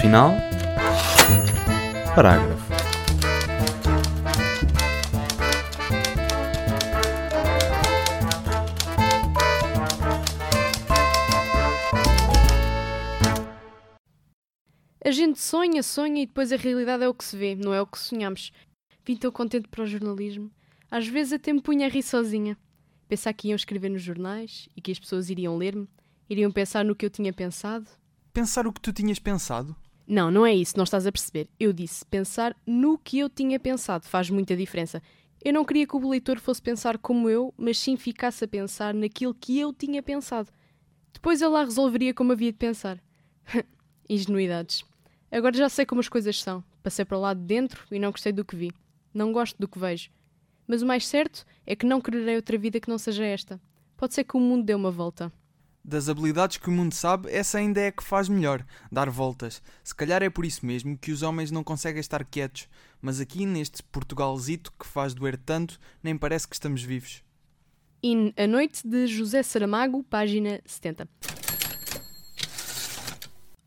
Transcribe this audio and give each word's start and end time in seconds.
final. 0.00 0.34
Parágrafo. 2.14 2.70
A 15.04 15.10
gente 15.10 15.38
sonha, 15.38 15.82
sonha 15.82 16.22
e 16.22 16.26
depois 16.26 16.52
a 16.52 16.56
realidade 16.56 17.04
é 17.04 17.08
o 17.08 17.14
que 17.14 17.24
se 17.24 17.36
vê, 17.36 17.54
não 17.54 17.74
é 17.74 17.82
o 17.82 17.86
que 17.86 17.98
sonhamos. 17.98 18.52
Vim 19.04 19.16
tão 19.16 19.30
contente 19.30 19.68
para 19.68 19.82
o 19.82 19.86
jornalismo. 19.86 20.50
Às 20.90 21.06
vezes 21.06 21.34
até 21.34 21.52
me 21.52 21.60
punha 21.60 21.86
a 21.86 21.90
rir 21.90 22.02
sozinha. 22.02 22.56
Pensar 23.08 23.32
que 23.34 23.48
iam 23.48 23.56
escrever 23.56 23.90
nos 23.90 24.02
jornais 24.02 24.68
e 24.76 24.80
que 24.80 24.92
as 24.92 24.98
pessoas 24.98 25.28
iriam 25.28 25.56
ler-me, 25.56 25.88
iriam 26.28 26.50
pensar 26.50 26.84
no 26.84 26.94
que 26.94 27.04
eu 27.04 27.10
tinha 27.10 27.32
pensado. 27.32 27.86
Pensar 28.32 28.66
o 28.66 28.72
que 28.72 28.80
tu 28.80 28.92
tinhas 28.92 29.18
pensado? 29.18 29.74
Não, 30.10 30.28
não 30.28 30.44
é 30.44 30.52
isso, 30.52 30.76
não 30.76 30.82
estás 30.82 31.06
a 31.06 31.12
perceber. 31.12 31.48
Eu 31.56 31.72
disse 31.72 32.04
pensar 32.04 32.56
no 32.66 32.98
que 32.98 33.20
eu 33.20 33.28
tinha 33.28 33.60
pensado, 33.60 34.08
faz 34.08 34.28
muita 34.28 34.56
diferença. 34.56 35.00
Eu 35.40 35.52
não 35.52 35.64
queria 35.64 35.86
que 35.86 35.94
o 35.94 36.08
leitor 36.08 36.40
fosse 36.40 36.60
pensar 36.60 36.98
como 36.98 37.30
eu, 37.30 37.54
mas 37.56 37.78
sim 37.78 37.96
ficasse 37.96 38.44
a 38.44 38.48
pensar 38.48 38.92
naquilo 38.92 39.32
que 39.32 39.56
eu 39.56 39.72
tinha 39.72 40.02
pensado. 40.02 40.50
Depois 41.12 41.40
ele 41.40 41.52
lá 41.52 41.62
resolveria 41.62 42.12
como 42.12 42.32
havia 42.32 42.50
de 42.50 42.58
pensar. 42.58 42.98
Ingenuidades. 44.10 44.82
Agora 45.30 45.56
já 45.56 45.68
sei 45.68 45.86
como 45.86 46.00
as 46.00 46.08
coisas 46.08 46.42
são. 46.42 46.64
Passei 46.82 47.04
para 47.04 47.16
lado 47.16 47.38
de 47.38 47.46
dentro 47.46 47.86
e 47.88 48.00
não 48.00 48.10
gostei 48.10 48.32
do 48.32 48.44
que 48.44 48.56
vi. 48.56 48.72
Não 49.14 49.32
gosto 49.32 49.56
do 49.60 49.68
que 49.68 49.78
vejo. 49.78 50.10
Mas 50.66 50.82
o 50.82 50.86
mais 50.86 51.06
certo 51.06 51.46
é 51.64 51.76
que 51.76 51.86
não 51.86 52.00
quererei 52.00 52.34
outra 52.34 52.58
vida 52.58 52.80
que 52.80 52.88
não 52.88 52.98
seja 52.98 53.24
esta. 53.24 53.60
Pode 53.96 54.12
ser 54.12 54.24
que 54.24 54.36
o 54.36 54.40
mundo 54.40 54.64
dê 54.64 54.74
uma 54.74 54.90
volta. 54.90 55.32
Das 55.82 56.10
habilidades 56.10 56.58
que 56.58 56.68
o 56.68 56.72
mundo 56.72 56.94
sabe, 56.94 57.30
essa 57.30 57.58
ainda 57.58 57.80
é 57.80 57.86
a 57.86 57.92
que 57.92 58.04
faz 58.04 58.28
melhor, 58.28 58.64
dar 58.92 59.08
voltas. 59.08 59.62
Se 59.82 59.94
calhar 59.94 60.22
é 60.22 60.28
por 60.28 60.44
isso 60.44 60.64
mesmo 60.64 60.96
que 60.96 61.10
os 61.10 61.22
homens 61.22 61.50
não 61.50 61.64
conseguem 61.64 62.00
estar 62.00 62.22
quietos, 62.24 62.68
mas 63.00 63.18
aqui 63.18 63.46
neste 63.46 63.82
Portugalzito 63.84 64.72
que 64.78 64.86
faz 64.86 65.14
doer 65.14 65.38
tanto, 65.38 65.80
nem 66.02 66.16
parece 66.16 66.46
que 66.46 66.54
estamos 66.54 66.82
vivos. 66.82 67.24
In 68.02 68.32
A 68.36 68.46
Noite 68.46 68.86
de 68.86 69.06
José 69.06 69.42
Saramago, 69.42 70.04
página 70.04 70.60
70. 70.66 71.08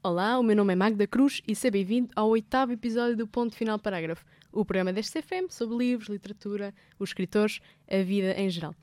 Olá, 0.04 0.38
o 0.38 0.44
meu 0.44 0.56
nome 0.56 0.74
é 0.74 0.76
Magda 0.76 1.08
Cruz 1.08 1.42
e 1.48 1.56
seja 1.56 1.72
bem-vindo 1.72 2.10
ao 2.16 2.30
oitavo 2.30 2.74
episódio 2.74 3.18
do 3.18 3.28
Ponto 3.28 3.56
Final 3.56 3.80
Parágrafo, 3.80 4.24
o 4.52 4.64
programa 4.64 4.94
deste 4.94 5.20
CFM 5.20 5.50
sobre 5.50 5.78
livros, 5.78 6.10
literatura, 6.10 6.74
os 7.00 7.10
escritores, 7.10 7.60
a 7.90 8.04
vida 8.04 8.34
em 8.34 8.50
geral. 8.50 8.76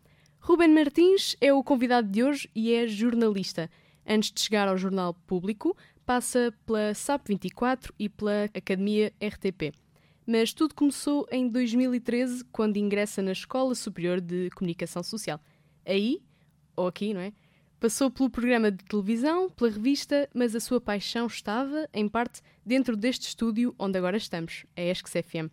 Ruben 0.43 0.69
Martins 0.69 1.37
é 1.39 1.53
o 1.53 1.63
convidado 1.63 2.09
de 2.09 2.25
hoje 2.25 2.49
e 2.55 2.73
é 2.73 2.87
jornalista. 2.87 3.71
Antes 4.07 4.33
de 4.33 4.41
chegar 4.41 4.69
ao 4.69 4.79
jornal 4.79 5.13
público, 5.13 5.77
passa 6.07 6.53
pela 6.65 6.95
SAP 6.95 7.29
24 7.29 7.95
e 7.99 8.09
pela 8.09 8.45
Academia 8.45 9.13
RTP. 9.23 9.73
Mas 10.27 10.55
tudo 10.55 10.75
começou 10.75 11.29
em 11.31 11.47
2013, 11.47 12.43
quando 12.47 12.79
ingressa 12.79 13.21
na 13.21 13.33
Escola 13.33 13.75
Superior 13.75 14.19
de 14.19 14.49
Comunicação 14.51 15.03
Social. 15.03 15.39
Aí, 15.85 16.23
ou 16.75 16.87
aqui, 16.87 17.13
não 17.13 17.21
é? 17.21 17.35
Passou 17.79 18.11
pelo 18.11 18.31
programa 18.31 18.73
de 18.73 18.83
televisão, 18.85 19.51
pela 19.51 19.71
revista, 19.71 20.29
mas 20.35 20.57
a 20.57 20.61
sua 20.61 20.81
paixão 20.81 21.27
estava, 21.27 21.87
em 21.93 22.09
parte, 22.09 22.41
dentro 22.65 22.97
deste 22.97 23.29
estúdio 23.29 23.75
onde 23.79 23.99
agora 23.99 24.17
estamos, 24.17 24.65
a 24.75 24.81
ESCS 24.81 25.13
FM. 25.13 25.53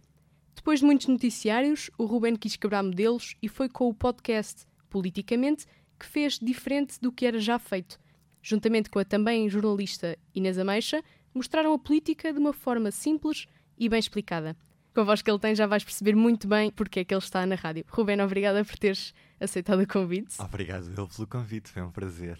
Depois 0.56 0.80
de 0.80 0.86
muitos 0.86 1.08
noticiários, 1.08 1.92
o 1.98 2.06
Ruben 2.06 2.38
quis 2.38 2.56
quebrar 2.56 2.84
modelos 2.84 3.36
e 3.42 3.50
foi 3.50 3.68
com 3.70 3.90
o 3.90 3.94
podcast 3.94 4.66
Politicamente 4.98 5.68
que 6.00 6.08
fez 6.08 6.40
diferente 6.40 7.00
do 7.00 7.12
que 7.12 7.24
era 7.24 7.40
já 7.40 7.60
feito. 7.60 8.00
Juntamente 8.42 8.90
com 8.90 8.98
a 8.98 9.06
também 9.06 9.48
jornalista 9.48 10.18
Inês 10.34 10.58
Ameixa, 10.58 11.04
mostraram 11.36 11.72
a 11.72 11.78
política 11.78 12.34
de 12.34 12.40
uma 12.40 12.52
forma 12.52 12.90
simples 12.90 13.46
e 13.78 13.88
bem 13.88 14.00
explicada. 14.00 14.58
Com 14.96 15.02
a 15.02 15.04
voz 15.04 15.22
que 15.22 15.30
ele 15.30 15.38
tem, 15.38 15.54
já 15.54 15.68
vais 15.68 15.84
perceber 15.84 16.16
muito 16.16 16.48
bem 16.48 16.72
porque 16.72 17.02
é 17.02 17.06
que 17.06 17.14
ele 17.14 17.22
está 17.22 17.46
na 17.46 17.54
rádio. 17.54 17.86
Ruben, 17.88 18.20
obrigada 18.22 18.66
por 18.66 18.76
teres 18.76 19.14
aceitado 19.40 19.82
o 19.82 19.88
convite. 19.88 20.36
Obrigado 20.42 20.92
eu 20.98 21.08
pelo 21.08 21.28
convite, 21.28 21.70
foi 21.70 21.84
um 21.84 21.92
prazer. 21.92 22.40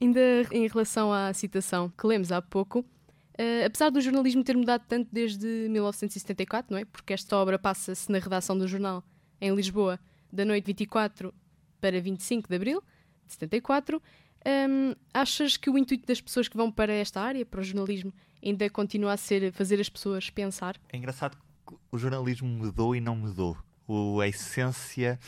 Ainda 0.00 0.20
em 0.50 0.66
relação 0.66 1.12
à 1.12 1.30
citação 1.34 1.90
que 1.90 2.06
lemos 2.06 2.32
há 2.32 2.40
pouco, 2.40 2.78
uh, 2.78 3.66
apesar 3.66 3.90
do 3.90 4.00
jornalismo 4.00 4.42
ter 4.42 4.56
mudado 4.56 4.86
tanto 4.88 5.10
desde 5.12 5.46
1974, 5.68 6.72
não 6.72 6.78
é? 6.78 6.86
Porque 6.86 7.12
esta 7.12 7.36
obra 7.36 7.58
passa-se 7.58 8.10
na 8.10 8.18
redação 8.18 8.56
do 8.56 8.66
jornal 8.66 9.04
em 9.38 9.54
Lisboa, 9.54 10.00
da 10.32 10.46
noite 10.46 10.64
24 10.64 11.34
para 11.82 12.00
25 12.00 12.48
de 12.48 12.54
abril 12.54 12.82
de 13.26 13.32
74, 13.34 14.00
um, 14.46 14.94
achas 15.12 15.56
que 15.56 15.68
o 15.68 15.76
intuito 15.76 16.06
das 16.06 16.20
pessoas 16.20 16.48
que 16.48 16.56
vão 16.56 16.70
para 16.70 16.92
esta 16.92 17.20
área, 17.20 17.44
para 17.44 17.60
o 17.60 17.64
jornalismo, 17.64 18.12
ainda 18.42 18.68
continua 18.70 19.12
a 19.12 19.16
ser 19.16 19.52
fazer 19.52 19.80
as 19.80 19.88
pessoas 19.88 20.30
pensar? 20.30 20.80
É 20.88 20.96
engraçado 20.96 21.36
que 21.66 21.74
o 21.90 21.98
jornalismo 21.98 22.48
mudou 22.48 22.94
e 22.94 23.00
não 23.00 23.16
mudou. 23.16 23.56
O, 23.86 24.20
a 24.20 24.28
essência 24.28 25.18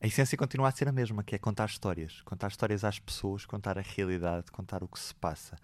a 0.00 0.06
essência 0.06 0.38
continua 0.38 0.68
a 0.68 0.70
ser 0.70 0.86
a 0.86 0.92
mesma, 0.92 1.24
que 1.24 1.34
é 1.34 1.38
contar 1.38 1.66
histórias. 1.66 2.22
Contar 2.22 2.48
histórias 2.48 2.84
às 2.84 3.00
pessoas, 3.00 3.44
contar 3.44 3.76
a 3.76 3.82
realidade, 3.82 4.50
contar 4.52 4.84
o 4.84 4.88
que 4.88 4.98
se 4.98 5.12
passa. 5.12 5.56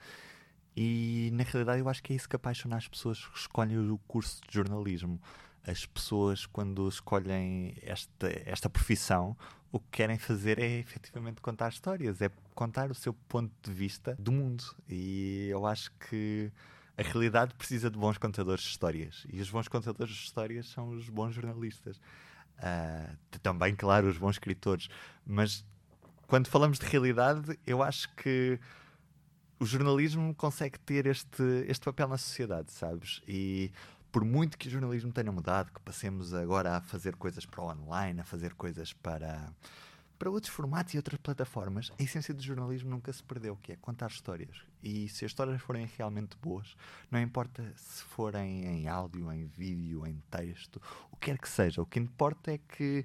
E 0.76 1.30
na 1.32 1.44
realidade 1.44 1.80
eu 1.80 1.88
acho 1.88 2.02
que 2.02 2.12
é 2.12 2.16
isso 2.16 2.28
que 2.28 2.34
apaixona 2.34 2.76
as 2.76 2.88
pessoas 2.88 3.24
que 3.24 3.38
escolhem 3.38 3.78
o 3.78 3.98
curso 4.08 4.40
de 4.48 4.52
jornalismo. 4.52 5.20
As 5.64 5.86
pessoas, 5.86 6.46
quando 6.46 6.88
escolhem 6.88 7.76
esta, 7.80 8.28
esta 8.44 8.68
profissão, 8.68 9.36
o 9.74 9.80
que 9.80 9.88
querem 9.90 10.16
fazer 10.16 10.60
é 10.60 10.78
efetivamente 10.78 11.40
contar 11.40 11.68
histórias, 11.68 12.22
é 12.22 12.30
contar 12.54 12.92
o 12.92 12.94
seu 12.94 13.12
ponto 13.12 13.52
de 13.60 13.72
vista 13.72 14.14
do 14.20 14.30
mundo. 14.30 14.62
E 14.88 15.48
eu 15.50 15.66
acho 15.66 15.90
que 16.08 16.52
a 16.96 17.02
realidade 17.02 17.52
precisa 17.56 17.90
de 17.90 17.98
bons 17.98 18.16
contadores 18.16 18.62
de 18.62 18.70
histórias. 18.70 19.26
E 19.32 19.40
os 19.40 19.50
bons 19.50 19.66
contadores 19.66 20.14
de 20.14 20.22
histórias 20.22 20.68
são 20.68 20.90
os 20.90 21.08
bons 21.08 21.34
jornalistas. 21.34 21.96
Uh, 21.96 23.38
também, 23.42 23.74
claro, 23.74 24.06
os 24.06 24.16
bons 24.16 24.36
escritores. 24.36 24.88
Mas 25.26 25.64
quando 26.28 26.46
falamos 26.46 26.78
de 26.78 26.86
realidade, 26.86 27.58
eu 27.66 27.82
acho 27.82 28.08
que 28.14 28.60
o 29.58 29.66
jornalismo 29.66 30.36
consegue 30.36 30.78
ter 30.78 31.04
este, 31.06 31.42
este 31.66 31.84
papel 31.84 32.06
na 32.06 32.16
sociedade, 32.16 32.70
sabes? 32.70 33.22
E 33.26 33.72
por 34.14 34.24
muito 34.24 34.56
que 34.56 34.68
o 34.68 34.70
jornalismo 34.70 35.10
tenha 35.10 35.32
mudado, 35.32 35.72
que 35.72 35.80
passemos 35.80 36.32
agora 36.32 36.76
a 36.76 36.80
fazer 36.80 37.16
coisas 37.16 37.44
para 37.44 37.60
o 37.60 37.68
online, 37.68 38.20
a 38.20 38.24
fazer 38.24 38.54
coisas 38.54 38.92
para, 38.92 39.52
para 40.16 40.30
outros 40.30 40.52
formatos 40.54 40.94
e 40.94 40.96
outras 40.96 41.18
plataformas, 41.18 41.90
a 41.98 42.00
essência 42.00 42.32
do 42.32 42.40
jornalismo 42.40 42.88
nunca 42.88 43.12
se 43.12 43.24
perdeu, 43.24 43.56
que 43.56 43.72
é 43.72 43.76
contar 43.76 44.06
histórias. 44.06 44.56
E 44.80 45.08
se 45.08 45.24
as 45.24 45.32
histórias 45.32 45.60
forem 45.60 45.90
realmente 45.98 46.36
boas, 46.40 46.76
não 47.10 47.20
importa 47.20 47.64
se 47.74 48.04
forem 48.04 48.64
em 48.64 48.86
áudio, 48.86 49.32
em 49.32 49.46
vídeo, 49.46 50.06
em 50.06 50.22
texto, 50.30 50.80
o 51.10 51.16
que 51.16 51.32
quer 51.32 51.36
que 51.36 51.48
seja, 51.48 51.82
o 51.82 51.86
que 51.86 51.98
importa 51.98 52.52
é 52.52 52.58
que 52.58 53.04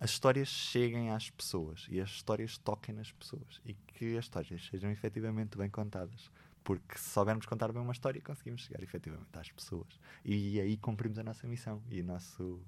as 0.00 0.10
histórias 0.10 0.48
cheguem 0.48 1.10
às 1.10 1.30
pessoas 1.30 1.86
e 1.88 2.00
as 2.00 2.10
histórias 2.10 2.58
toquem 2.58 2.92
nas 2.92 3.12
pessoas 3.12 3.60
e 3.64 3.72
que 3.72 4.18
as 4.18 4.24
histórias 4.24 4.66
sejam 4.66 4.90
efetivamente 4.90 5.56
bem 5.56 5.70
contadas 5.70 6.28
porque 6.64 6.96
se 6.96 7.10
soubermos 7.10 7.44
contar 7.44 7.70
bem 7.70 7.82
uma 7.82 7.92
história, 7.92 8.20
conseguimos 8.22 8.62
chegar 8.62 8.82
efetivamente 8.82 9.28
às 9.34 9.50
pessoas. 9.52 10.00
E 10.24 10.58
aí 10.58 10.76
cumprimos 10.78 11.18
a 11.18 11.22
nossa 11.22 11.46
missão 11.46 11.82
e 11.90 12.00
o 12.00 12.04
nosso, 12.04 12.60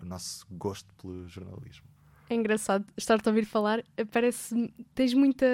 o 0.00 0.04
nosso 0.04 0.46
gosto 0.50 0.92
pelo 0.94 1.28
jornalismo. 1.28 1.86
É 2.30 2.34
engraçado 2.34 2.86
estar-te 2.96 3.28
a 3.28 3.30
ouvir 3.30 3.44
falar, 3.44 3.84
parece 4.10 4.72
tens 4.94 5.12
muita, 5.12 5.46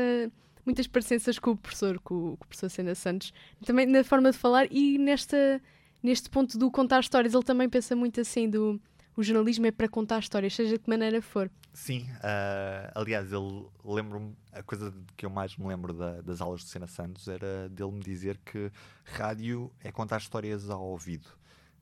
muitas 0.65 0.87
parecenças 0.87 1.39
com 1.39 1.51
o 1.51 1.57
professor, 1.57 1.99
com, 1.99 2.35
o 2.35 2.37
professor 2.37 2.71
Sena 2.71 2.95
Santos, 2.95 3.33
também 3.67 3.85
na 3.85 4.05
forma 4.05 4.31
de 4.31 4.39
falar 4.39 4.71
e 4.71 4.97
nesta, 4.97 5.61
neste 6.01 6.31
ponto 6.31 6.57
do 6.57 6.71
contar 6.71 7.01
histórias, 7.01 7.35
ele 7.35 7.43
também 7.43 7.69
pensa 7.69 7.97
muito 7.97 8.21
assim 8.21 8.49
do 8.49 8.81
o 9.19 9.23
jornalismo 9.25 9.67
é 9.67 9.73
para 9.73 9.89
contar 9.89 10.21
histórias, 10.21 10.55
seja 10.55 10.79
de 10.79 10.79
que 10.79 10.89
maneira 10.89 11.21
for. 11.21 11.51
Sim, 11.73 12.09
uh, 12.19 12.93
aliás, 12.95 13.33
ele 13.33 13.67
lembro-me, 13.85 14.37
a 14.53 14.63
coisa 14.63 14.95
que 15.17 15.27
eu 15.27 15.31
mais 15.31 15.57
me 15.57 15.67
lembro 15.67 15.93
da, 15.93 16.21
das 16.21 16.41
aulas 16.41 16.61
de 16.61 16.69
Sena 16.69 16.87
Santos 16.87 17.27
era 17.27 17.69
dele 17.69 17.91
me 17.91 18.01
dizer 18.01 18.39
que 18.39 18.71
rádio 19.05 19.73
é 19.83 19.91
contar 19.91 20.19
histórias 20.19 20.71
ao 20.71 20.85
ouvido. 20.85 21.27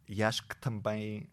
E 0.08 0.22
acho 0.22 0.46
que 0.48 0.56
também 0.56 1.28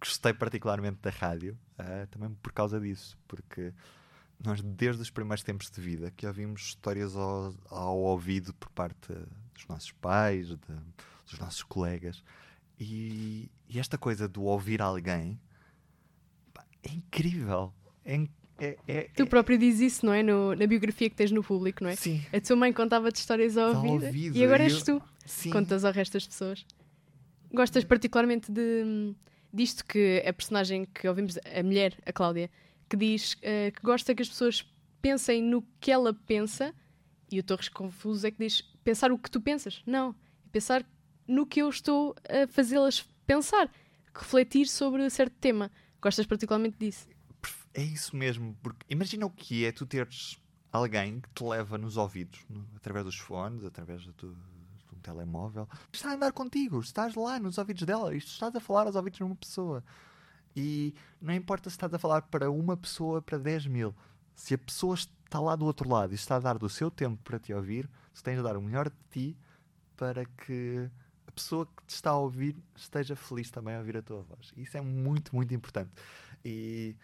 gostei 0.00 0.32
particularmente 0.32 1.00
da 1.02 1.10
rádio, 1.10 1.58
uh, 1.78 2.06
também 2.06 2.30
por 2.42 2.50
causa 2.50 2.80
disso, 2.80 3.18
porque 3.28 3.74
nós, 4.42 4.62
desde 4.62 5.02
os 5.02 5.10
primeiros 5.10 5.44
tempos 5.44 5.70
de 5.70 5.82
vida, 5.82 6.10
que 6.12 6.26
ouvimos 6.26 6.62
histórias 6.62 7.14
ao, 7.14 7.54
ao 7.68 7.98
ouvido 7.98 8.54
por 8.54 8.70
parte 8.70 9.12
dos 9.52 9.66
nossos 9.68 9.92
pais, 9.92 10.48
de, 10.48 10.56
dos 11.26 11.38
nossos 11.38 11.62
colegas. 11.62 12.24
E, 12.80 13.50
e 13.68 13.78
esta 13.78 13.96
coisa 13.96 14.26
do 14.26 14.42
ouvir 14.44 14.82
alguém 14.82 15.38
é 16.82 16.92
incrível. 16.92 17.72
É, 18.04 18.26
é, 18.58 18.78
é, 18.86 19.02
tu 19.16 19.26
próprio 19.26 19.58
dizes 19.58 19.94
isso, 19.94 20.06
não 20.06 20.12
é? 20.12 20.22
No, 20.22 20.54
na 20.54 20.66
biografia 20.66 21.08
que 21.10 21.16
tens 21.16 21.30
no 21.30 21.42
público, 21.42 21.82
não 21.82 21.90
é? 21.90 21.96
Sim. 21.96 22.22
A 22.32 22.40
tua 22.40 22.56
mãe 22.56 22.72
contava-te 22.72 23.16
histórias 23.16 23.56
ao 23.56 23.74
ouvido, 23.74 24.06
ouvido, 24.06 24.36
e 24.36 24.44
agora 24.44 24.64
és 24.64 24.82
tu. 24.82 25.02
Sim. 25.24 25.50
Contas 25.50 25.84
ao 25.84 25.92
resto 25.92 26.14
das 26.14 26.26
pessoas. 26.26 26.64
Gostas 27.52 27.84
particularmente 27.84 28.50
de, 28.50 29.14
disto 29.52 29.84
que 29.84 30.22
a 30.26 30.32
personagem 30.32 30.86
que 30.86 31.06
ouvimos, 31.08 31.38
a 31.38 31.62
mulher, 31.62 31.94
a 32.06 32.12
Cláudia, 32.12 32.50
que 32.88 32.96
diz 32.96 33.34
uh, 33.34 33.72
que 33.74 33.82
gosta 33.82 34.14
que 34.14 34.22
as 34.22 34.28
pessoas 34.28 34.64
pensem 35.00 35.42
no 35.42 35.62
que 35.80 35.90
ela 35.90 36.14
pensa, 36.14 36.74
e 37.30 37.38
o 37.38 37.42
Torres 37.42 37.68
Confuso 37.68 38.26
é 38.26 38.30
que 38.30 38.38
diz 38.38 38.62
pensar 38.84 39.10
o 39.10 39.18
que 39.18 39.30
tu 39.30 39.40
pensas. 39.40 39.82
Não, 39.86 40.10
é 40.10 40.48
pensar 40.50 40.84
no 41.26 41.46
que 41.46 41.60
eu 41.60 41.68
estou 41.68 42.14
a 42.28 42.46
fazê-las 42.46 43.04
pensar, 43.26 43.70
refletir 44.14 44.66
sobre 44.66 45.08
certo 45.10 45.34
tema. 45.40 45.70
Gostas 46.02 46.26
particularmente 46.26 46.76
disso? 46.78 47.06
É 47.72 47.82
isso 47.82 48.16
mesmo, 48.16 48.56
porque 48.60 48.84
imagina 48.90 49.24
o 49.24 49.30
que 49.30 49.64
é 49.64 49.72
tu 49.72 49.86
teres 49.86 50.36
alguém 50.72 51.20
que 51.20 51.28
te 51.30 51.44
leva 51.44 51.78
nos 51.78 51.96
ouvidos, 51.96 52.44
no, 52.50 52.66
através 52.76 53.04
dos 53.04 53.16
fones, 53.16 53.64
através 53.64 54.04
do, 54.04 54.34
de 54.34 54.98
telemóvel, 55.00 55.68
está 55.92 56.10
a 56.10 56.14
andar 56.14 56.32
contigo, 56.32 56.80
estás 56.80 57.14
lá 57.14 57.38
nos 57.38 57.56
ouvidos 57.56 57.84
dela, 57.84 58.14
estás 58.14 58.54
a 58.54 58.60
falar 58.60 58.86
aos 58.86 58.96
ouvidos 58.96 59.18
de 59.18 59.24
uma 59.24 59.36
pessoa. 59.36 59.84
E 60.54 60.94
não 61.20 61.32
importa 61.32 61.70
se 61.70 61.74
estás 61.74 61.94
a 61.94 61.98
falar 61.98 62.22
para 62.22 62.50
uma 62.50 62.76
pessoa, 62.76 63.22
para 63.22 63.38
10 63.38 63.66
mil, 63.66 63.94
se 64.34 64.54
a 64.54 64.58
pessoa 64.58 64.94
está 64.94 65.40
lá 65.40 65.54
do 65.56 65.64
outro 65.64 65.88
lado 65.88 66.12
e 66.12 66.16
está 66.16 66.36
a 66.36 66.40
dar 66.40 66.58
do 66.58 66.68
seu 66.68 66.90
tempo 66.90 67.22
para 67.22 67.38
te 67.38 67.54
ouvir, 67.54 67.88
tu 68.12 68.22
tens 68.22 68.36
de 68.36 68.42
dar 68.42 68.56
o 68.56 68.62
melhor 68.62 68.90
de 68.90 68.96
ti 69.10 69.36
para 69.96 70.24
que 70.24 70.90
a 71.32 71.34
pessoa 71.34 71.66
que 71.66 71.84
te 71.86 71.94
está 71.94 72.10
a 72.10 72.18
ouvir 72.18 72.56
esteja 72.76 73.16
feliz 73.16 73.50
também 73.50 73.74
a 73.74 73.78
ouvir 73.78 73.96
a 73.96 74.02
tua 74.02 74.22
voz. 74.22 74.52
Isso 74.56 74.76
é 74.76 74.80
muito, 74.80 75.34
muito 75.34 75.52
importante. 75.54 75.90
E 76.44 76.94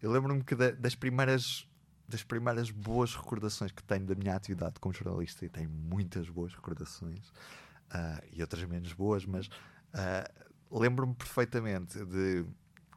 eu 0.00 0.10
lembro-me 0.10 0.44
que 0.44 0.54
das 0.54 0.94
primeiras 0.94 1.68
das 2.06 2.22
primeiras 2.22 2.70
boas 2.70 3.14
recordações 3.14 3.72
que 3.72 3.82
tenho 3.82 4.04
da 4.04 4.14
minha 4.14 4.36
atividade 4.36 4.78
como 4.78 4.94
jornalista, 4.94 5.46
e 5.46 5.48
tenho 5.48 5.70
muitas 5.70 6.28
boas 6.28 6.54
recordações 6.54 7.28
uh, 7.28 8.22
e 8.30 8.42
outras 8.42 8.62
menos 8.64 8.92
boas, 8.92 9.24
mas 9.24 9.46
uh, 9.46 10.78
lembro-me 10.78 11.14
perfeitamente 11.14 12.04
de 12.04 12.44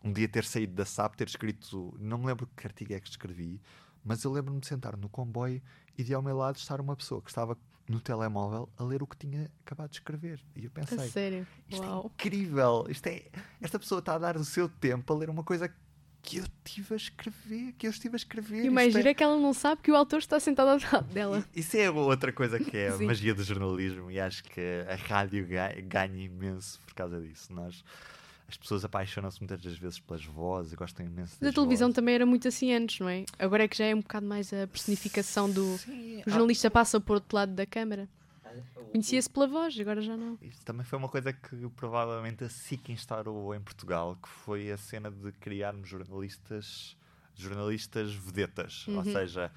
um 0.04 0.12
dia 0.12 0.28
ter 0.28 0.44
saído 0.44 0.74
da 0.74 0.84
SAP, 0.84 1.16
ter 1.16 1.28
escrito, 1.28 1.96
não 2.00 2.18
me 2.18 2.26
lembro 2.26 2.48
que 2.48 2.68
artigo 2.68 2.94
é 2.94 3.00
que 3.00 3.10
escrevi, 3.10 3.62
mas 4.04 4.24
eu 4.26 4.32
lembro-me 4.32 4.60
de 4.60 4.68
sentar 4.68 4.98
no 4.98 5.10
comboio 5.10 5.62
e 5.98 6.04
de 6.04 6.14
ao 6.14 6.22
meu 6.22 6.36
lado 6.36 6.58
estar 6.58 6.80
uma 6.82 6.96
pessoa 6.96 7.22
que 7.22 7.30
estava 7.30 7.58
no 7.88 8.00
telemóvel 8.02 8.70
a 8.78 8.84
ler 8.84 9.02
o 9.02 9.08
que 9.08 9.16
tinha 9.18 9.50
acabado 9.66 9.90
de 9.92 9.96
escrever. 9.98 10.42
E 10.56 10.66
eu 10.66 10.72
pensei, 10.72 10.98
a 10.98 11.02
sério? 11.10 11.48
isto 11.70 11.84
é 11.84 11.88
Uau. 11.88 12.04
é 12.04 12.06
incrível, 12.08 12.86
isto 12.90 13.08
é, 13.08 13.24
esta 13.62 13.80
pessoa 13.80 14.00
está 14.00 14.16
a 14.16 14.18
dar 14.18 14.36
o 14.38 14.44
seu 14.44 14.68
tempo 14.68 15.14
a 15.14 15.16
ler 15.18 15.30
uma 15.30 15.44
coisa 15.44 15.74
que 16.22 16.38
eu 16.38 16.44
estive 16.44 16.94
a 16.94 16.98
escrever, 16.98 17.74
que 17.78 17.88
eu 17.88 17.92
estive 17.92 18.16
a 18.16 18.18
escrever. 18.18 18.66
E 18.66 18.92
giro 18.92 19.08
é 19.08 19.14
que 19.14 19.24
ela 19.24 19.38
não 19.38 19.54
sabe 19.54 19.82
que 19.82 19.90
o 19.90 19.96
autor 19.96 20.20
está 20.20 20.38
sentado 20.42 20.68
ao 20.70 20.92
lado 20.92 21.14
dela. 21.14 21.46
Isso 21.56 21.78
é 21.78 21.90
outra 21.90 22.34
coisa 22.34 22.60
que 22.60 22.76
é 22.76 22.90
a 22.90 22.98
magia 23.00 23.34
do 23.34 23.44
jornalismo 23.44 24.12
e 24.12 24.20
acho 24.20 24.44
que 24.44 24.60
a 24.90 24.96
rádio 24.96 25.48
ga- 25.48 25.74
ganha 25.84 26.26
imenso 26.26 26.82
por 26.82 26.94
causa 26.94 27.22
disso. 27.22 27.54
Nós, 27.54 27.82
as 28.48 28.56
pessoas 28.58 28.86
apaixonam-se 28.86 29.40
muitas 29.42 29.62
das 29.62 29.78
vezes 29.78 30.00
pelas 30.00 30.24
vozes, 30.24 30.74
gostam 30.74 31.06
imenso 31.06 31.34
Mas 31.34 31.40
das 31.40 31.50
a 31.52 31.54
televisão 31.56 31.88
vozes. 31.88 31.96
também 31.96 32.16
era 32.16 32.26
muito 32.26 32.48
assim 32.48 32.74
antes, 32.74 33.00
não 33.00 33.10
é? 33.10 33.26
Agora 33.38 33.64
é 33.64 33.68
que 33.68 33.78
já 33.78 33.86
é 33.86 33.94
um 33.96 34.00
bocado 34.02 34.26
mais 34.26 34.54
a 34.54 34.66
personificação 34.68 35.52
do. 35.52 35.78
Sim, 35.78 36.24
O 36.26 36.30
jornalista 36.30 36.72
passa 36.72 37.00
por 37.02 37.16
outro 37.16 37.36
lado 37.36 37.54
da 37.54 37.66
câmara. 37.66 38.08
Conhecia-se 38.92 39.30
pela 39.30 39.46
voz, 39.48 39.78
agora 39.80 40.02
já 40.02 40.16
não. 40.16 40.38
Isto 40.42 40.64
também 40.66 40.84
foi 40.86 40.98
uma 40.98 41.10
coisa 41.10 41.32
que 41.34 41.56
provavelmente 41.76 42.44
a 42.46 42.50
SIC 42.50 42.90
instaurou 42.94 43.54
em 43.54 43.60
Portugal, 43.62 44.18
que 44.22 44.30
foi 44.30 44.72
a 44.72 44.78
cena 44.78 45.12
de 45.12 45.32
criarmos 45.34 45.90
jornalistas, 45.90 46.96
jornalistas 47.36 48.14
vedetas. 48.14 48.86
Ou 48.88 48.96
Uhum. 48.96 49.04
seja, 49.04 49.52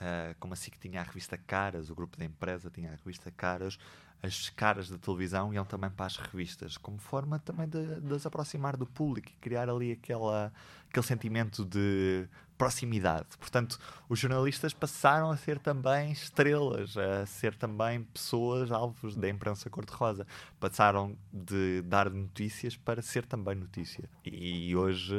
eh, 0.00 0.34
como 0.38 0.52
a 0.54 0.56
SIC 0.56 0.78
tinha 0.78 1.00
a 1.00 1.04
revista 1.04 1.36
Caras, 1.36 1.90
o 1.90 1.94
grupo 1.94 2.16
da 2.16 2.24
empresa 2.24 2.70
tinha 2.70 2.88
a 2.92 2.94
revista 2.94 3.30
Caras, 3.30 3.76
as 4.22 4.48
caras 4.50 4.88
da 4.88 4.98
televisão 4.98 5.52
iam 5.52 5.64
também 5.64 5.90
para 5.90 6.06
as 6.06 6.16
revistas, 6.16 6.76
como 6.76 6.98
forma 6.98 7.38
também 7.38 7.68
de, 7.68 8.00
de 8.00 8.14
as 8.14 8.26
aproximar 8.26 8.76
do 8.76 8.86
público 8.86 9.28
e 9.28 9.36
criar 9.40 9.68
ali 9.68 9.92
aquela, 9.92 10.52
aquele 10.88 11.06
sentimento 11.06 11.64
de 11.64 12.28
proximidade. 12.56 13.26
Portanto, 13.38 13.78
os 14.08 14.18
jornalistas 14.18 14.72
passaram 14.72 15.30
a 15.30 15.36
ser 15.36 15.58
também 15.58 16.12
estrelas, 16.12 16.96
a 16.96 17.26
ser 17.26 17.54
também 17.54 18.02
pessoas 18.02 18.70
alvos 18.70 19.14
da 19.16 19.28
imprensa 19.28 19.68
cor-de-rosa. 19.68 20.26
Passaram 20.58 21.16
de 21.32 21.82
dar 21.82 22.10
notícias 22.10 22.76
para 22.76 23.02
ser 23.02 23.26
também 23.26 23.54
notícia. 23.54 24.08
E 24.24 24.74
hoje, 24.74 25.14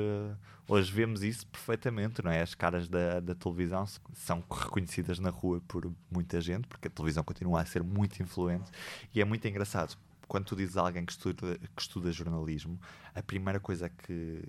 hoje 0.68 0.92
vemos 0.92 1.24
isso 1.24 1.46
perfeitamente, 1.48 2.24
não 2.24 2.32
é? 2.32 2.42
As 2.42 2.56
caras 2.56 2.88
da, 2.88 3.20
da 3.20 3.36
televisão 3.36 3.86
são 4.14 4.44
reconhecidas 4.50 5.20
na 5.20 5.30
rua 5.30 5.62
por 5.68 5.92
muita 6.10 6.42
gente, 6.42 6.68
porque 6.68 6.88
a 6.88 6.92
televisão 6.92 7.24
continua 7.24 7.62
a 7.62 7.66
ser 7.66 7.84
muito 7.84 8.22
influente 8.22 8.72
e 9.14 9.22
é 9.22 9.26
muito 9.26 9.48
engraçado. 9.48 9.98
Quando 10.28 10.46
tu 10.46 10.56
dizes 10.58 10.76
a 10.76 10.82
alguém 10.82 11.06
que 11.06 11.12
estuda, 11.14 11.58
que 11.58 11.82
estuda 11.82 12.12
jornalismo, 12.12 12.80
a 13.16 13.24
primeira 13.24 13.62
coisa 13.62 13.88
que, 13.88 14.44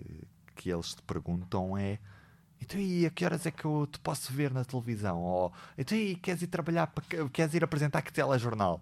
que 0.53 0.69
eles 0.69 0.93
te 0.93 1.01
perguntam 1.03 1.77
é 1.77 1.99
então 2.61 2.79
e 2.79 3.05
a 3.05 3.09
que 3.09 3.23
horas 3.25 3.45
é 3.45 3.51
que 3.51 3.65
eu 3.65 3.87
te 3.91 3.99
posso 3.99 4.31
ver 4.33 4.51
na 4.53 4.63
televisão? 4.65 5.21
Ou 5.21 5.53
então 5.77 5.97
e 5.97 6.15
queres 6.15 6.41
ir 6.41 6.47
trabalhar 6.47 6.87
para 6.87 7.03
que- 7.05 7.29
queres 7.29 7.53
ir 7.53 7.63
apresentar 7.63 8.01
que 8.01 8.11
telejornal? 8.13 8.81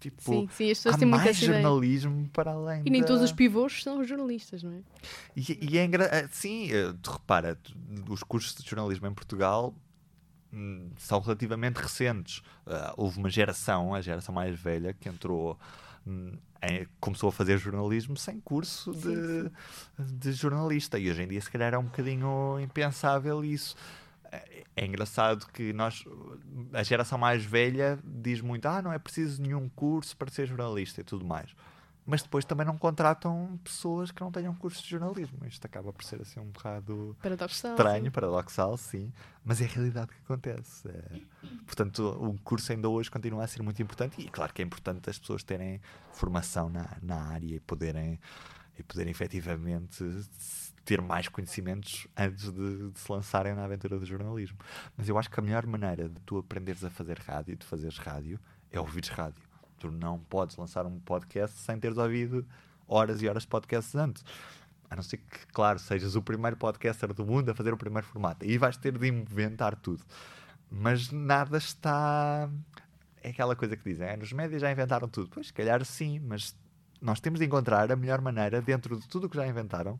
Tipo, 0.00 0.22
Sim, 0.22 0.48
sim, 0.50 0.70
as 0.70 0.78
pessoas 0.78 0.94
há 0.94 0.98
têm 0.98 1.08
mais 1.08 1.26
essa 1.26 1.44
ideia. 1.44 1.62
jornalismo 1.62 2.28
para 2.32 2.52
além 2.52 2.82
E 2.86 2.90
nem 2.90 3.02
da- 3.02 3.06
todos 3.06 3.22
os 3.22 3.32
pivôs 3.32 3.82
são 3.82 4.02
jornalistas, 4.02 4.62
não 4.62 4.72
é? 4.72 4.80
e, 5.36 5.72
e 5.72 5.78
é 5.78 5.84
engraçado. 5.84 6.28
Sim, 6.32 6.72
eh, 6.72 6.94
tu 7.02 7.10
repara, 7.12 7.58
os 8.08 8.22
cursos 8.22 8.54
de 8.62 8.68
jornalismo 8.68 9.06
em 9.06 9.12
Portugal 9.12 9.74
hum, 10.52 10.90
são 10.96 11.20
relativamente 11.20 11.76
recentes. 11.76 12.42
Ah, 12.66 12.94
houve 12.96 13.18
uma 13.18 13.28
geração, 13.28 13.94
a 13.94 14.00
geração 14.00 14.34
mais 14.34 14.58
velha, 14.58 14.94
que 14.94 15.08
entrou. 15.08 15.58
Em- 16.62 16.86
começou 17.00 17.28
a 17.28 17.32
fazer 17.32 17.58
jornalismo 17.58 18.16
sem 18.16 18.40
curso 18.40 18.92
de, 18.92 19.50
de 19.98 20.32
jornalista. 20.32 20.98
E 20.98 21.10
hoje 21.10 21.22
em 21.22 21.28
dia 21.28 21.40
se 21.40 21.50
calhar 21.50 21.74
é 21.74 21.78
um 21.78 21.84
bocadinho 21.84 22.58
impensável 22.60 23.44
isso. 23.44 23.76
É, 24.32 24.64
é 24.76 24.86
engraçado 24.86 25.46
que 25.52 25.72
nós 25.72 26.04
a 26.72 26.82
geração 26.82 27.18
mais 27.18 27.44
velha 27.44 27.98
diz 28.04 28.40
muito 28.40 28.66
ah 28.66 28.80
não 28.80 28.92
é 28.92 28.98
preciso 28.98 29.42
nenhum 29.42 29.68
curso 29.68 30.16
para 30.16 30.30
ser 30.30 30.46
jornalista 30.46 31.00
e 31.00 31.04
tudo 31.04 31.24
mais 31.24 31.50
mas 32.10 32.22
depois 32.22 32.44
também 32.44 32.66
não 32.66 32.76
contratam 32.76 33.56
pessoas 33.62 34.10
que 34.10 34.20
não 34.20 34.32
tenham 34.32 34.52
curso 34.52 34.82
de 34.82 34.90
jornalismo. 34.90 35.38
Isto 35.46 35.64
acaba 35.64 35.92
por 35.92 36.02
ser 36.02 36.20
assim 36.20 36.40
um 36.40 36.50
bocado 36.50 37.16
Paradoxal. 37.22 37.70
estranho, 37.70 38.04
sim. 38.06 38.10
paradoxal, 38.10 38.76
sim, 38.76 39.12
mas 39.44 39.60
é 39.60 39.64
a 39.64 39.68
realidade 39.68 40.08
que 40.08 40.20
acontece. 40.24 40.88
É. 40.88 41.20
Portanto, 41.64 42.00
o 42.20 42.36
curso 42.42 42.72
ainda 42.72 42.88
hoje 42.88 43.08
continua 43.08 43.44
a 43.44 43.46
ser 43.46 43.62
muito 43.62 43.80
importante 43.80 44.20
e 44.20 44.28
claro 44.28 44.52
que 44.52 44.60
é 44.60 44.64
importante 44.64 45.08
as 45.08 45.20
pessoas 45.20 45.44
terem 45.44 45.80
formação 46.12 46.68
na, 46.68 46.96
na 47.00 47.28
área 47.28 47.54
e 47.54 47.60
poderem, 47.60 48.18
e 48.76 48.82
poderem 48.82 49.12
efetivamente 49.12 50.04
ter 50.84 51.00
mais 51.00 51.28
conhecimentos 51.28 52.08
antes 52.16 52.50
de, 52.50 52.90
de 52.90 52.98
se 52.98 53.12
lançarem 53.12 53.54
na 53.54 53.64
aventura 53.64 54.00
do 54.00 54.04
jornalismo. 54.04 54.58
Mas 54.96 55.08
eu 55.08 55.16
acho 55.16 55.30
que 55.30 55.38
a 55.38 55.42
melhor 55.42 55.64
maneira 55.64 56.08
de 56.08 56.20
tu 56.22 56.38
aprenderes 56.38 56.82
a 56.82 56.90
fazer 56.90 57.20
rádio, 57.20 57.56
de 57.56 57.64
fazeres 57.64 57.98
rádio, 57.98 58.40
é 58.72 58.80
ouvires 58.80 59.10
rádio. 59.10 59.49
Tu 59.80 59.90
não 59.90 60.18
podes 60.18 60.56
lançar 60.56 60.86
um 60.86 61.00
podcast 61.00 61.58
sem 61.58 61.78
teres 61.80 61.98
ouvido 61.98 62.46
horas 62.86 63.22
e 63.22 63.28
horas 63.28 63.42
de 63.42 63.48
podcasts 63.48 63.94
antes. 63.94 64.24
A 64.90 64.94
não 64.94 65.02
ser 65.02 65.16
que, 65.16 65.46
claro, 65.52 65.78
sejas 65.78 66.14
o 66.14 66.22
primeiro 66.22 66.56
podcaster 66.56 67.12
do 67.12 67.24
mundo 67.24 67.50
a 67.50 67.54
fazer 67.54 67.72
o 67.72 67.76
primeiro 67.76 68.06
formato. 68.06 68.44
Aí 68.44 68.58
vais 68.58 68.76
ter 68.76 68.96
de 68.96 69.08
inventar 69.08 69.74
tudo. 69.76 70.04
Mas 70.70 71.10
nada 71.10 71.58
está. 71.58 72.48
É 73.22 73.30
aquela 73.30 73.56
coisa 73.56 73.76
que 73.76 73.84
dizem, 73.84 74.06
é, 74.06 74.16
nos 74.16 74.32
médias 74.32 74.60
já 74.60 74.70
inventaram 74.70 75.08
tudo. 75.08 75.30
Pois, 75.30 75.46
se 75.48 75.52
calhar 75.52 75.84
sim, 75.84 76.20
mas 76.20 76.54
nós 77.00 77.18
temos 77.18 77.40
de 77.40 77.46
encontrar 77.46 77.90
a 77.90 77.96
melhor 77.96 78.20
maneira 78.20 78.60
dentro 78.60 78.98
de 79.00 79.08
tudo 79.08 79.26
o 79.26 79.30
que 79.30 79.36
já 79.36 79.46
inventaram, 79.46 79.98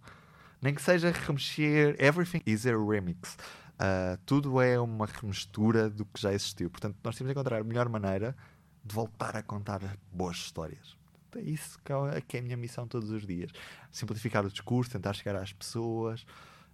nem 0.61 0.75
que 0.75 0.83
seja 0.83 1.11
remexer. 1.11 1.97
Everything 1.99 2.43
is 2.45 2.67
a 2.67 2.73
remix. 2.77 3.37
Ah, 3.83 4.19
tudo 4.27 4.61
é 4.61 4.79
uma 4.79 5.07
remistura 5.07 5.89
do 5.89 6.05
que 6.05 6.21
já 6.21 6.35
existiu. 6.35 6.69
Portanto, 6.69 6.99
nós 7.03 7.17
temos 7.17 7.29
de 7.29 7.33
encontrar 7.33 7.63
a 7.63 7.65
melhor 7.65 7.89
maneira 7.89 8.37
de 8.85 8.95
voltar 8.95 9.37
a 9.37 9.43
contar 9.43 9.81
boas 10.13 10.37
histórias. 10.37 10.97
É 11.37 11.41
isso 11.41 11.79
que 11.85 11.93
é, 11.93 12.21
que 12.21 12.37
é 12.37 12.41
a 12.41 12.43
minha 12.43 12.57
missão 12.57 12.87
todos 12.89 13.11
os 13.11 13.27
dias. 13.27 13.51
Simplificar 13.91 14.45
o 14.45 14.51
discurso, 14.51 14.91
tentar 14.91 15.13
chegar 15.13 15.37
às 15.37 15.53
pessoas. 15.53 16.27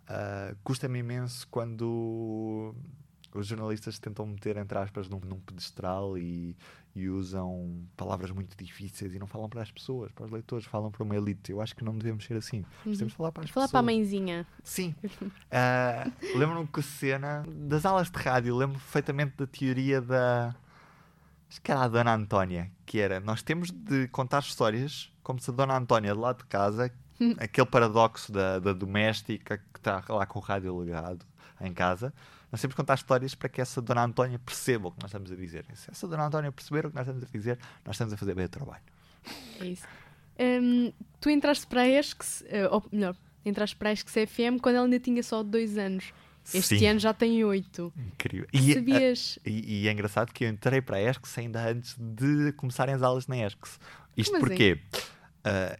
Ah, 0.09 0.55
Custa-me 0.65 0.99
imenso 1.01 1.47
quando 1.49 2.75
os 3.35 3.47
jornalistas 3.47 3.99
tentam 3.99 4.25
meter, 4.25 4.57
entre 4.57 4.79
aspas, 4.79 5.09
num, 5.11 5.21
num 5.21 5.39
pedestral 5.41 6.17
e, 6.17 6.57
e 6.95 7.07
usam 7.11 7.83
palavras 7.99 8.31
muito 8.31 8.57
difíceis 8.57 9.15
e 9.15 9.19
não 9.19 9.27
falam 9.27 9.47
para 9.47 9.61
as 9.61 9.71
pessoas, 9.71 10.11
para 10.13 10.25
os 10.25 10.31
leitores, 10.31 10.65
falam 10.65 10.91
para 10.91 11.03
uma 11.03 11.15
elite. 11.15 11.53
Eu 11.53 11.61
acho 11.61 11.77
que 11.77 11.85
não 11.85 11.99
devemos 11.99 12.25
ser 12.25 12.37
assim. 12.39 12.65
Temos 12.83 12.99
de 12.99 13.11
falar 13.11 13.33
para 13.33 13.45
as 13.45 13.51
Falar 13.51 13.67
pessoas. 13.67 13.71
para 13.73 13.81
a 13.81 13.83
mãezinha. 13.83 14.47
Sim. 14.65 14.95
Ah, 15.51 16.11
lembro-me 16.35 16.67
que 16.67 16.81
cena 16.81 17.45
das 17.47 17.85
aulas 17.85 18.11
de 18.11 18.19
rádio, 18.19 18.57
lembro 18.57 18.79
perfeitamente 18.79 19.37
da 19.37 19.47
teoria 19.47 20.01
da. 20.01 20.55
Acho 21.49 21.61
que 21.61 21.71
era 21.71 21.83
a 21.83 21.89
Dona 21.89 22.15
Antónia, 22.15 22.71
que 22.85 22.99
era 22.99 23.21
nós 23.21 23.43
temos 23.43 23.71
de 23.71 24.09
contar 24.09 24.41
histórias 24.41 25.13
como 25.23 25.41
se 25.41 25.51
a 25.51 25.53
Dona 25.53 25.77
Antónia 25.77 26.13
de 26.13 26.19
lá 26.19 26.33
de 26.33 26.45
casa, 26.45 26.93
aquele 27.39 27.67
paradoxo 27.67 28.31
da, 28.31 28.59
da 28.59 28.73
doméstica 28.73 29.59
que 29.59 29.79
está 29.79 30.05
lá 30.09 30.25
com 30.25 30.39
o 30.39 30.43
rádio 30.43 30.83
ligado 30.83 31.27
em 31.61 31.73
casa, 31.73 32.13
nós 32.51 32.61
temos 32.61 32.75
de 32.75 32.77
contar 32.77 32.95
histórias 32.95 33.35
para 33.35 33.49
que 33.49 33.61
essa 33.61 33.83
Dona 33.83 34.05
Antónia 34.05 34.39
perceba 34.39 34.89
o 34.89 34.93
que 34.93 34.99
nós 35.01 35.09
estamos 35.09 35.33
a 35.33 35.37
dizer. 35.37 35.67
Se 35.75 35.91
essa 35.91 36.07
Dona 36.07 36.27
Antónia 36.27 36.53
perceber 36.53 36.87
o 36.87 36.91
que 36.91 36.97
nós 36.97 37.07
estamos 37.07 37.25
a 37.25 37.33
dizer, 37.33 37.59
nós 37.85 37.97
estamos 37.97 38.15
a 38.15 38.17
fazer 38.17 38.35
bem 38.35 38.45
o 38.45 38.49
trabalho. 38.49 38.83
É 39.61 39.65
isso. 39.67 39.87
Hum, 40.39 40.93
tu 41.21 41.29
entraste 41.29 41.67
para 41.67 41.83
a 41.83 41.89
ESC, 41.89 42.45
eh, 42.47 42.69
ou 42.69 42.85
melhor, 42.93 43.17
entraste 43.45 43.75
para 43.75 43.89
a 43.89 43.93
ESC 43.93 44.07
CFM 44.11 44.61
quando 44.61 44.77
ela 44.77 44.85
ainda 44.85 45.01
tinha 45.01 45.23
só 45.23 45.43
dois 45.43 45.77
anos. 45.77 46.13
Este 46.55 46.79
Sim. 46.79 46.87
ano 46.87 47.01
já 47.01 47.13
tem 47.13 47.43
oito. 47.45 47.93
Incrível. 47.97 48.47
E, 48.53 48.75
Sabias? 48.75 49.39
e, 49.45 49.83
e 49.83 49.89
é 49.89 49.93
engraçado 49.93 50.33
que 50.33 50.45
eu 50.45 50.49
entrei 50.49 50.81
para 50.81 50.97
a 50.97 51.03
ESCS 51.03 51.39
ainda 51.39 51.69
antes 51.69 51.97
de 51.99 52.53
começarem 52.53 52.95
as 52.95 53.03
aulas 53.03 53.27
na 53.27 53.37
ESCS. 53.37 53.79
Isto 54.17 54.37
assim? 54.37 54.47
porque 54.47 54.81
ah, 55.45 55.79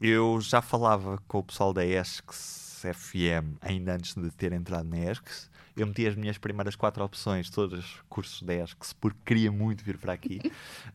eu 0.00 0.40
já 0.40 0.62
falava 0.62 1.18
com 1.26 1.38
o 1.38 1.42
pessoal 1.42 1.72
da 1.72 1.84
ESCS 1.84 2.68
FM 2.82 3.58
ainda 3.60 3.94
antes 3.94 4.14
de 4.14 4.30
ter 4.30 4.52
entrado 4.52 4.88
na 4.88 4.98
ESCS. 4.98 5.50
Eu 5.76 5.86
meti 5.86 6.06
as 6.06 6.16
minhas 6.16 6.36
primeiras 6.38 6.74
quatro 6.74 7.04
opções, 7.04 7.48
todos 7.50 8.00
cursos 8.08 8.42
da 8.42 8.52
ESCS, 8.52 8.92
porque 8.94 9.18
queria 9.24 9.52
muito 9.52 9.84
vir 9.84 9.96
para 9.96 10.12
aqui. 10.12 10.40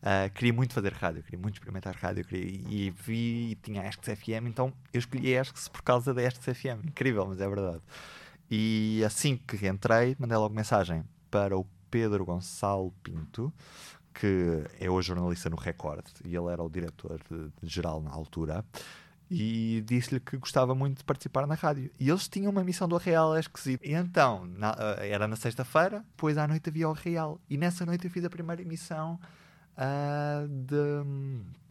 Ah, 0.02 0.28
queria 0.34 0.52
muito 0.52 0.74
fazer 0.74 0.92
rádio, 0.92 1.22
queria 1.22 1.38
muito 1.38 1.54
experimentar 1.54 1.94
rádio. 1.96 2.24
Queria, 2.24 2.62
e 2.68 2.90
vi 2.90 3.52
e 3.52 3.54
tinha 3.56 3.82
a 3.82 3.88
ESCS 3.88 4.18
FM, 4.18 4.46
então 4.46 4.72
eu 4.92 4.98
escolhi 4.98 5.36
a 5.36 5.40
ESCS 5.40 5.68
por 5.68 5.82
causa 5.82 6.12
da 6.12 6.22
ESCS 6.22 6.58
FM. 6.58 6.86
Incrível, 6.86 7.26
mas 7.26 7.40
é 7.40 7.48
verdade. 7.48 7.80
E 8.50 9.02
assim 9.06 9.36
que 9.36 9.66
entrei, 9.66 10.16
mandei 10.18 10.36
logo 10.36 10.54
mensagem 10.54 11.04
para 11.30 11.56
o 11.56 11.66
Pedro 11.90 12.24
Gonçalo 12.24 12.92
Pinto, 13.02 13.52
que 14.12 14.64
é 14.78 14.88
hoje 14.90 15.08
jornalista 15.08 15.50
no 15.50 15.56
Record, 15.56 16.06
e 16.24 16.36
ele 16.36 16.48
era 16.52 16.62
o 16.62 16.68
diretor 16.68 17.20
geral 17.62 18.00
na 18.02 18.10
altura, 18.10 18.64
e 19.30 19.82
disse-lhe 19.86 20.20
que 20.20 20.36
gostava 20.36 20.74
muito 20.74 20.98
de 20.98 21.04
participar 21.04 21.46
na 21.46 21.54
rádio. 21.54 21.90
E 21.98 22.08
eles 22.08 22.28
tinham 22.28 22.52
uma 22.52 22.62
missão 22.62 22.86
do 22.86 22.96
Real 22.96 23.34
é 23.34 23.40
esquisito. 23.40 23.84
E 23.84 23.92
então, 23.92 24.44
na- 24.44 24.76
eh, 24.98 25.08
era 25.08 25.26
na 25.26 25.34
sexta-feira, 25.34 26.04
depois 26.10 26.36
à 26.38 26.46
noite 26.46 26.68
havia 26.68 26.88
o 26.88 26.92
Real. 26.92 27.40
E 27.48 27.56
nessa 27.56 27.84
noite 27.86 28.04
eu 28.04 28.10
fiz 28.10 28.24
a 28.24 28.30
primeira 28.30 28.60
emissão 28.62 29.18
ah, 29.76 30.46
de, 30.48 30.76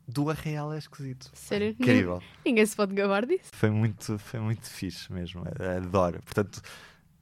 do 0.07 0.29
Arreal 0.29 0.73
é 0.73 0.77
esquisito. 0.77 1.31
Sério? 1.33 1.69
Incrível. 1.79 2.21
Ninguém 2.45 2.65
se 2.65 2.75
pode 2.75 2.93
gabar 2.93 3.25
disso. 3.25 3.49
Foi 3.53 3.69
muito, 3.69 4.17
foi 4.19 4.39
muito 4.39 4.69
fixe 4.69 5.11
mesmo. 5.11 5.43
Adoro. 5.77 6.21
Portanto, 6.23 6.61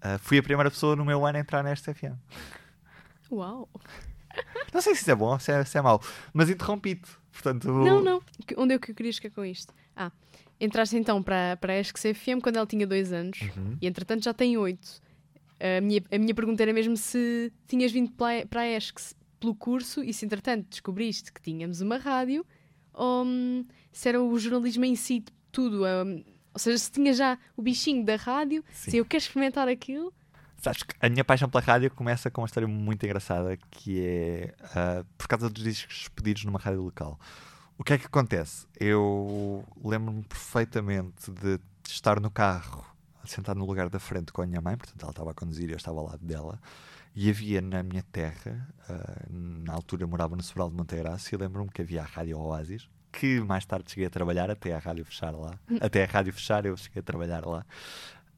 ah, 0.02 0.18
fui 0.18 0.38
a 0.40 0.44
primeira 0.44 0.70
pessoa 0.72 0.96
no 0.96 1.06
meu 1.06 1.26
ano 1.26 1.38
a 1.38 1.42
entrar 1.42 1.64
nesta 1.64 1.94
FM. 1.94 2.16
Uau. 3.32 3.70
Não 4.74 4.82
sei 4.82 4.96
se 4.96 5.02
isso 5.02 5.12
é 5.12 5.16
bom 5.16 5.34
ou 5.34 5.40
se 5.40 5.52
é, 5.52 5.64
se 5.66 5.78
é 5.78 5.82
mau, 5.82 6.02
mas 6.34 6.50
interrompi-te. 6.50 7.10
Portanto, 7.32 7.68
Não, 7.68 8.02
não. 8.02 8.22
Onde 8.58 8.74
é 8.76 8.80
que 8.80 8.92
eu 8.92 8.96
queria 8.96 9.12
chegar 9.12 9.34
com 9.34 9.44
isto? 9.46 9.74
Ah, 9.96 10.12
entraste 10.60 10.96
então 10.98 11.22
para, 11.22 11.58
para 11.58 11.74
a 11.74 11.80
ESCS 11.80 12.18
FM 12.18 12.42
quando 12.42 12.58
ela 12.58 12.66
tinha 12.68 12.86
dois 12.88 13.12
anos 13.14 13.40
Uhum. 13.56 13.78
e 13.82 13.88
entretanto 13.88 14.24
já 14.24 14.34
tem 14.34 14.58
oito. 14.58 15.02
A 15.60 15.80
minha, 15.82 16.02
a 16.12 16.18
minha 16.18 16.34
pergunta 16.34 16.64
era 16.64 16.74
mesmo 16.74 16.98
se 16.98 17.52
tinhas 17.68 17.92
vindo 17.92 18.12
para, 18.12 18.62
a 18.62 18.68
ESCS 18.68 19.16
pelo 19.40 19.54
curso 19.56 20.04
e 20.04 20.14
se 20.14 20.26
entretanto 20.26 20.68
descobriste 20.70 21.32
que 21.32 21.42
tínhamos 21.42 21.82
uma 21.82 21.98
rádio 21.98 22.46
ou 22.94 23.26
hum, 23.26 23.66
se 23.92 24.10
era 24.10 24.22
o 24.22 24.38
jornalismo 24.38 24.86
em 24.86 24.96
si, 24.96 25.24
tudo. 25.52 25.84
hum, 25.86 26.24
ou 26.54 26.60
seja, 26.60 26.78
se 26.78 26.92
tinha 26.92 27.14
já 27.14 27.38
o 27.56 27.62
bichinho 27.62 28.04
da 28.04 28.16
rádio, 28.18 28.64
Sim. 28.72 28.92
se 28.92 28.98
eu 28.98 29.06
quero 29.06 29.22
experimentar 29.24 29.68
aquilo. 29.68 30.14
Sabes 30.58 30.84
que 30.84 30.94
a 31.00 31.10
minha 31.10 31.24
paixão 31.24 31.50
pela 31.50 31.64
rádio 31.64 31.90
começa 31.92 32.30
com 32.30 32.42
uma 32.42 32.46
história 32.46 32.68
muito 32.68 33.04
engraçada 33.04 33.58
que 33.70 34.06
é 34.06 34.54
ah, 34.76 35.04
por 35.18 35.28
causa 35.28 35.50
dos 35.50 35.64
discos 35.64 36.08
pedidos 36.10 36.46
numa 36.46 36.60
rádio 36.60 36.84
local. 36.84 37.20
O 37.78 37.84
que 37.84 37.94
é 37.94 37.98
que 37.98 38.06
acontece? 38.06 38.68
Eu 38.80 39.66
lembro-me 39.84 40.24
perfeitamente 40.24 41.32
de 41.32 41.60
estar 41.88 42.20
no 42.20 42.30
carro, 42.30 42.86
sentado 43.26 43.58
no 43.58 43.66
lugar 43.66 43.90
da 43.90 44.00
frente 44.00 44.32
com 44.32 44.44
a 44.44 44.46
minha 44.46 44.62
mãe, 44.62 44.78
portanto 44.78 45.02
ela 45.02 45.12
estava 45.12 45.32
a 45.32 45.34
conduzir 45.34 45.68
e 45.68 45.72
eu 45.72 45.78
estava 45.78 46.00
ao 46.00 46.06
lado 46.06 46.24
dela, 46.24 46.60
e 47.16 47.30
havia 47.30 47.62
na 47.62 47.84
minha 47.84 48.04
terra, 48.12 48.68
ah, 48.90 49.26
na 49.30 49.74
altura 49.74 50.04
eu 50.04 50.08
morava 50.08 50.36
no 50.36 50.44
Sobral 50.44 50.70
de 50.70 50.76
Monteiraço, 50.76 51.34
e 51.34 51.38
lembro-me 51.38 51.70
que 51.70 51.82
havia 51.82 52.02
a 52.02 52.06
Rádio 52.06 52.40
Oasis, 52.40 52.90
que 53.12 53.40
mais 53.42 53.66
tarde 53.66 53.92
cheguei 53.92 54.06
a 54.06 54.10
trabalhar 54.10 54.50
até 54.50 54.74
a 54.74 54.80
rádio 54.80 55.04
fechar 55.04 55.32
lá. 55.32 55.60
Até 55.82 56.04
a 56.04 56.08
rádio 56.08 56.32
fechar, 56.32 56.66
eu 56.66 56.78
cheguei 56.78 57.02
a 57.02 57.04
trabalhar 57.04 57.46
lá 57.46 57.66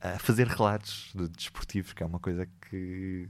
a 0.03 0.20
fazer 0.20 0.48
relatos 0.48 1.12
de 1.15 1.30
desportivos, 1.30 1.94
que 1.94 2.03
é 2.03 2.06
uma 2.06 2.20
coisa 2.20 2.48
que. 2.70 3.30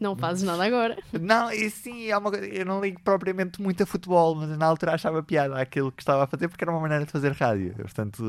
Não 0.00 0.16
fazes 0.16 0.42
nada 0.42 0.64
agora. 0.64 0.96
Não, 1.20 1.52
e 1.52 1.70
sim, 1.70 2.08
é 2.08 2.16
uma 2.16 2.30
coisa. 2.30 2.46
Eu 2.46 2.66
não 2.66 2.80
ligo 2.80 3.00
propriamente 3.02 3.62
muito 3.62 3.82
a 3.82 3.86
futebol, 3.86 4.34
mas 4.34 4.48
na 4.58 4.66
altura 4.66 4.94
achava 4.94 5.22
piada 5.22 5.56
aquilo 5.56 5.92
que 5.92 6.02
estava 6.02 6.24
a 6.24 6.26
fazer 6.26 6.48
porque 6.48 6.64
era 6.64 6.70
uma 6.72 6.80
maneira 6.80 7.04
de 7.04 7.12
fazer 7.12 7.30
rádio. 7.32 7.74
Eu, 7.78 7.84
portanto, 7.84 8.24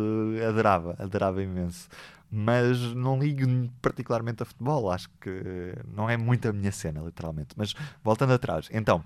adorava, 0.48 0.96
adorava 1.00 1.42
imenso. 1.42 1.88
Mas 2.30 2.80
não 2.94 3.20
ligo 3.20 3.46
particularmente 3.82 4.44
a 4.44 4.46
futebol, 4.46 4.92
acho 4.92 5.10
que 5.22 5.76
não 5.88 6.10
é 6.10 6.18
muito 6.18 6.48
a 6.48 6.54
minha 6.54 6.72
cena, 6.72 7.02
literalmente. 7.02 7.50
Mas 7.56 7.74
voltando 8.04 8.34
atrás, 8.34 8.68
então. 8.72 9.04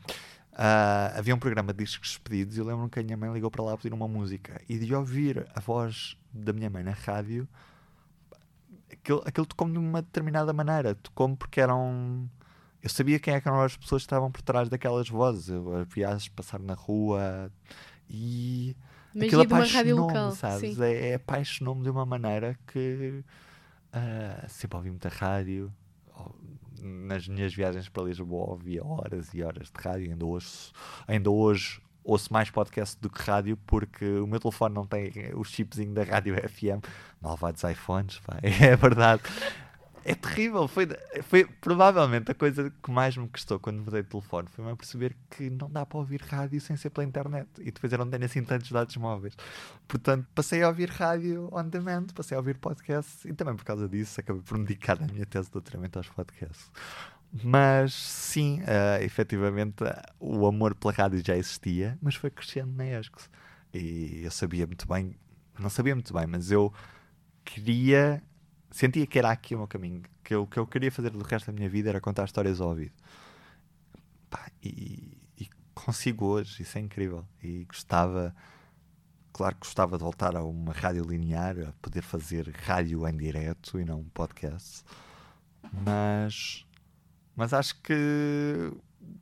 ah, 0.54 1.14
havia 1.16 1.36
um 1.36 1.40
programa 1.40 1.74
de 1.74 1.84
discos 1.84 2.10
despedidos 2.10 2.58
e 2.58 2.60
eu 2.60 2.66
lembro-me 2.66 2.90
que 2.90 3.00
a 3.00 3.04
minha 3.04 3.18
mãe 3.18 3.32
ligou 3.32 3.52
para 3.52 3.64
lá 3.64 3.74
a 3.74 3.78
pedir 3.78 3.94
uma 3.94 4.08
música 4.08 4.62
e 4.68 4.78
de 4.78 4.94
ouvir 4.96 5.48
a 5.54 5.60
voz 5.60 6.18
da 6.34 6.52
minha 6.54 6.70
mãe 6.70 6.84
na 6.84 6.92
rádio 6.92 7.48
aquilo, 8.92 9.24
aquilo 9.26 9.46
tocou-me 9.46 9.74
de 9.74 9.80
uma 9.80 10.02
determinada 10.02 10.54
maneira. 10.54 10.96
Tocou-me 10.96 11.36
porque 11.36 11.62
eram. 11.62 12.30
Eu 12.82 12.90
sabia 12.90 13.20
quem 13.20 13.34
é 13.34 13.42
que 13.42 13.48
eram 13.48 13.62
as 13.62 13.76
pessoas 13.76 14.04
que 14.04 14.08
estavam 14.08 14.32
por 14.32 14.42
trás 14.42 14.70
daquelas 14.70 15.10
vozes. 15.10 15.50
Eu 15.50 15.86
via-as 15.86 16.28
passar 16.28 16.60
na 16.60 16.74
rua 16.74 17.52
e. 18.10 18.76
aquilo 19.16 19.44
Magia 19.44 19.48
de 19.48 19.54
uma 19.54 19.60
rádio 19.60 19.96
apaixonou-me, 19.96 20.14
local. 20.14 20.32
sabes? 20.32 20.80
É, 20.80 21.10
é 21.10 21.14
apaixonou-me 21.16 21.84
de 21.84 21.90
uma 21.90 22.06
maneira 22.06 22.58
que. 22.68 23.24
ah, 23.92 24.46
sempre 24.48 24.78
ouvi 24.78 24.90
muita 24.90 25.10
rádio. 25.10 25.72
Nas 26.82 27.28
minhas 27.28 27.54
viagens 27.54 27.90
para 27.90 28.04
Lisboa 28.04 28.52
ouvia 28.52 28.86
horas 28.86 29.34
e 29.34 29.44
horas 29.44 29.70
de 29.70 29.82
rádio. 29.82 30.12
Ainda 30.12 30.26
hoje, 30.26 30.72
ainda 31.08 31.30
hoje 31.30 31.82
ouço 32.04 32.32
mais 32.32 32.50
podcast 32.50 32.98
do 33.00 33.10
que 33.10 33.22
rádio 33.22 33.58
porque 33.68 34.06
o 34.06 34.26
meu 34.26 34.40
telefone 34.40 34.74
não 34.74 34.86
tem 34.86 35.12
o 35.36 35.44
chipzinho 35.44 35.94
da 35.94 36.04
rádio 36.04 36.36
FM. 36.36 36.84
Malvados 37.22 37.64
iPhones, 37.64 38.20
pá, 38.20 38.38
é 38.42 38.76
verdade. 38.76 39.22
É 40.06 40.16
terrível. 40.16 40.68
Foi, 40.68 40.88
foi 41.24 41.46
provavelmente 41.46 42.32
a 42.32 42.36
coisa 42.36 42.72
que 42.84 42.92
mais 42.92 43.16
me 43.16 43.28
custou 43.28 43.60
quando 43.60 43.82
mudei 43.82 44.04
de 44.04 44.10
telefone. 44.10 44.48
Foi-me 44.50 44.72
a 44.72 44.76
perceber 44.76 45.16
que 45.30 45.50
não 45.50 45.70
dá 45.70 45.86
para 45.86 45.98
ouvir 45.98 46.22
rádio 46.22 46.60
sem 46.62 46.76
ser 46.76 46.90
pela 46.90 47.06
internet. 47.06 47.48
E 47.60 47.72
depois 47.72 47.92
eu 47.92 48.00
não 48.00 48.10
tenho 48.10 48.26
assim 48.26 48.44
tantos 48.44 48.72
dados 48.72 48.96
móveis. 48.98 49.36
Portanto, 49.88 50.28
passei 50.34 50.64
a 50.64 50.68
ouvir 50.68 50.90
rádio 50.90 51.50
on 51.52 51.68
demand, 51.68 52.08
passei 52.16 52.36
a 52.36 52.40
ouvir 52.40 52.58
podcasts 52.58 53.26
e 53.26 53.34
também 53.34 53.56
por 53.56 53.66
causa 53.66 53.88
disso 53.88 54.20
acabei 54.20 54.42
por 54.42 54.58
me 54.58 54.66
dedicar 54.66 55.02
a 55.02 55.06
minha 55.06 55.26
tese 55.26 55.48
de 55.48 55.54
doutoramento 55.54 56.00
aos 56.00 56.10
podcasts. 56.10 56.72
Mas 57.44 57.94
sim, 57.94 58.62
eh, 58.66 59.04
efetivamente 59.04 59.84
o 60.20 60.48
amor 60.48 60.74
pela 60.74 60.92
rádio 60.94 61.22
já 61.24 61.38
existia, 61.38 61.98
mas 62.02 62.16
foi 62.16 62.32
crescendo 62.32 62.72
na 62.74 62.86
ESCS. 62.86 63.30
E 63.74 64.22
eu 64.24 64.32
sabia 64.32 64.66
muito 64.66 64.88
bem, 64.88 65.16
não 65.60 65.70
sabia 65.70 65.94
muito 65.94 66.12
bem, 66.12 66.26
mas 66.26 66.50
eu 66.52 66.74
queria, 67.46 68.22
sentia 68.72 69.06
que 69.08 69.18
era 69.20 69.32
aqui 69.32 69.56
o 69.56 69.60
meu 69.60 69.68
caminho, 69.68 70.04
que 70.24 70.36
o 70.36 70.46
que 70.46 70.58
eu 70.58 70.68
queria 70.68 70.92
fazer 70.92 71.10
do 71.12 71.24
resto 71.24 71.48
da 71.48 71.54
minha 71.54 71.70
vida 71.70 71.90
era 71.90 72.02
contar 72.02 72.26
histórias 72.26 72.62
ao 72.62 72.70
ouvido. 72.70 72.94
Pá, 74.30 74.50
e, 74.64 75.18
e 75.38 75.50
consigo 75.74 76.26
hoje, 76.26 76.62
isso 76.62 76.78
é 76.78 76.82
incrível. 76.82 77.26
E 77.42 77.66
gostava, 77.66 78.36
claro 79.34 79.56
que 79.56 79.62
gostava 79.62 79.98
de 79.98 80.04
voltar 80.04 80.36
a 80.36 80.44
uma 80.44 80.74
rádio 80.74 81.04
linear, 81.04 81.60
a 81.60 81.74
poder 81.82 82.02
fazer 82.02 82.50
rádio 82.50 83.08
em 83.08 83.18
direto 83.18 83.80
e 83.80 83.86
não 83.86 84.02
um 84.02 84.10
podcast. 84.10 84.84
Mas, 85.74 86.66
mas 87.36 87.54
acho 87.54 87.80
que 87.82 88.72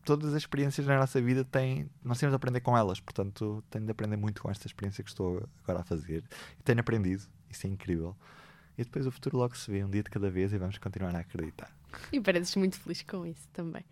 todas 0.04 0.34
as 0.34 0.38
experiências 0.38 0.86
na 0.86 0.98
nossa 0.98 1.22
vida 1.22 1.44
têm, 1.46 1.90
nós 2.04 2.20
temos 2.20 2.32
de 2.32 2.36
aprender 2.36 2.62
com 2.62 2.78
elas. 2.78 3.00
Portanto, 3.00 3.64
tenho 3.70 3.86
de 3.86 3.92
aprender 3.92 4.18
muito 4.18 4.42
com 4.42 4.50
esta 4.50 4.68
experiência 4.68 5.04
que 5.04 5.10
estou 5.10 5.48
agora 5.64 5.82
a 5.82 5.84
fazer. 5.84 6.24
E 6.60 6.64
tenho 6.64 6.80
aprendido, 6.80 7.24
isso 7.50 7.68
é 7.68 7.70
incrível. 7.70 8.16
E 8.78 8.84
depois 8.84 9.08
o 9.08 9.12
futuro 9.12 9.38
logo 9.38 9.58
se 9.58 9.70
vê, 9.72 9.84
um 9.84 9.90
dia 9.90 10.04
de 10.04 10.10
cada 10.10 10.30
vez, 10.30 10.54
e 10.54 10.58
vamos 10.58 10.78
continuar 10.78 11.16
a 11.16 11.20
acreditar. 11.20 11.72
E 12.12 12.20
pareces 12.22 12.56
muito 12.56 12.80
feliz 12.80 13.02
com 13.02 13.26
isso 13.26 13.48
também. 13.52 13.84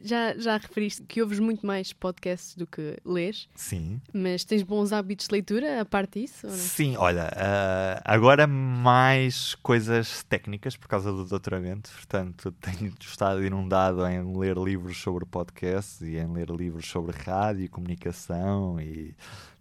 Já, 0.00 0.32
já 0.34 0.56
referiste 0.56 1.02
que 1.02 1.20
ouves 1.20 1.40
muito 1.40 1.66
mais 1.66 1.92
podcasts 1.92 2.54
do 2.54 2.68
que 2.68 2.98
lês, 3.04 3.48
Sim. 3.56 4.00
mas 4.12 4.44
tens 4.44 4.62
bons 4.62 4.92
hábitos 4.92 5.26
de 5.26 5.32
leitura 5.32 5.80
a 5.80 5.84
parte 5.84 6.20
disso? 6.20 6.48
Sim, 6.50 6.96
olha, 6.96 7.28
ah, 7.34 8.00
agora 8.04 8.46
mais 8.46 9.56
coisas 9.56 10.22
técnicas 10.22 10.76
por 10.76 10.86
causa 10.86 11.10
do 11.10 11.24
doutoramento, 11.24 11.90
portanto 11.90 12.52
tenho 12.62 12.94
estado 13.00 13.44
inundado 13.44 14.06
em 14.06 14.36
ler 14.36 14.56
livros 14.56 14.98
sobre 14.98 15.24
podcast 15.26 16.04
e 16.04 16.16
em 16.16 16.32
ler 16.32 16.48
livros 16.50 16.86
sobre 16.86 17.16
rádio 17.16 17.64
e 17.64 17.68
comunicação 17.68 18.80
e 18.80 19.16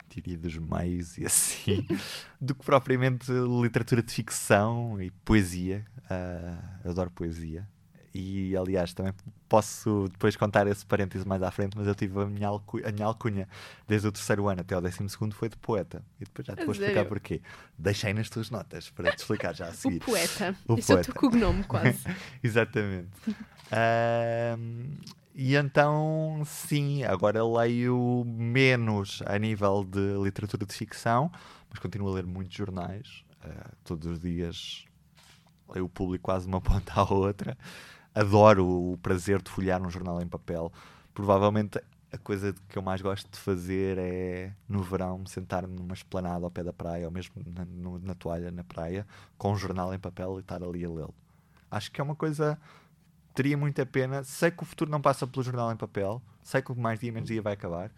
teoria 0.10 0.38
dos 0.38 0.58
meios 0.58 1.18
e 1.18 1.26
assim, 1.26 1.86
do 2.42 2.56
que 2.56 2.66
propriamente 2.66 3.32
literatura 3.32 4.02
de 4.02 4.12
ficção 4.14 5.02
e 5.02 5.12
poesia. 5.12 5.86
Eu 6.84 6.92
adoro 6.92 7.12
poesia. 7.12 7.68
E 8.20 8.58
aliás, 8.58 8.94
também 8.96 9.14
posso 9.48 10.08
depois 10.12 10.36
contar 10.36 10.66
esse 10.66 10.84
parêntese 10.84 11.28
mais 11.28 11.44
à 11.44 11.52
frente, 11.52 11.78
mas 11.78 11.86
eu 11.86 11.94
tive 11.94 12.20
a 12.20 12.26
minha, 12.26 12.48
alcu- 12.48 12.82
a 12.84 12.92
minha 12.92 13.06
alcunha 13.06 13.48
desde 13.88 14.08
o 14.08 14.12
terceiro 14.12 14.48
ano 14.48 14.62
até 14.62 14.76
o 14.76 14.82
décimo 14.82 15.08
segundo 15.08 15.36
foi 15.36 15.50
de 15.50 15.58
poeta. 15.58 16.04
E 16.20 16.24
depois 16.24 16.48
já 16.48 16.56
te 16.56 16.66
vou 16.66 16.72
explicar 16.72 16.94
sério? 16.94 17.10
porquê. 17.10 17.42
Deixei 17.78 18.14
nas 18.16 18.28
tuas 18.28 18.50
notas 18.50 18.90
para 18.90 19.12
te 19.12 19.20
explicar 19.20 19.54
já 19.54 19.68
a 19.68 19.70
O 19.70 19.74
seguir. 19.76 20.00
poeta. 20.00 20.56
O 20.68 20.76
Esse 20.80 20.92
é 20.92 20.96
o 20.96 20.98
poeta. 20.98 21.12
teu 21.12 21.22
cognome, 21.22 21.64
quase. 21.66 22.00
Exatamente. 22.42 23.10
Ahm, 23.72 24.96
e 25.40 25.56
então, 25.56 26.42
sim, 26.46 27.04
agora 27.04 27.46
leio 27.46 28.24
menos 28.26 29.22
a 29.24 29.38
nível 29.38 29.84
de 29.84 30.18
literatura 30.20 30.66
de 30.66 30.74
ficção, 30.74 31.32
mas 31.70 31.78
continuo 31.78 32.10
a 32.10 32.14
ler 32.16 32.26
muitos 32.26 32.58
jornais. 32.58 33.24
Ah, 33.44 33.70
todos 33.84 34.08
os 34.08 34.20
dias 34.20 34.84
leio 35.70 35.86
o 35.86 35.90
público 35.90 36.24
quase 36.24 36.48
uma 36.48 36.60
ponta 36.60 36.92
à 36.96 37.04
outra. 37.04 37.56
Adoro 38.16 38.66
o 38.66 38.98
prazer 38.98 39.40
de 39.40 39.52
folhear 39.52 39.80
um 39.80 39.92
jornal 39.92 40.20
em 40.24 40.28
papel. 40.28 40.74
Provavelmente 41.14 41.80
a 42.12 42.18
coisa 42.18 42.56
que 42.68 42.76
eu 42.76 42.82
mais 42.82 43.00
gosto 43.00 43.30
de 43.30 43.38
fazer 43.38 44.00
é 44.00 44.52
no 44.68 44.82
verão 44.82 45.24
sentar-me 45.28 45.76
numa 45.76 45.94
esplanada 45.94 46.46
ao 46.46 46.50
pé 46.50 46.64
da 46.64 46.74
praia 46.74 47.06
ou 47.06 47.12
mesmo 47.12 47.36
na, 47.46 47.64
na 48.00 48.16
toalha 48.16 48.50
na 48.50 48.64
praia 48.64 49.06
com 49.38 49.52
um 49.52 49.56
jornal 49.56 49.94
em 49.94 50.00
papel 50.00 50.38
e 50.38 50.40
estar 50.40 50.64
ali 50.64 50.84
a 50.84 50.90
lê-lo. 50.90 51.14
Acho 51.70 51.92
que 51.92 52.02
é 52.02 52.04
uma 52.04 52.16
coisa 52.16 52.58
teria 53.38 53.56
muita 53.56 53.86
pena. 53.86 54.24
Sei 54.24 54.50
que 54.50 54.64
o 54.64 54.66
futuro 54.66 54.90
não 54.90 55.00
passa 55.00 55.28
pelo 55.28 55.44
jornal 55.44 55.72
em 55.72 55.78
papel, 55.78 56.20
sei 56.42 56.60
que 56.60 56.72
o 56.72 56.76
mais 56.76 57.00
dia 57.00 57.12
menos 57.12 57.30
dia 57.30 57.40
vai 57.40 57.54
acabar, 57.54 57.92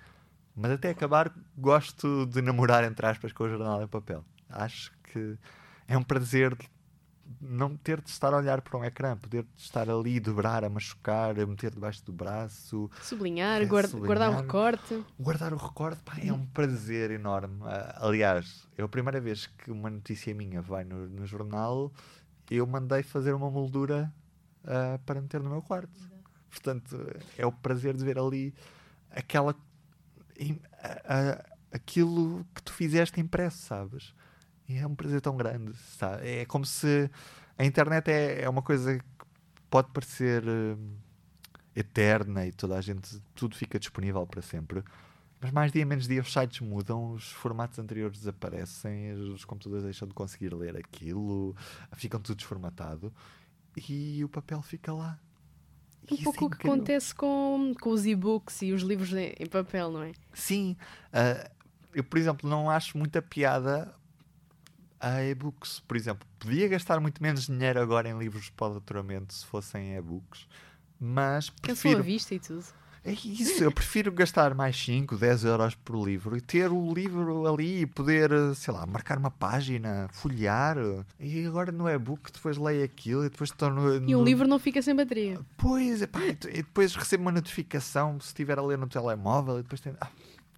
mas 0.54 0.72
até 0.74 0.90
acabar 0.90 1.34
gosto 1.58 2.26
de 2.26 2.42
namorar 2.42 2.84
entre 2.84 3.06
aspas 3.06 3.32
com 3.32 3.46
o 3.46 3.50
jornal 3.50 3.82
em 3.82 3.88
papel. 3.88 4.26
Acho 4.50 4.92
que 5.04 5.38
é 5.88 5.98
um 5.98 6.04
prazer 6.04 6.58
não 7.40 7.78
ter 7.78 8.02
de 8.02 8.10
estar 8.10 8.34
a 8.34 8.38
olhar 8.38 8.60
para 8.60 8.78
um 8.78 8.84
ecrã, 8.84 9.16
poder 9.16 9.46
estar 9.56 9.90
ali, 9.90 10.20
dobrar, 10.20 10.66
a 10.66 10.70
machucar, 10.70 11.40
a 11.40 11.46
meter 11.46 11.72
debaixo 11.72 12.04
do 12.04 12.12
braço. 12.12 12.90
Sublinhar, 13.02 13.62
é, 13.62 13.66
guarda, 13.66 13.88
sublinhar 13.88 14.18
guardar 14.18 14.34
o 14.34 14.42
recorte. 14.42 15.06
Guardar 15.18 15.54
o 15.54 15.58
recorte, 15.58 16.02
pá, 16.04 16.18
é 16.22 16.34
um 16.34 16.46
prazer 16.48 17.12
enorme. 17.12 17.62
Uh, 17.62 18.08
aliás, 18.08 18.68
é 18.78 18.82
a 18.82 18.88
primeira 18.90 19.22
vez 19.22 19.46
que 19.46 19.72
uma 19.72 19.90
notícia 19.90 20.34
minha 20.34 20.62
vai 20.62 20.84
no, 20.84 21.08
no 21.08 21.26
jornal, 21.26 21.94
eu 22.50 22.66
mandei 22.66 23.04
fazer 23.04 23.34
uma 23.34 23.50
moldura 23.50 24.12
uh, 24.64 25.00
para 25.06 25.22
meter 25.22 25.42
no 25.42 25.50
meu 25.50 25.62
quarto. 25.62 26.00
Portanto, 26.50 26.98
é 27.38 27.46
o 27.46 27.52
prazer 27.52 27.96
de 27.96 28.04
ver 28.04 28.18
ali 28.18 28.54
aquela. 29.12 29.54
Uh, 29.54 31.50
aquilo 31.72 32.46
que 32.54 32.64
tu 32.64 32.74
fizeste 32.74 33.20
impresso, 33.20 33.58
sabes? 33.58 34.14
E 34.68 34.78
é 34.78 34.88
um 34.88 34.96
prazer 34.96 35.22
tão 35.22 35.36
grande. 35.36 35.74
Sabe? 35.98 36.28
É 36.28 36.46
como 36.46 36.66
se 36.66 37.10
a 37.58 37.66
internet 37.66 38.10
é, 38.10 38.44
é 38.44 38.50
uma 38.50 38.62
coisa 38.62 38.98
que 38.98 39.06
pode 39.70 39.90
parecer 39.92 40.44
uh, 40.44 40.78
eterna 41.76 42.46
e 42.46 42.52
toda 42.52 42.78
a 42.78 42.82
gente, 42.82 43.22
tudo 43.36 43.56
fica 43.56 43.80
disponível 43.80 44.26
para 44.26 44.42
sempre. 44.42 44.84
Mas 45.42 45.52
mais 45.52 45.72
dia 45.72 45.86
menos 45.86 46.08
dia 46.08 46.22
os 46.22 46.34
sites 46.34 46.60
mudam, 46.60 47.14
os 47.14 47.32
formatos 47.32 47.80
anteriores 47.80 48.20
desaparecem, 48.20 49.14
os 49.14 49.46
computadores 49.46 49.86
deixam 49.86 50.06
de 50.06 50.14
conseguir 50.14 50.54
ler 50.54 50.76
aquilo, 50.76 51.56
ficam 51.94 52.20
tudo 52.20 52.36
desformatado 52.36 53.14
e 53.88 54.24
o 54.24 54.30
papel 54.30 54.62
fica 54.62 54.94
lá. 54.94 55.20
Um 56.12 56.16
Isso 56.16 56.24
pouco 56.24 56.44
é 56.44 56.48
o 56.48 56.50
que 56.50 56.68
acontece 56.68 57.14
com, 57.14 57.74
com 57.80 57.90
os 57.92 58.06
e-books 58.06 58.62
e 58.64 58.74
os 58.74 58.82
livros 58.82 59.14
em 59.14 59.46
papel, 59.46 59.92
não 59.92 60.04
é? 60.04 60.14
Sim. 60.34 60.76
Uh, 61.14 61.50
eu, 61.94 62.04
por 62.04 62.18
exemplo, 62.18 62.50
não 62.50 62.70
acho 62.70 62.98
muita 62.98 63.22
piada 63.22 63.94
a 65.00 65.24
e-books. 65.24 65.80
Por 65.82 65.96
exemplo, 65.96 66.28
podia 66.40 66.68
gastar 66.68 67.00
muito 67.00 67.22
menos 67.22 67.46
dinheiro 67.46 67.80
agora 67.80 68.10
em 68.10 68.18
livros 68.18 68.50
para 68.50 68.68
o 68.68 68.72
doutoramento 68.72 69.34
se 69.34 69.46
fossem 69.46 69.96
e-books, 69.96 70.48
mas 71.00 71.50
prefiro... 71.50 71.98
Cansou 71.98 72.00
a 72.00 72.04
vista 72.04 72.36
e 72.36 72.40
tudo. 72.40 72.66
É 73.04 73.12
isso, 73.12 73.64
eu 73.64 73.72
prefiro 73.72 74.12
gastar 74.12 74.54
mais 74.54 74.76
5, 74.78 75.16
10 75.16 75.46
euros 75.46 75.76
por 75.76 76.06
livro 76.06 76.36
e 76.36 76.42
ter 76.42 76.72
o 76.72 76.94
livro 76.94 77.48
ali 77.48 77.82
e 77.82 77.86
poder, 77.86 78.30
sei 78.56 78.74
lá, 78.74 78.86
marcar 78.86 79.18
uma 79.18 79.32
página, 79.32 80.10
folhear. 80.12 80.78
E 81.20 81.46
agora 81.46 81.72
no 81.72 81.90
e-book 81.90 82.32
depois 82.32 82.58
leio 82.58 82.84
aquilo 82.84 83.26
e 83.26 83.30
depois 83.30 83.50
estou 83.50 83.70
no, 83.70 84.00
no... 84.00 84.10
E 84.10 84.16
o 84.16 84.24
livro 84.24 84.48
não 84.48 84.60
fica 84.60 84.82
sem 84.82 84.96
bateria. 84.96 85.40
Pois, 85.58 86.02
epá, 86.02 86.20
e 86.26 86.34
depois 86.34 86.94
recebo 86.96 87.24
uma 87.24 87.32
notificação 87.32 88.20
se 88.20 88.28
estiver 88.28 88.60
a 88.60 88.62
ler 88.62 88.78
no 88.78 88.88
telemóvel 88.88 89.60
e 89.60 89.64
depois 89.64 89.80
tem. 89.80 89.94
Ah, 90.02 90.10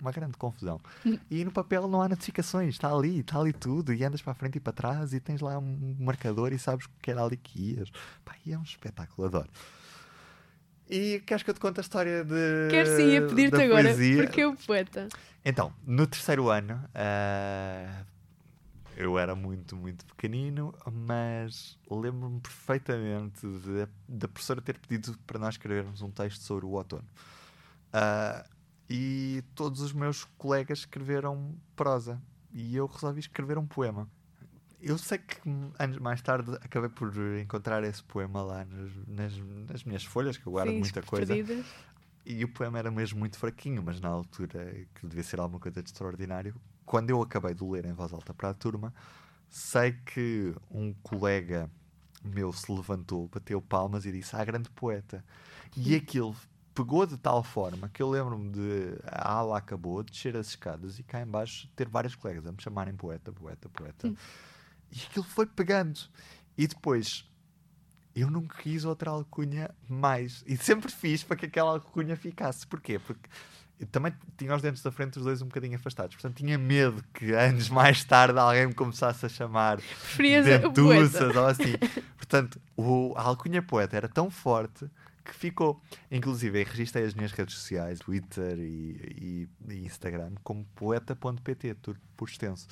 uma 0.02 0.12
grande 0.12 0.36
confusão. 0.36 0.82
E 1.30 1.46
no 1.46 1.52
papel 1.52 1.88
não 1.88 2.02
há 2.02 2.10
notificações, 2.10 2.74
está 2.74 2.92
ali, 2.92 3.20
está 3.20 3.40
ali 3.40 3.54
tudo, 3.54 3.94
e 3.94 4.04
andas 4.04 4.22
para 4.22 4.32
a 4.32 4.36
frente 4.36 4.58
e 4.58 4.60
para 4.60 4.74
trás, 4.74 5.14
e 5.14 5.20
tens 5.20 5.40
lá 5.40 5.58
um 5.58 5.96
marcador 6.00 6.52
e 6.52 6.60
sabes 6.60 6.88
que 7.02 7.12
era 7.12 7.24
ali 7.24 7.38
que 7.38 7.76
ias. 7.76 7.90
Pá, 8.26 8.36
e 8.46 8.52
é 8.52 8.58
um 8.58 8.64
espetáculo, 8.64 9.28
adoro. 9.28 9.50
E 10.92 11.22
queres 11.26 11.42
que 11.42 11.50
eu 11.50 11.54
te 11.54 11.60
conte 11.62 11.80
a 11.80 11.82
história 11.82 12.26
de. 12.26 12.68
Quero 12.70 12.98
sim, 12.98 13.16
a 13.16 13.22
pedir-te 13.22 13.62
agora, 13.62 13.84
poesia? 13.84 14.24
porque 14.24 14.42
é 14.42 14.48
o 14.48 14.56
poeta. 14.58 15.08
Então, 15.46 15.74
no 15.88 16.06
terceiro 16.06 16.50
ano, 16.50 16.84
uh, 16.94 18.06
eu 18.98 19.18
era 19.18 19.34
muito, 19.34 19.74
muito 19.74 20.06
pequenino, 20.06 20.76
mas 20.92 21.78
lembro-me 21.90 22.42
perfeitamente 22.42 23.48
da 24.06 24.28
professora 24.28 24.62
ter 24.62 24.78
pedido 24.80 25.18
para 25.26 25.40
nós 25.40 25.54
escrevermos 25.54 26.02
um 26.02 26.12
texto 26.12 26.42
sobre 26.42 26.66
o 26.66 26.72
outono. 26.72 27.08
Uh, 27.94 28.46
e 28.90 29.42
todos 29.56 29.80
os 29.80 29.94
meus 29.94 30.26
colegas 30.38 30.80
escreveram 30.80 31.56
prosa 31.74 32.22
e 32.54 32.76
eu 32.76 32.86
resolvi 32.86 33.22
escrever 33.22 33.58
um 33.58 33.66
poema. 33.66 34.10
Eu 34.82 34.98
sei 34.98 35.20
que 35.20 35.38
anos 35.78 35.98
mais 36.00 36.22
tarde 36.22 36.52
acabei 36.56 36.90
por 36.90 37.14
encontrar 37.40 37.84
esse 37.84 38.04
poema 38.04 38.42
lá 38.42 38.66
nas, 38.66 38.92
nas, 39.08 39.38
nas 39.70 39.84
minhas 39.84 40.04
folhas, 40.04 40.38
que 40.38 40.48
eu 40.48 40.52
guardo 40.54 40.72
Sim, 40.72 40.80
muita 40.80 41.02
coisa. 41.04 41.34
Perdidas. 41.34 41.66
E 42.26 42.44
o 42.44 42.48
poema 42.48 42.80
era 42.80 42.92
mesmo 42.92 43.20
muito 43.20 43.38
fraquinho, 43.38 43.82
mas 43.84 44.00
na 44.00 44.10
altura, 44.10 44.86
que 44.96 45.08
devia 45.08 45.24
ser 45.24 45.40
alguma 45.40 45.60
coisa 45.60 45.82
de 45.82 45.90
extraordinário, 45.90 46.56
quando 46.86 47.10
eu 47.10 47.22
acabei 47.22 47.54
de 47.54 47.64
ler 47.64 47.86
em 47.86 47.94
voz 47.94 48.14
alta 48.14 48.34
para 48.34 48.50
a 48.50 48.54
turma, 48.54 48.94
sei 49.50 49.94
que 49.94 50.54
um 50.70 50.94
colega 51.02 51.70
meu 52.24 52.54
se 52.54 52.72
levantou, 52.72 53.28
bateu 53.28 53.62
palmas 53.62 54.06
e 54.06 54.12
disse: 54.12 54.36
Ah, 54.36 54.44
grande 54.44 54.70
poeta. 54.70 55.24
E 55.76 55.96
aquilo 55.96 56.36
pegou 56.74 57.06
de 57.06 57.18
tal 57.18 57.44
forma 57.44 57.90
que 57.90 58.02
eu 58.02 58.10
lembro-me 58.10 58.50
de 58.50 58.98
a 59.06 59.34
ala 59.34 59.58
acabou, 59.58 60.02
de 60.04 60.12
descer 60.12 60.36
as 60.36 60.48
escadas 60.48 61.00
e 61.00 61.04
cá 61.04 61.22
embaixo 61.22 61.68
ter 61.76 61.88
vários 61.88 62.16
colegas 62.16 62.46
a 62.46 62.52
me 62.52 62.62
chamarem 62.62 62.96
poeta, 62.96 63.32
poeta, 63.32 63.70
poeta. 63.70 64.08
Hum. 64.08 64.16
E 64.92 65.02
aquilo 65.10 65.26
foi 65.26 65.46
pegando. 65.46 66.00
E 66.58 66.68
depois 66.68 67.26
eu 68.16 68.30
não 68.30 68.46
quis 68.46 68.86
outra 68.86 69.12
alcunha 69.12 69.74
mais. 69.88 70.44
E 70.46 70.58
sempre 70.58 70.92
fiz 70.92 71.24
para 71.24 71.38
que 71.38 71.46
aquela 71.46 71.72
alcunha 71.72 72.16
ficasse. 72.16 72.68
Porquê? 72.68 73.00
Porque 73.00 73.30
também 73.92 74.14
tinha 74.38 74.54
os 74.56 74.62
dentes 74.62 74.82
da 74.82 74.92
frente 74.92 75.18
os 75.18 75.24
dois 75.24 75.42
um 75.42 75.48
bocadinho 75.48 75.76
afastados. 75.76 76.16
Portanto, 76.16 76.38
tinha 76.38 76.58
medo 76.58 77.04
que 77.14 77.32
anos 77.34 77.70
mais 77.70 78.04
tarde 78.04 78.38
alguém 78.38 78.68
me 78.68 78.74
começasse 78.74 79.26
a 79.26 79.30
chamar 79.30 79.80
dentuças 80.18 81.36
ou 81.36 81.46
assim. 81.48 81.74
Portanto, 82.18 82.62
o, 82.76 83.14
a 83.16 83.24
alcunha 83.24 83.62
poeta 83.62 83.96
era 83.96 84.10
tão 84.10 84.30
forte 84.30 84.90
que 85.24 85.34
ficou. 85.34 85.82
Inclusive, 86.12 86.64
registrei 86.64 87.06
as 87.06 87.14
minhas 87.14 87.32
redes 87.32 87.56
sociais, 87.56 88.00
Twitter 88.00 88.60
e, 88.60 89.48
e, 89.70 89.74
e 89.74 89.86
Instagram, 89.86 90.34
como 90.44 90.66
poeta.pt, 90.76 91.76
tudo 91.76 92.00
por 92.16 92.28
extenso. 92.28 92.68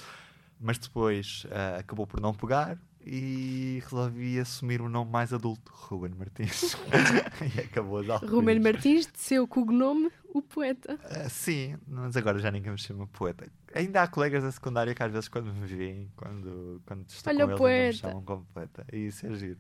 Mas 0.60 0.78
depois 0.78 1.46
uh, 1.46 1.80
acabou 1.80 2.06
por 2.06 2.20
não 2.20 2.34
pegar 2.34 2.78
e 3.06 3.82
resolvi 3.84 4.38
assumir 4.40 4.82
um 4.82 4.90
nome 4.90 5.10
mais 5.10 5.34
adulto, 5.34 5.72
Ruben 5.74 6.12
Martins. 6.18 6.76
e 7.56 7.62
acabou 7.62 8.00
a 8.12 8.18
Ruben 8.18 8.60
Martins, 8.60 9.08
de 9.08 9.20
seu 9.20 9.48
cognome, 9.48 10.12
o 10.34 10.42
poeta. 10.42 10.96
Uh, 10.96 11.30
sim, 11.30 11.78
mas 11.88 12.18
agora 12.18 12.40
já 12.40 12.52
ninguém 12.52 12.72
me 12.72 12.78
chama 12.78 13.08
poeta. 13.08 13.48
Ainda 13.74 14.04
há 14.04 14.08
colegas 14.08 14.44
da 14.44 14.52
secundária 14.52 14.94
que 14.94 15.02
às 15.02 15.12
vezes 15.12 15.30
quando 15.30 15.54
me 15.54 15.66
veem, 15.66 16.12
quando, 16.16 16.82
quando 16.86 17.08
estou 17.08 17.34
Olha 17.34 17.58
com 17.58 17.68
eles, 17.70 17.96
me 17.96 18.02
chamam 18.02 18.24
como 18.24 18.46
poeta. 18.54 18.86
E 18.92 19.08
isso 19.08 19.26
é 19.26 19.34
giro 19.34 19.60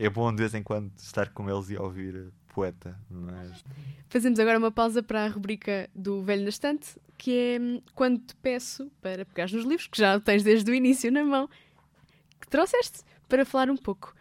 é 0.00 0.08
bom 0.08 0.30
de 0.34 0.38
vez 0.38 0.54
em 0.54 0.62
quando 0.62 0.90
estar 0.96 1.28
com 1.28 1.48
eles 1.50 1.68
e 1.68 1.76
ouvir 1.76 2.32
poeta. 2.54 2.98
Mas... 3.10 3.64
Fazemos 4.08 4.38
agora 4.38 4.58
uma 4.58 4.70
pausa 4.70 5.02
para 5.02 5.24
a 5.24 5.28
rubrica 5.28 5.88
do 5.94 6.22
Velho 6.22 6.42
na 6.42 6.48
Estante, 6.48 6.98
que 7.16 7.32
é 7.32 7.60
hum, 7.60 7.82
quando 7.94 8.18
te 8.18 8.34
peço 8.36 8.90
para 9.00 9.24
pegar 9.24 9.50
nos 9.50 9.64
livros, 9.64 9.86
que 9.86 9.98
já 9.98 10.18
tens 10.20 10.42
desde 10.42 10.70
o 10.70 10.74
início 10.74 11.10
na 11.10 11.24
mão, 11.24 11.48
que 12.40 12.48
trouxeste 12.48 13.00
para 13.28 13.44
falar 13.44 13.70
um 13.70 13.76
pouco. 13.76 14.14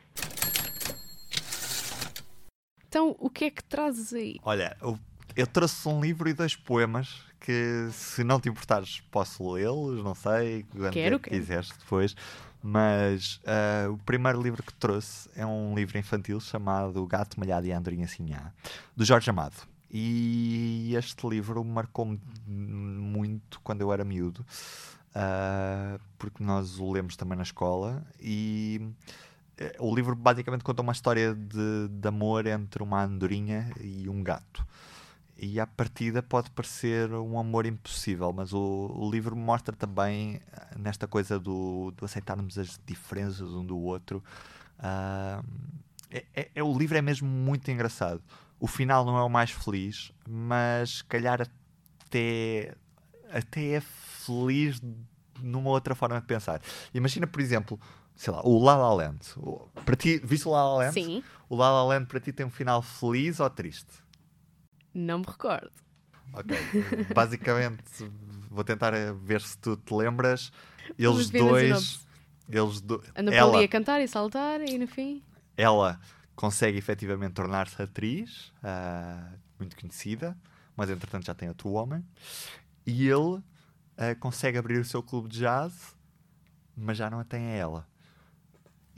Então, 2.87 3.15
o 3.19 3.29
que 3.29 3.45
é 3.45 3.51
que 3.51 3.63
trazes 3.63 4.13
aí? 4.13 4.37
Olha, 4.43 4.75
eu, 4.81 4.99
eu 5.35 5.47
trouxe 5.47 5.87
um 5.87 6.01
livro 6.01 6.27
e 6.27 6.33
dois 6.33 6.55
poemas 6.55 7.23
que, 7.39 7.87
se 7.91 8.23
não 8.23 8.39
te 8.39 8.49
importares, 8.49 9.01
posso 9.11 9.51
lê-los, 9.51 10.03
não 10.03 10.15
sei, 10.15 10.65
quando 10.71 10.91
quero, 10.91 11.15
é 11.15 11.19
que 11.19 11.29
quiseres 11.29 11.69
depois. 11.69 12.15
Mas 12.62 13.39
uh, 13.45 13.93
o 13.93 13.98
primeiro 14.00 14.41
livro 14.41 14.62
que 14.62 14.74
trouxe 14.74 15.30
é 15.36 15.45
um 15.45 15.74
livro 15.74 15.98
infantil 15.98 16.39
chamado 16.39 17.06
Gato 17.06 17.39
Malhado 17.39 17.65
e 17.67 17.72
Andorinha 17.72 18.08
Sinhá, 18.08 18.52
do 18.95 19.06
Jorge 19.06 19.30
Amado. 19.30 19.56
E 19.89 20.93
este 20.95 21.28
livro 21.28 21.63
marcou-me 21.63 22.19
muito 22.45 23.60
quando 23.62 23.82
eu 23.82 23.91
era 23.91 24.04
miúdo, 24.04 24.45
uh, 25.15 26.00
porque 26.17 26.43
nós 26.43 26.80
o 26.80 26.91
lemos 26.91 27.15
também 27.15 27.38
na 27.38 27.43
escola. 27.43 28.06
E 28.19 28.82
uh, 29.80 29.88
o 29.88 29.95
livro 29.95 30.15
basicamente 30.15 30.63
conta 30.63 30.82
uma 30.82 30.91
história 30.91 31.34
de, 31.34 31.88
de 31.89 32.08
amor 32.08 32.45
entre 32.45 32.84
uma 32.84 33.04
andorinha 33.04 33.72
e 33.82 34.10
um 34.10 34.22
gato 34.22 34.67
e 35.41 35.60
à 35.60 35.65
partida 35.67 36.21
pode 36.21 36.49
parecer 36.52 37.12
um 37.13 37.39
amor 37.39 37.65
impossível, 37.65 38.32
mas 38.34 38.52
o, 38.54 38.91
o 38.95 39.10
livro 39.10 39.36
mostra 39.36 39.75
também 39.75 40.41
eh, 40.52 40.78
nesta 40.78 41.08
coisa 41.08 41.39
do, 41.39 41.91
do, 41.95 42.06
aceitarmos 42.06 42.58
as 42.58 42.80
diferenças 42.86 43.49
um 43.54 43.65
do 43.65 43.78
outro. 43.78 44.23
Uh, 44.80 45.43
é, 46.12 46.25
é, 46.36 46.49
é, 46.56 46.63
o 46.63 46.78
livro 46.78 46.97
é 46.97 47.02
mesmo 47.02 47.28
muito 47.28 47.69
engraçado. 47.71 48.21
O 48.60 48.67
final 48.67 49.06
não 49.06 49.17
é 49.17 49.23
o 49.23 49.30
mais 49.30 49.52
feliz, 49.52 50.12
mas 50.28 51.02
calhar 51.04 51.41
até, 51.41 52.75
até 53.32 53.65
é 53.75 53.82
feliz 53.82 54.82
numa 55.41 55.69
outra 55.69 55.95
forma 55.95 56.19
de 56.19 56.28
pensar. 56.28 56.62
Imagina, 56.93 57.25
por 57.28 57.39
exemplo, 57.41 57.80
sei 58.15 58.34
lá, 58.34 58.41
o 58.43 58.62
La 58.63 58.75
La 58.75 58.93
Land. 58.93 59.19
O- 59.38 59.67
Para 59.86 59.95
ti, 59.95 60.19
viste 60.23 60.47
o 60.47 60.52
La 60.52 60.63
La 60.65 60.78
Land? 60.80 60.93
Sim, 60.93 61.23
O 61.47 61.56
La 61.56 61.71
La 61.71 61.84
Land 61.84 62.08
para 62.08 62.19
ti 62.19 62.34
tem 62.34 62.45
um 62.45 62.49
final 62.52 62.82
feliz 62.82 63.39
ou 63.39 63.49
triste? 63.49 63.91
Não 64.93 65.19
me 65.19 65.25
recordo. 65.25 65.71
Ok. 66.34 66.58
Basicamente, 67.13 67.84
vou 68.49 68.63
tentar 68.63 68.93
ver 69.13 69.41
se 69.41 69.58
tu 69.58 69.75
te 69.78 69.93
lembras. 69.93 70.52
Eles 70.97 71.30
dois. 71.30 72.06
Eles 72.47 72.82
do... 72.82 73.04
Andam 73.15 73.34
ela, 73.34 73.56
ali 73.56 73.65
a 73.65 73.67
cantar 73.67 74.02
e 74.02 74.08
saltar 74.08 74.62
e 74.62 74.78
no 74.78 74.88
fim. 74.88 75.23
ela 75.56 75.99
consegue 76.36 76.78
efetivamente 76.78 77.34
tornar-se 77.34 77.80
atriz, 77.82 78.52
ah, 78.63 79.34
muito 79.60 79.75
conhecida, 79.75 80.38
mas 80.75 80.89
entretanto 80.89 81.25
já 81.25 81.36
tem 81.36 81.49
outro 81.49 81.69
homem. 81.71 82.04
E 82.86 83.08
ele 83.08 83.43
ah, 83.97 84.15
consegue 84.19 84.58
abrir 84.58 84.80
o 84.80 84.86
seu 84.86 85.04
clube 85.04 85.30
de 85.30 85.39
jazz, 85.39 85.95
mas 86.75 86.97
já 86.97 87.10
não 87.10 87.19
a 87.19 87.23
tem 87.23 87.45
a 87.45 87.52
ela. 87.52 87.88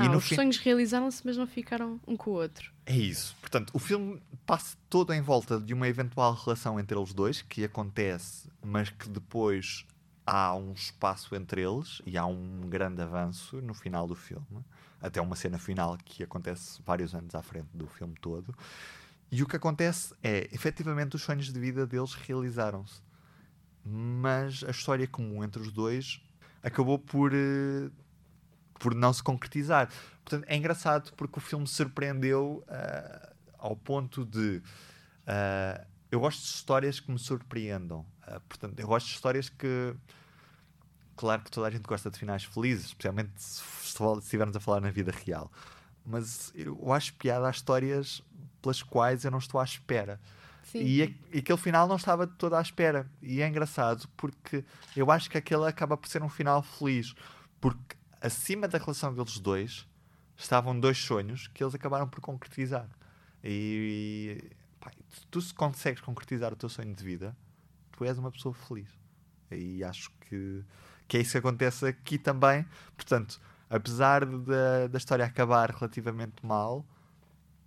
Ah, 0.07 0.17
os 0.17 0.25
fim- 0.25 0.35
sonhos 0.35 0.57
realizaram-se, 0.57 1.21
mas 1.25 1.37
não 1.37 1.47
ficaram 1.47 1.99
um 2.07 2.15
com 2.17 2.31
o 2.31 2.33
outro. 2.33 2.71
É 2.85 2.95
isso. 2.95 3.35
Portanto, 3.41 3.71
o 3.73 3.79
filme 3.79 4.21
passa 4.45 4.75
todo 4.89 5.13
em 5.13 5.21
volta 5.21 5.59
de 5.59 5.73
uma 5.73 5.87
eventual 5.87 6.33
relação 6.33 6.79
entre 6.79 6.97
eles 6.97 7.13
dois, 7.13 7.41
que 7.41 7.63
acontece, 7.63 8.49
mas 8.63 8.89
que 8.89 9.07
depois 9.09 9.85
há 10.25 10.55
um 10.55 10.71
espaço 10.73 11.35
entre 11.35 11.61
eles 11.61 12.01
e 12.05 12.17
há 12.17 12.25
um 12.25 12.61
grande 12.69 13.01
avanço 13.01 13.61
no 13.61 13.73
final 13.73 14.07
do 14.07 14.15
filme. 14.15 14.45
Até 15.01 15.19
uma 15.19 15.35
cena 15.35 15.57
final 15.57 15.97
que 16.05 16.23
acontece 16.23 16.79
vários 16.85 17.15
anos 17.15 17.33
à 17.33 17.41
frente 17.41 17.69
do 17.73 17.87
filme 17.87 18.13
todo. 18.21 18.55
E 19.31 19.41
o 19.41 19.47
que 19.47 19.55
acontece 19.55 20.13
é, 20.21 20.47
efetivamente, 20.53 21.15
os 21.15 21.21
sonhos 21.23 21.51
de 21.51 21.59
vida 21.59 21.87
deles 21.87 22.13
realizaram-se. 22.13 23.01
Mas 23.83 24.63
a 24.63 24.71
história 24.71 25.07
comum 25.07 25.43
entre 25.43 25.61
os 25.61 25.71
dois 25.71 26.21
acabou 26.61 26.99
por, 26.99 27.31
eh, 27.33 27.89
por 28.81 28.93
não 28.93 29.13
se 29.13 29.23
concretizar. 29.23 29.89
Portanto, 30.25 30.45
é 30.49 30.57
engraçado 30.57 31.13
porque 31.13 31.37
o 31.37 31.41
filme 31.41 31.67
surpreendeu 31.67 32.63
ah, 32.67 33.31
ao 33.57 33.75
ponto 33.75 34.25
de. 34.25 34.61
ah, 35.25 35.85
eu 36.11 36.19
gosto 36.19 36.41
de 36.41 36.47
histórias 36.47 36.99
que 36.99 37.09
me 37.09 37.19
surpreendam. 37.19 38.05
Ah, 38.23 38.41
portanto, 38.41 38.77
eu 38.79 38.87
gosto 38.87 39.07
de 39.07 39.13
histórias 39.13 39.47
que. 39.47 39.95
Claro 41.15 41.43
que 41.43 41.51
toda 41.51 41.67
a 41.67 41.71
gente 41.71 41.83
gosta 41.83 42.09
de 42.09 42.17
finais 42.17 42.43
felizes, 42.43 42.87
especialmente 42.87 43.31
se 43.37 43.61
se 43.91 44.19
estivermos 44.19 44.55
a 44.55 44.59
falar 44.59 44.81
na 44.81 44.89
vida 44.89 45.11
real. 45.11 45.51
Mas 46.05 46.51
eu 46.55 46.91
acho 46.91 47.13
piada 47.15 47.47
às 47.47 47.57
histórias 47.57 48.23
pelas 48.61 48.81
quais 48.81 49.23
eu 49.23 49.31
não 49.31 49.37
estou 49.37 49.59
à 49.59 49.63
espera. 49.63 50.19
Sim. 50.63 50.79
E, 50.79 51.01
e 51.31 51.39
aquele 51.39 51.57
final 51.57 51.87
não 51.87 51.95
estava 51.95 52.25
de 52.25 52.33
toda 52.33 52.57
à 52.57 52.61
espera. 52.61 53.09
E 53.21 53.41
é 53.41 53.47
engraçado 53.47 54.07
porque 54.17 54.63
eu 54.95 55.11
acho 55.11 55.29
que 55.29 55.37
aquele 55.37 55.65
acaba 55.65 55.97
por 55.97 56.07
ser 56.07 56.23
um 56.23 56.29
final 56.29 56.63
feliz. 56.63 57.13
Porque 57.59 57.95
acima 58.21 58.67
da 58.67 58.77
relação 58.77 59.13
deles 59.13 59.39
dois 59.39 59.87
estavam 60.37 60.79
dois 60.79 60.97
sonhos 60.97 61.47
que 61.47 61.63
eles 61.63 61.75
acabaram 61.75 62.07
por 62.07 62.21
concretizar. 62.21 62.87
E 63.43 64.43
pá, 64.79 64.91
se 65.09 65.25
tu 65.27 65.41
se 65.41 65.53
consegues 65.53 66.01
concretizar 66.01 66.53
o 66.53 66.55
teu 66.55 66.69
sonho 66.69 66.93
de 66.93 67.03
vida, 67.03 67.35
tu 67.91 68.03
és 68.05 68.17
uma 68.17 68.31
pessoa 68.31 68.53
feliz. 68.53 68.89
E 69.51 69.83
acho 69.83 70.11
que, 70.21 70.63
que 71.07 71.17
é 71.17 71.21
isso 71.21 71.31
que 71.31 71.37
acontece 71.37 71.85
aqui 71.85 72.17
também. 72.17 72.65
Portanto, 72.95 73.41
apesar 73.69 74.25
da, 74.25 74.87
da 74.87 74.97
história 74.97 75.25
acabar 75.25 75.69
relativamente 75.71 76.45
mal, 76.45 76.85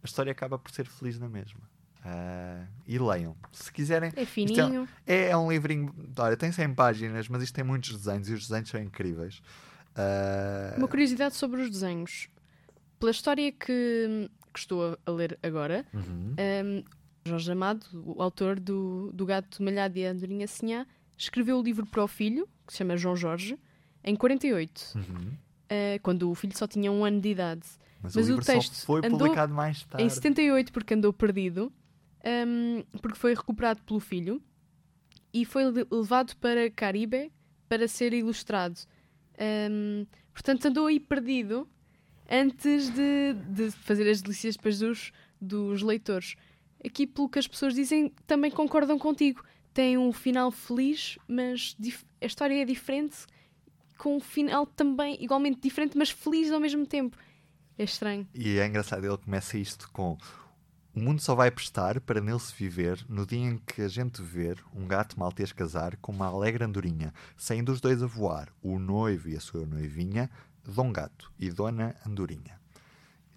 a 0.02 0.06
história 0.06 0.32
acaba 0.32 0.58
por 0.58 0.70
ser 0.70 0.86
feliz 0.86 1.18
na 1.18 1.28
mesma. 1.28 1.60
Ah, 2.06 2.66
e 2.86 2.98
leiam. 2.98 3.34
Se 3.52 3.72
quiserem, 3.72 4.12
É 4.14 4.22
Isto 4.22 4.32
fininho. 4.32 4.88
é, 5.06 5.30
é 5.30 5.36
um 5.36 5.50
livrinho. 5.50 5.94
Olha, 6.18 6.36
tem 6.36 6.52
100 6.52 6.74
páginas, 6.74 7.28
mas 7.28 7.42
isto 7.42 7.54
tem 7.54 7.64
muitos 7.64 7.96
desenhos 7.96 8.28
e 8.28 8.34
os 8.34 8.46
desenhos 8.48 8.68
são 8.68 8.80
incríveis. 8.80 9.42
Ah, 9.96 10.74
Uma 10.76 10.88
curiosidade 10.88 11.34
sobre 11.34 11.60
os 11.62 11.70
desenhos. 11.70 12.28
Pela 12.98 13.10
história 13.10 13.50
que, 13.52 14.30
que 14.52 14.58
estou 14.58 14.98
a- 15.06 15.10
ler 15.10 15.38
agora, 15.42 15.84
uhum. 15.92 16.34
um, 16.38 16.84
Jorge 17.26 17.52
Amado, 17.52 17.86
o 17.92 18.22
autor 18.22 18.58
do, 18.60 19.10
do 19.12 19.24
Gato 19.26 19.62
Malhado 19.62 19.98
e 19.98 20.06
a 20.06 20.10
Andorinha 20.10 20.46
Sinhá, 20.46 20.86
escreveu 21.16 21.58
o 21.58 21.62
livro 21.62 21.86
para 21.86 22.02
o 22.02 22.08
filho, 22.08 22.48
que 22.66 22.72
se 22.72 22.78
chama 22.78 22.96
João 22.96 23.16
Jorge, 23.16 23.58
em 24.02 24.14
48, 24.16 24.92
Uhum. 24.96 25.02
uh, 25.30 26.00
quando 26.02 26.30
o 26.30 26.34
filho 26.34 26.56
só 26.56 26.66
tinha 26.66 26.90
um 26.90 27.04
ano 27.04 27.20
de 27.20 27.28
idade. 27.30 27.66
Mas, 28.02 28.14
Mas 28.16 28.28
o 28.28 28.34
o 28.36 28.40
texto 28.40 28.74
foi 28.84 29.00
publicado 29.02 29.54
mais 29.54 29.82
tarde. 29.84 30.04
Em 30.04 30.08
78, 30.10 30.72
porque 30.72 30.92
andou 30.92 31.12
perdido, 31.12 31.72
um, 32.46 32.82
porque 33.00 33.18
foi 33.18 33.34
recuperado 33.34 33.80
pelo 33.82 34.00
filho 34.00 34.42
e 35.32 35.44
foi 35.44 35.64
le- 35.70 35.86
levado 35.90 36.34
para 36.36 36.70
Caribe 36.70 37.32
para 37.68 37.88
ser 37.88 38.12
ilustrado. 38.12 38.78
Um, 39.38 40.06
portanto, 40.32 40.66
andou 40.66 40.86
aí 40.86 41.00
perdido 41.00 41.68
antes 42.30 42.90
de, 42.90 43.34
de 43.48 43.70
fazer 43.70 44.08
as 44.08 44.22
delícias 44.22 44.56
depois 44.56 44.78
dos, 44.78 45.12
dos 45.40 45.82
leitores. 45.82 46.36
Aqui, 46.84 47.06
pelo 47.06 47.28
que 47.28 47.38
as 47.38 47.46
pessoas 47.46 47.74
dizem, 47.74 48.12
também 48.26 48.50
concordam 48.50 48.98
contigo. 48.98 49.42
Tem 49.72 49.98
um 49.98 50.12
final 50.12 50.50
feliz, 50.50 51.18
mas 51.26 51.76
a 52.20 52.26
história 52.26 52.62
é 52.62 52.64
diferente, 52.64 53.26
com 53.98 54.16
um 54.16 54.20
final 54.20 54.66
também 54.66 55.16
igualmente 55.22 55.60
diferente, 55.60 55.96
mas 55.96 56.10
feliz 56.10 56.50
ao 56.52 56.60
mesmo 56.60 56.86
tempo. 56.86 57.16
É 57.76 57.84
estranho. 57.84 58.28
E 58.32 58.58
é 58.58 58.66
engraçado, 58.66 59.04
ele 59.04 59.18
começa 59.18 59.58
isto 59.58 59.90
com 59.90 60.16
o 60.94 61.00
mundo 61.00 61.20
só 61.20 61.34
vai 61.34 61.50
prestar 61.50 62.00
para 62.00 62.20
nele 62.20 62.38
se 62.38 62.54
viver 62.54 63.04
no 63.08 63.26
dia 63.26 63.38
em 63.38 63.58
que 63.58 63.82
a 63.82 63.88
gente 63.88 64.22
ver 64.22 64.62
um 64.72 64.86
gato 64.86 65.18
maltês 65.18 65.50
casar 65.50 65.96
com 65.96 66.12
uma 66.12 66.26
alegre 66.26 66.64
andorinha, 66.64 67.12
saindo 67.36 67.72
os 67.72 67.80
dois 67.80 68.02
a 68.02 68.06
voar, 68.06 68.48
o 68.62 68.78
noivo 68.78 69.28
e 69.28 69.36
a 69.36 69.40
sua 69.40 69.66
noivinha, 69.66 70.30
Dom 70.64 70.92
Gato 70.92 71.32
e 71.38 71.50
Dona 71.50 71.94
Andorinha. 72.06 72.58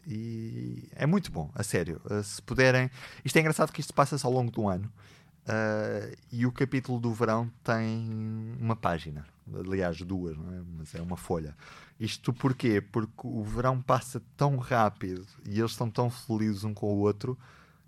E 0.05 0.87
é 0.93 1.05
muito 1.05 1.31
bom, 1.31 1.51
a 1.53 1.63
sério. 1.63 1.99
Uh, 2.05 2.23
se 2.23 2.41
puderem. 2.41 2.89
Isto 3.25 3.35
é 3.37 3.39
engraçado 3.41 3.73
que 3.73 3.81
isto 3.81 3.93
passa-se 3.93 4.25
ao 4.25 4.31
longo 4.31 4.49
do 4.49 4.67
ano. 4.67 4.89
Uh, 5.47 6.17
e 6.31 6.45
o 6.45 6.51
capítulo 6.51 6.99
do 6.99 7.13
verão 7.13 7.51
tem 7.63 8.55
uma 8.59 8.75
página. 8.75 9.25
Aliás, 9.53 10.01
duas, 10.01 10.35
é? 10.35 10.61
Mas 10.77 10.93
é 10.93 11.01
uma 11.01 11.17
folha. 11.17 11.55
Isto 11.99 12.33
porquê? 12.33 12.81
Porque 12.81 13.25
o 13.25 13.43
verão 13.43 13.81
passa 13.81 14.21
tão 14.35 14.57
rápido 14.57 15.25
e 15.45 15.59
eles 15.59 15.71
estão 15.71 15.89
tão 15.89 16.09
felizes 16.09 16.63
um 16.63 16.73
com 16.73 16.93
o 16.93 16.99
outro 16.99 17.37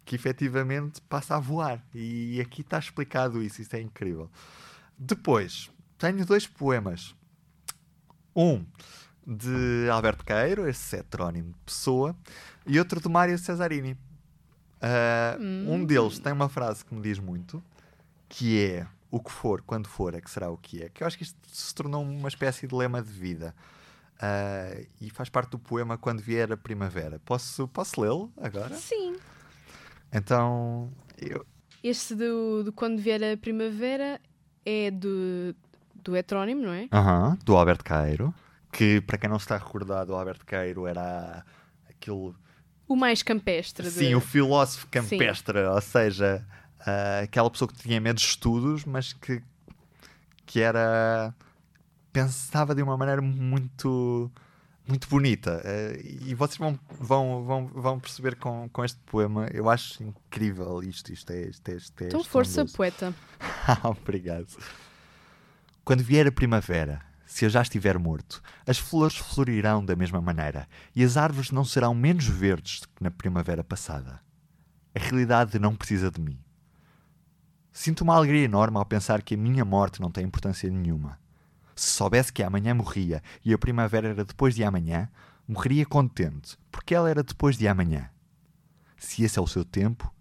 que 0.05 0.15
efetivamente 0.15 1.01
passa 1.01 1.35
a 1.35 1.39
voar. 1.39 1.83
E 1.93 2.41
aqui 2.41 2.61
está 2.61 2.79
explicado 2.79 3.43
isso, 3.43 3.61
isso 3.61 3.75
é 3.75 3.81
incrível. 3.81 4.29
Depois, 4.97 5.69
tenho 5.97 6.25
dois 6.25 6.47
poemas. 6.47 7.13
Um 8.35 8.65
de 9.27 9.87
Alberto 9.91 10.25
Queiro, 10.25 10.67
esse 10.67 10.95
heterónimo 10.95 11.51
de 11.51 11.59
pessoa, 11.59 12.15
e 12.65 12.79
outro 12.79 12.99
de 12.99 13.07
Mário 13.07 13.37
Cesarini. 13.37 13.95
Ah, 14.81 15.37
Um 15.39 15.83
deles 15.85 16.19
tem 16.19 16.31
uma 16.33 16.49
frase 16.49 16.83
que 16.85 16.93
me 16.93 17.01
diz 17.01 17.19
muito, 17.19 17.63
que 18.27 18.63
é 18.63 18.87
o 19.11 19.19
que 19.19 19.31
for, 19.31 19.61
quando 19.61 19.87
for, 19.87 20.13
é 20.13 20.21
que 20.21 20.29
será 20.29 20.49
o 20.49 20.57
que 20.57 20.83
é. 20.83 20.89
Que 20.89 21.03
eu 21.03 21.07
acho 21.07 21.17
que 21.17 21.23
isto 21.23 21.37
se 21.47 21.73
tornou 21.73 22.03
uma 22.03 22.27
espécie 22.27 22.67
de 22.67 22.75
lema 22.75 23.01
de 23.01 23.11
vida. 23.11 23.55
Ah, 24.21 24.75
e 25.01 25.09
faz 25.09 25.29
parte 25.29 25.51
do 25.51 25.59
poema 25.59 25.97
Quando 25.97 26.21
Vier 26.21 26.51
a 26.51 26.57
Primavera. 26.57 27.19
Posso, 27.25 27.67
posso 27.67 27.99
lê-lo 28.01 28.31
agora? 28.37 28.75
Sim. 28.75 29.15
Então, 30.11 30.91
eu, 31.17 31.45
Este 31.83 32.15
do, 32.15 32.63
do 32.63 32.73
Quando 32.73 32.99
Vier 33.01 33.21
a 33.33 33.37
Primavera 33.37 34.19
é 34.65 34.91
do, 34.91 35.55
do 35.95 36.15
heterónimo, 36.15 36.61
não 36.63 36.73
é? 36.73 36.87
Aham, 36.91 37.37
do 37.45 37.55
Alberto 37.55 37.83
Queiro, 37.83 38.33
que 38.71 38.99
para 39.01 39.17
quem 39.17 39.29
não 39.29 39.39
se 39.39 39.45
está 39.45 39.57
recordado, 39.57 40.09
o 40.09 40.15
Alberto 40.15 40.45
Queiro 40.45 40.85
era 40.85 41.45
aquele 41.89 42.33
O 42.89 42.95
mais 42.95 43.23
campestre. 43.23 43.85
de- 43.85 43.91
Sim, 43.91 44.15
o 44.15 44.19
filósofo 44.19 44.87
campestre, 44.87 45.59
ou 45.59 45.79
seja, 45.79 46.45
ah, 46.79 47.19
aquela 47.23 47.49
pessoa 47.49 47.67
que 47.69 47.75
tinha 47.77 48.01
medo 48.01 48.17
de 48.17 48.23
estudos, 48.25 48.83
mas 48.83 49.13
que, 49.13 49.41
que 50.45 50.59
era. 50.59 51.33
pensava 52.11 52.73
de 52.73 52.81
uma 52.81 52.97
maneira 52.97 53.21
muito. 53.21 54.31
muito 54.87 55.07
bonita. 55.07 55.61
Ah, 55.63 55.97
e 56.03 56.33
vocês 56.33 56.57
vão, 56.57 56.79
vão, 56.99 57.43
vão, 57.45 57.67
vão 57.67 57.99
perceber 57.99 58.35
com, 58.37 58.67
com 58.73 58.83
este 58.83 58.97
poema, 59.05 59.47
eu 59.53 59.69
acho 59.69 60.03
incrível 60.03 60.81
isto. 60.81 61.13
Isto 61.13 61.31
é. 61.31 61.41
Isto 61.43 61.69
é, 61.69 61.75
isto 61.75 62.03
é 62.03 62.07
Então, 62.07 62.23
força, 62.23 62.63
estrondoso. 62.63 62.75
poeta. 62.75 63.13
Obrigado. 63.83 64.47
Quando 65.85 66.03
vier 66.03 66.25
a 66.27 66.31
primavera, 66.31 67.01
se 67.29 67.45
eu 67.45 67.49
já 67.49 67.61
estiver 67.61 67.99
morto, 67.99 68.41
as 68.65 68.79
flores 68.79 69.15
florirão 69.15 69.85
da 69.85 69.95
mesma 69.95 70.19
maneira 70.19 70.67
e 70.95 71.03
as 71.03 71.15
árvores 71.15 71.51
não 71.51 71.63
serão 71.63 71.93
menos 71.93 72.25
verdes 72.25 72.79
que 72.79 73.03
na 73.03 73.11
primavera 73.11 73.63
passada. 73.63 74.19
A 74.95 74.99
realidade 74.99 75.59
não 75.59 75.75
precisa 75.75 76.09
de 76.09 76.19
mim. 76.19 76.39
Sinto 77.71 78.01
uma 78.01 78.15
alegria 78.15 78.45
enorme 78.45 78.77
ao 78.77 78.85
pensar 78.85 79.21
que 79.21 79.35
a 79.35 79.37
minha 79.37 79.63
morte 79.63 80.01
não 80.01 80.09
tem 80.09 80.25
importância 80.25 80.67
nenhuma. 80.71 81.19
Se 81.75 81.91
soubesse 81.91 82.33
que 82.33 82.41
amanhã 82.41 82.73
morria 82.73 83.21
e 83.45 83.53
a 83.53 83.59
primavera 83.59 84.07
era 84.07 84.25
depois 84.25 84.55
de 84.55 84.63
amanhã, 84.63 85.07
morreria 85.47 85.85
contente, 85.85 86.57
porque 86.71 86.95
ela 86.95 87.11
era 87.11 87.21
depois 87.21 87.55
de 87.55 87.67
amanhã. 87.67 88.09
Se 88.97 89.23
esse 89.23 89.37
é 89.37 89.41
o 89.41 89.47
seu 89.47 89.63
tempo, 89.63 90.11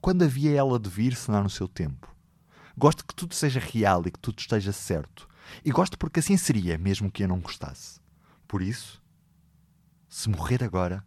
quando 0.00 0.24
havia 0.24 0.58
ela 0.58 0.76
de 0.76 0.90
vir 0.90 1.14
senão 1.14 1.44
no 1.44 1.50
seu 1.50 1.68
tempo? 1.68 2.12
Gosto 2.76 3.06
que 3.06 3.14
tudo 3.14 3.32
seja 3.32 3.60
real 3.60 4.02
e 4.06 4.10
que 4.10 4.18
tudo 4.18 4.40
esteja 4.40 4.72
certo. 4.72 5.28
E 5.64 5.70
gosto 5.70 5.98
porque 5.98 6.20
assim 6.20 6.36
seria, 6.36 6.78
mesmo 6.78 7.10
que 7.10 7.24
eu 7.24 7.28
não 7.28 7.40
gostasse. 7.40 8.00
Por 8.46 8.62
isso, 8.62 9.02
Se 10.08 10.28
morrer 10.30 10.64
agora, 10.64 11.04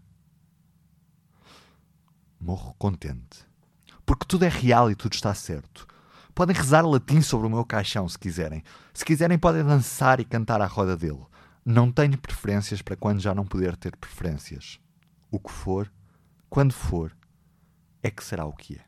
morro 2.39 2.75
contente. 2.77 3.45
Porque 4.05 4.25
tudo 4.25 4.45
é 4.45 4.47
real 4.47 4.91
e 4.91 4.95
tudo 4.95 5.13
está 5.13 5.33
certo. 5.33 5.87
Podem 6.35 6.55
rezar 6.55 6.85
latim 6.85 7.21
sobre 7.21 7.47
o 7.47 7.49
meu 7.49 7.65
caixão 7.65 8.07
se 8.07 8.17
quiserem. 8.17 8.63
Se 8.93 9.03
quiserem, 9.03 9.39
podem 9.39 9.63
dançar 9.63 10.19
e 10.19 10.25
cantar 10.25 10.61
à 10.61 10.65
roda 10.65 10.95
dele. 10.95 11.25
Não 11.65 11.91
tenho 11.91 12.17
preferências 12.17 12.81
para 12.81 12.95
quando 12.95 13.19
já 13.19 13.33
não 13.33 13.45
puder 13.45 13.75
ter 13.75 13.95
preferências. 13.95 14.79
O 15.29 15.39
que 15.39 15.51
for, 15.51 15.91
quando 16.49 16.73
for, 16.73 17.15
é 18.03 18.09
que 18.11 18.23
será 18.23 18.45
o 18.45 18.53
que 18.53 18.75
é. 18.75 18.85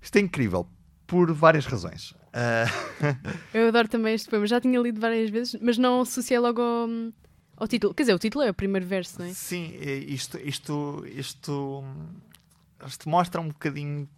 Isto 0.00 0.16
é 0.16 0.20
incrível 0.20 0.68
por 1.06 1.32
várias 1.32 1.66
razões. 1.66 2.14
Uh... 2.28 3.28
Eu 3.54 3.68
adoro 3.68 3.88
também 3.88 4.14
este 4.14 4.28
poema. 4.28 4.46
Já 4.46 4.60
tinha 4.60 4.78
lido 4.80 5.00
várias 5.00 5.30
vezes, 5.30 5.56
mas 5.60 5.78
não 5.78 6.02
associei 6.02 6.38
logo 6.38 6.60
ao, 6.60 6.88
ao 7.56 7.68
título. 7.68 7.94
Quer 7.94 8.04
dizer, 8.04 8.14
o 8.14 8.18
título 8.18 8.44
é 8.44 8.50
o 8.50 8.54
primeiro 8.54 8.86
verso, 8.86 9.18
não 9.18 9.26
é? 9.26 9.32
Sim, 9.32 9.74
isto, 10.06 10.38
isto, 10.38 11.04
isto, 11.06 11.84
isto 12.86 13.08
mostra 13.08 13.40
um 13.40 13.48
bocadinho. 13.48 14.08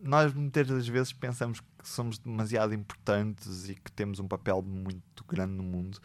Nós 0.00 0.32
muitas 0.34 0.66
das 0.66 0.88
vezes 0.88 1.12
pensamos 1.12 1.60
que 1.60 1.66
somos 1.88 2.18
demasiado 2.18 2.74
importantes 2.74 3.68
e 3.68 3.74
que 3.74 3.90
temos 3.92 4.18
um 4.18 4.26
papel 4.26 4.62
muito 4.62 5.24
grande 5.28 5.52
no 5.52 5.62
mundo. 5.62 5.98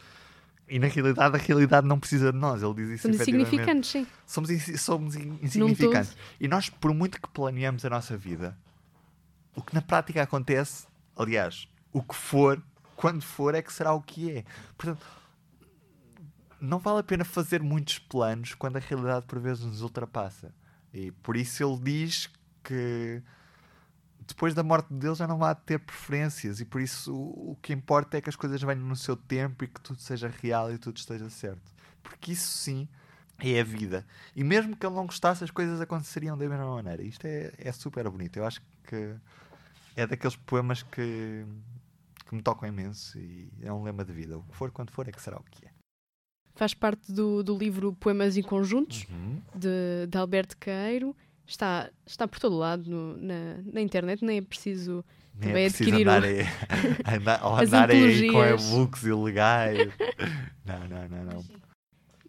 E 0.68 0.78
na 0.78 0.86
realidade, 0.86 1.34
a 1.34 1.38
realidade 1.38 1.86
não 1.86 1.98
precisa 1.98 2.30
de 2.30 2.38
nós. 2.38 2.62
Ele 2.62 2.74
diz 2.74 2.88
isso 2.90 3.02
Somos 3.02 3.20
insignificantes, 3.20 3.90
sim. 3.90 4.06
Somos, 4.26 4.50
somos 4.78 5.16
insignificantes. 5.16 6.14
E 6.38 6.46
nós, 6.46 6.68
por 6.68 6.92
muito 6.92 7.20
que 7.20 7.28
planeemos 7.28 7.84
a 7.84 7.90
nossa 7.90 8.16
vida, 8.16 8.56
o 9.56 9.62
que 9.62 9.74
na 9.74 9.80
prática 9.80 10.22
acontece, 10.22 10.86
aliás, 11.18 11.68
o 11.92 12.02
que 12.02 12.14
for, 12.14 12.62
quando 12.96 13.22
for, 13.22 13.54
é 13.54 13.60
que 13.60 13.72
será 13.72 13.92
o 13.92 14.00
que 14.00 14.30
é. 14.30 14.44
Portanto, 14.76 15.04
não 16.60 16.78
vale 16.78 17.00
a 17.00 17.02
pena 17.02 17.24
fazer 17.24 17.62
muitos 17.62 17.98
planos 17.98 18.54
quando 18.54 18.76
a 18.76 18.80
realidade 18.80 19.26
por 19.26 19.38
vezes 19.38 19.64
nos 19.64 19.82
ultrapassa. 19.82 20.54
E 20.92 21.10
por 21.10 21.36
isso 21.36 21.62
ele 21.62 21.78
diz 21.80 22.30
que 22.62 23.22
depois 24.26 24.54
da 24.54 24.62
morte 24.62 24.88
de 24.92 24.98
Deus 24.98 25.18
já 25.18 25.26
não 25.26 25.38
vai 25.38 25.54
ter 25.54 25.78
preferências 25.78 26.60
e 26.60 26.64
por 26.64 26.80
isso 26.80 27.14
o, 27.14 27.52
o 27.52 27.56
que 27.62 27.72
importa 27.72 28.18
é 28.18 28.20
que 28.20 28.28
as 28.28 28.36
coisas 28.36 28.60
venham 28.62 28.84
no 28.84 28.96
seu 28.96 29.16
tempo 29.16 29.64
e 29.64 29.68
que 29.68 29.80
tudo 29.80 30.00
seja 30.00 30.28
real 30.28 30.72
e 30.72 30.78
tudo 30.78 30.96
esteja 30.96 31.28
certo. 31.30 31.72
Porque 32.02 32.32
isso 32.32 32.50
sim 32.58 32.88
é 33.38 33.60
a 33.60 33.64
vida. 33.64 34.04
E 34.34 34.42
mesmo 34.42 34.76
que 34.76 34.84
ele 34.84 34.94
não 34.94 35.06
gostasse, 35.06 35.44
as 35.44 35.50
coisas 35.50 35.80
aconteceriam 35.80 36.36
da 36.36 36.48
mesma 36.48 36.74
maneira. 36.74 37.02
Isto 37.02 37.26
é, 37.26 37.52
é 37.58 37.72
super 37.72 38.08
bonito. 38.10 38.36
Eu 38.36 38.44
acho 38.44 38.60
que 38.84 39.14
é 39.98 40.06
daqueles 40.06 40.36
poemas 40.36 40.84
que, 40.84 41.44
que 42.24 42.34
me 42.34 42.40
tocam 42.40 42.68
imenso 42.68 43.18
e 43.18 43.50
é 43.60 43.72
um 43.72 43.82
lema 43.82 44.04
de 44.04 44.12
vida. 44.12 44.38
O 44.38 44.44
que 44.44 44.54
for, 44.54 44.70
quando 44.70 44.92
for, 44.92 45.08
é 45.08 45.12
que 45.12 45.20
será 45.20 45.36
o 45.36 45.42
que 45.42 45.66
é. 45.66 45.70
Faz 46.54 46.72
parte 46.72 47.12
do, 47.12 47.42
do 47.42 47.58
livro 47.58 47.92
Poemas 47.94 48.36
em 48.36 48.42
Conjuntos, 48.42 49.06
uhum. 49.10 49.42
de, 49.56 50.06
de 50.08 50.16
Alberto 50.16 50.56
Caeiro. 50.56 51.16
Está, 51.44 51.90
está 52.06 52.28
por 52.28 52.38
todo 52.38 52.56
lado 52.56 52.88
no, 52.88 53.16
na, 53.16 53.60
na 53.72 53.80
internet, 53.80 54.24
nem 54.24 54.38
é 54.38 54.42
preciso 54.42 55.04
nem 55.34 55.64
é 55.64 55.66
adquirir 55.66 56.06
andar, 56.06 56.22
o... 56.22 56.26
andar, 57.16 57.42
ou 57.46 57.56
andar 57.56 57.90
aí 57.90 58.30
com 58.30 58.44
e-books 58.44 59.02
ilegais. 59.02 59.88
não, 60.64 60.88
não, 60.88 61.08
não, 61.08 61.24
não. 61.24 61.44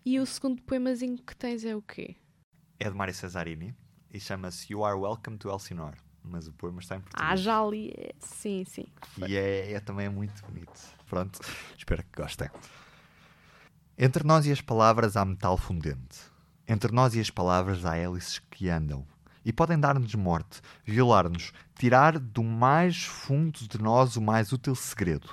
E 0.04 0.20
o 0.20 0.26
segundo 0.26 0.62
poemazinho 0.64 1.18
que 1.18 1.36
tens 1.36 1.64
é 1.64 1.76
o 1.76 1.82
quê? 1.84 2.16
É 2.80 2.90
de 2.90 2.96
Mário 2.96 3.14
Cesarini 3.14 3.76
e 4.12 4.20
chama-se 4.20 4.74
You 4.74 4.84
Are 4.84 4.98
Welcome 4.98 5.38
to 5.38 5.52
Elsinore 5.52 5.98
mas 6.24 6.48
o 6.48 6.54
poema 6.54 6.80
está 6.80 6.96
em 6.96 7.02
português. 7.02 7.32
Ah, 7.32 7.36
já 7.36 7.66
li. 7.66 7.94
Sim, 8.20 8.64
sim. 8.66 8.86
E 9.28 9.36
é, 9.36 9.74
é 9.74 9.80
também 9.80 10.10
muito 10.10 10.44
bonito. 10.46 10.80
Pronto, 11.08 11.40
espero 11.78 12.04
que 12.04 12.22
gostem. 12.22 12.50
Entre 13.98 14.24
nós 14.24 14.46
e 14.46 14.52
as 14.52 14.62
palavras 14.62 15.18
há 15.18 15.26
metal 15.26 15.58
fundente. 15.58 16.20
Entre 16.68 16.92
nós 16.92 17.16
e 17.16 17.20
as 17.20 17.30
palavras 17.30 17.86
há 17.86 17.98
hélices 17.98 18.40
que 18.50 18.70
andam. 18.70 19.06
E 19.44 19.52
podem 19.52 19.80
dar-nos 19.80 20.14
morte, 20.16 20.62
violar-nos, 20.86 21.52
tirar 21.78 22.20
do 22.20 22.44
mais 22.44 23.04
fundo 23.04 23.60
de 23.68 23.82
nós 23.82 24.16
o 24.16 24.22
mais 24.22 24.52
útil 24.52 24.76
segredo. 24.76 25.30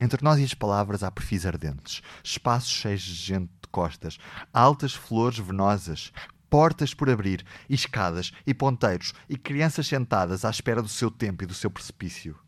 Entre 0.00 0.24
nós 0.24 0.40
e 0.40 0.44
as 0.44 0.54
palavras 0.54 1.04
há 1.04 1.10
perfis 1.12 1.46
ardentes, 1.46 2.02
espaços 2.24 2.70
cheios 2.70 3.02
de 3.02 3.14
gente 3.14 3.50
de 3.62 3.68
costas, 3.70 4.18
altas 4.52 4.94
flores 4.94 5.38
venosas, 5.38 6.12
portas 6.52 6.92
por 6.92 7.08
abrir, 7.08 7.46
e 7.66 7.74
escadas, 7.74 8.30
e 8.46 8.52
ponteiros, 8.52 9.14
e 9.26 9.38
crianças 9.38 9.86
sentadas 9.86 10.44
à 10.44 10.50
espera 10.50 10.82
do 10.82 10.88
seu 10.88 11.10
tempo 11.10 11.42
e 11.42 11.46
do 11.46 11.54
seu 11.54 11.70
precipício. 11.70 12.38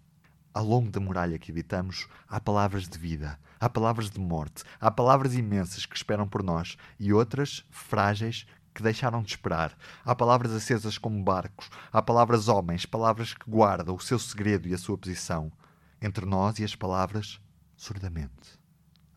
Ao 0.53 0.62
longo 0.62 0.90
da 0.90 1.01
muralha 1.01 1.38
que 1.38 1.51
habitamos, 1.51 2.07
há 2.29 2.38
palavras 2.38 2.87
de 2.87 2.99
vida, 2.99 3.40
há 3.59 3.67
palavras 3.67 4.11
de 4.11 4.21
morte, 4.21 4.62
há 4.79 4.90
palavras 4.90 5.35
imensas 5.35 5.87
que 5.87 5.97
esperam 5.97 6.29
por 6.29 6.43
nós, 6.43 6.77
e 7.01 7.14
outras, 7.14 7.64
frágeis, 7.71 8.47
que 8.75 8.83
deixaram 8.83 9.23
de 9.23 9.31
esperar. 9.31 9.75
Há 10.05 10.14
palavras 10.14 10.53
acesas 10.53 10.99
como 10.99 11.25
barcos, 11.25 11.71
há 11.90 12.03
palavras 12.03 12.47
homens, 12.47 12.85
palavras 12.85 13.33
que 13.33 13.51
guardam 13.51 13.95
o 13.95 14.01
seu 14.01 14.19
segredo 14.19 14.69
e 14.69 14.75
a 14.75 14.79
sua 14.79 14.99
posição. 14.99 15.51
Entre 15.99 16.27
nós 16.27 16.59
e 16.59 16.64
as 16.64 16.77
palavras, 16.77 17.40
surdamente. 17.75 18.61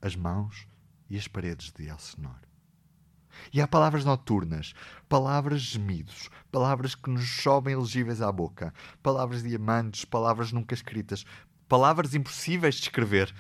As 0.02 0.16
mãos 0.16 0.66
e 1.10 1.18
as 1.18 1.28
paredes 1.28 1.74
de 1.74 1.90
Elsenor. 1.90 2.47
E 3.54 3.62
há 3.62 3.68
palavras 3.68 4.04
noturnas, 4.04 4.74
palavras 5.08 5.62
gemidos, 5.62 6.30
palavras 6.52 6.96
que 6.96 7.10
nos 7.10 7.30
sobem 7.42 7.74
elegíveis 7.74 8.22
à 8.22 8.32
boca, 8.32 8.74
palavras 9.02 9.44
diamantes, 9.44 10.06
palavras 10.06 10.52
nunca 10.52 10.74
escritas, 10.74 11.26
palavras 11.68 12.14
impossíveis 12.14 12.76
de 12.76 12.84
escrever, 12.84 13.34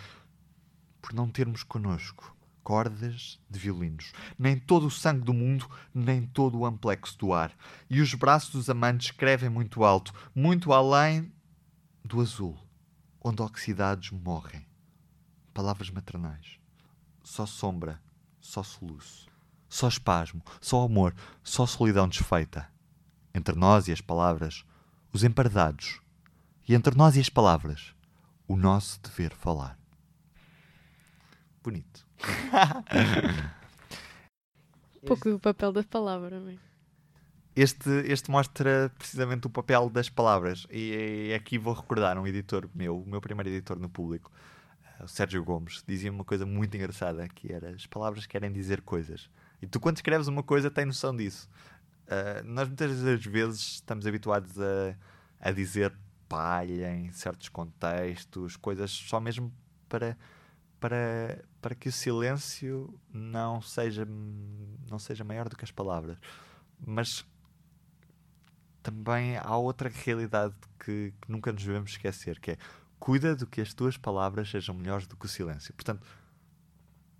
por 1.01 1.13
não 1.13 1.29
termos 1.29 1.63
conosco 1.63 2.37
cordas 2.67 3.39
de 3.49 3.57
violinos, 3.57 4.11
nem 4.37 4.59
todo 4.59 4.87
o 4.87 4.91
sangue 4.91 5.23
do 5.23 5.33
mundo, 5.33 5.69
nem 5.93 6.25
todo 6.25 6.57
o 6.57 6.65
amplexo 6.65 7.17
do 7.17 7.31
ar. 7.31 7.55
E 7.89 8.01
os 8.01 8.13
braços 8.13 8.51
dos 8.51 8.69
amantes 8.69 9.07
escrevem 9.07 9.49
muito 9.49 9.85
alto, 9.85 10.13
muito 10.35 10.73
além 10.73 11.31
do 12.03 12.19
azul, 12.19 12.57
onde 13.23 13.41
oxidados 13.41 14.11
morrem. 14.11 14.65
Palavras 15.53 15.89
maternais. 15.89 16.59
Só 17.23 17.45
sombra, 17.45 18.01
só 18.41 18.61
soluço. 18.61 19.29
Só 19.69 19.87
espasmo, 19.87 20.41
só 20.61 20.83
amor, 20.83 21.15
só 21.43 21.65
solidão 21.65 22.07
desfeita. 22.07 22.67
Entre 23.33 23.55
nós 23.55 23.87
e 23.87 23.91
as 23.91 24.01
palavras, 24.01 24.65
os 25.13 25.23
emparedados. 25.23 26.01
E 26.67 26.73
entre 26.73 26.95
nós 26.95 27.15
e 27.15 27.19
as 27.19 27.29
palavras, 27.29 27.93
o 28.47 28.55
nosso 28.55 28.99
dever 29.01 29.33
falar. 29.33 29.77
Bonito. 31.63 32.05
um 35.03 35.07
pouco 35.07 35.29
do 35.29 35.39
papel 35.39 35.71
da 35.71 35.83
palavra, 35.83 36.39
não 36.39 36.57
este, 37.57 37.89
este 38.05 38.29
mostra 38.29 38.91
precisamente 38.99 39.47
o 39.47 39.49
papel 39.49 39.89
das 39.89 40.09
palavras. 40.09 40.67
E, 40.69 41.29
e 41.29 41.33
aqui 41.33 41.57
vou 41.57 41.73
recordar 41.73 42.15
um 42.19 42.27
editor 42.27 42.69
meu, 42.73 43.01
o 43.01 43.09
meu 43.09 43.19
primeiro 43.19 43.49
editor 43.49 43.79
no 43.79 43.89
público, 43.89 44.31
eh, 44.99 45.03
o 45.03 45.07
Sérgio 45.07 45.43
Gomes, 45.43 45.83
dizia 45.87 46.11
uma 46.11 46.23
coisa 46.23 46.45
muito 46.45 46.77
engraçada, 46.77 47.27
que 47.27 47.51
era 47.51 47.71
as 47.71 47.87
palavras 47.87 48.27
querem 48.27 48.51
dizer 48.51 48.81
coisas. 48.81 49.27
E 49.61 49.67
tu, 49.67 49.79
quando 49.79 49.97
escreves 49.97 50.27
uma 50.27 50.43
coisa, 50.43 50.69
tens 50.69 50.85
noção 50.85 51.15
disso. 51.15 51.49
Uh, 52.05 52.45
nós 52.45 52.67
muitas 52.67 53.01
das 53.01 53.25
vezes 53.25 53.59
estamos 53.75 54.05
habituados 54.07 54.59
a, 54.59 54.95
a 55.39 55.51
dizer 55.51 55.93
palha 56.29 56.93
em 56.93 57.11
certos 57.11 57.49
contextos, 57.49 58.55
coisas 58.55 58.91
só 58.91 59.19
mesmo 59.19 59.51
para, 59.89 60.17
para, 60.79 61.43
para 61.61 61.75
que 61.75 61.89
o 61.89 61.91
silêncio 61.91 62.99
não 63.11 63.61
seja, 63.61 64.05
não 64.89 64.99
seja 64.99 65.23
maior 65.23 65.49
do 65.49 65.57
que 65.57 65.65
as 65.65 65.71
palavras. 65.71 66.17
Mas 66.85 67.25
também 68.83 69.37
há 69.37 69.57
outra 69.57 69.89
realidade 69.89 70.55
que, 70.79 71.13
que 71.21 71.31
nunca 71.31 71.51
nos 71.51 71.63
devemos 71.63 71.91
esquecer, 71.91 72.39
que 72.39 72.51
é 72.51 72.57
cuida 72.99 73.35
do 73.35 73.45
que 73.45 73.61
as 73.61 73.73
tuas 73.73 73.97
palavras 73.97 74.49
sejam 74.49 74.75
melhores 74.75 75.07
do 75.07 75.15
que 75.15 75.25
o 75.25 75.29
silêncio. 75.29 75.73
Portanto, 75.73 76.05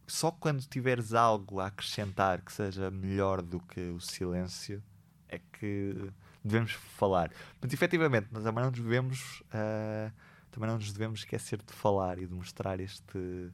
só 0.07 0.31
quando 0.31 0.61
tiveres 0.61 1.13
algo 1.13 1.59
a 1.59 1.67
acrescentar 1.67 2.41
que 2.41 2.51
seja 2.51 2.89
melhor 2.89 3.41
do 3.41 3.59
que 3.59 3.81
o 3.89 3.99
silêncio 3.99 4.81
é 5.27 5.37
que 5.37 6.09
devemos 6.43 6.71
falar. 6.71 7.31
Mas 7.61 7.73
efetivamente, 7.73 8.27
nós 8.31 8.43
também 8.43 8.63
não 8.63 8.71
nos 8.71 8.79
devemos, 8.79 9.41
uh, 9.41 10.11
também 10.49 10.69
não 10.69 10.77
nos 10.77 10.91
devemos 10.93 11.19
esquecer 11.19 11.61
de 11.61 11.73
falar 11.73 12.17
e 12.19 12.25
de 12.25 12.33
mostrar 12.33 12.79
este 12.79 13.51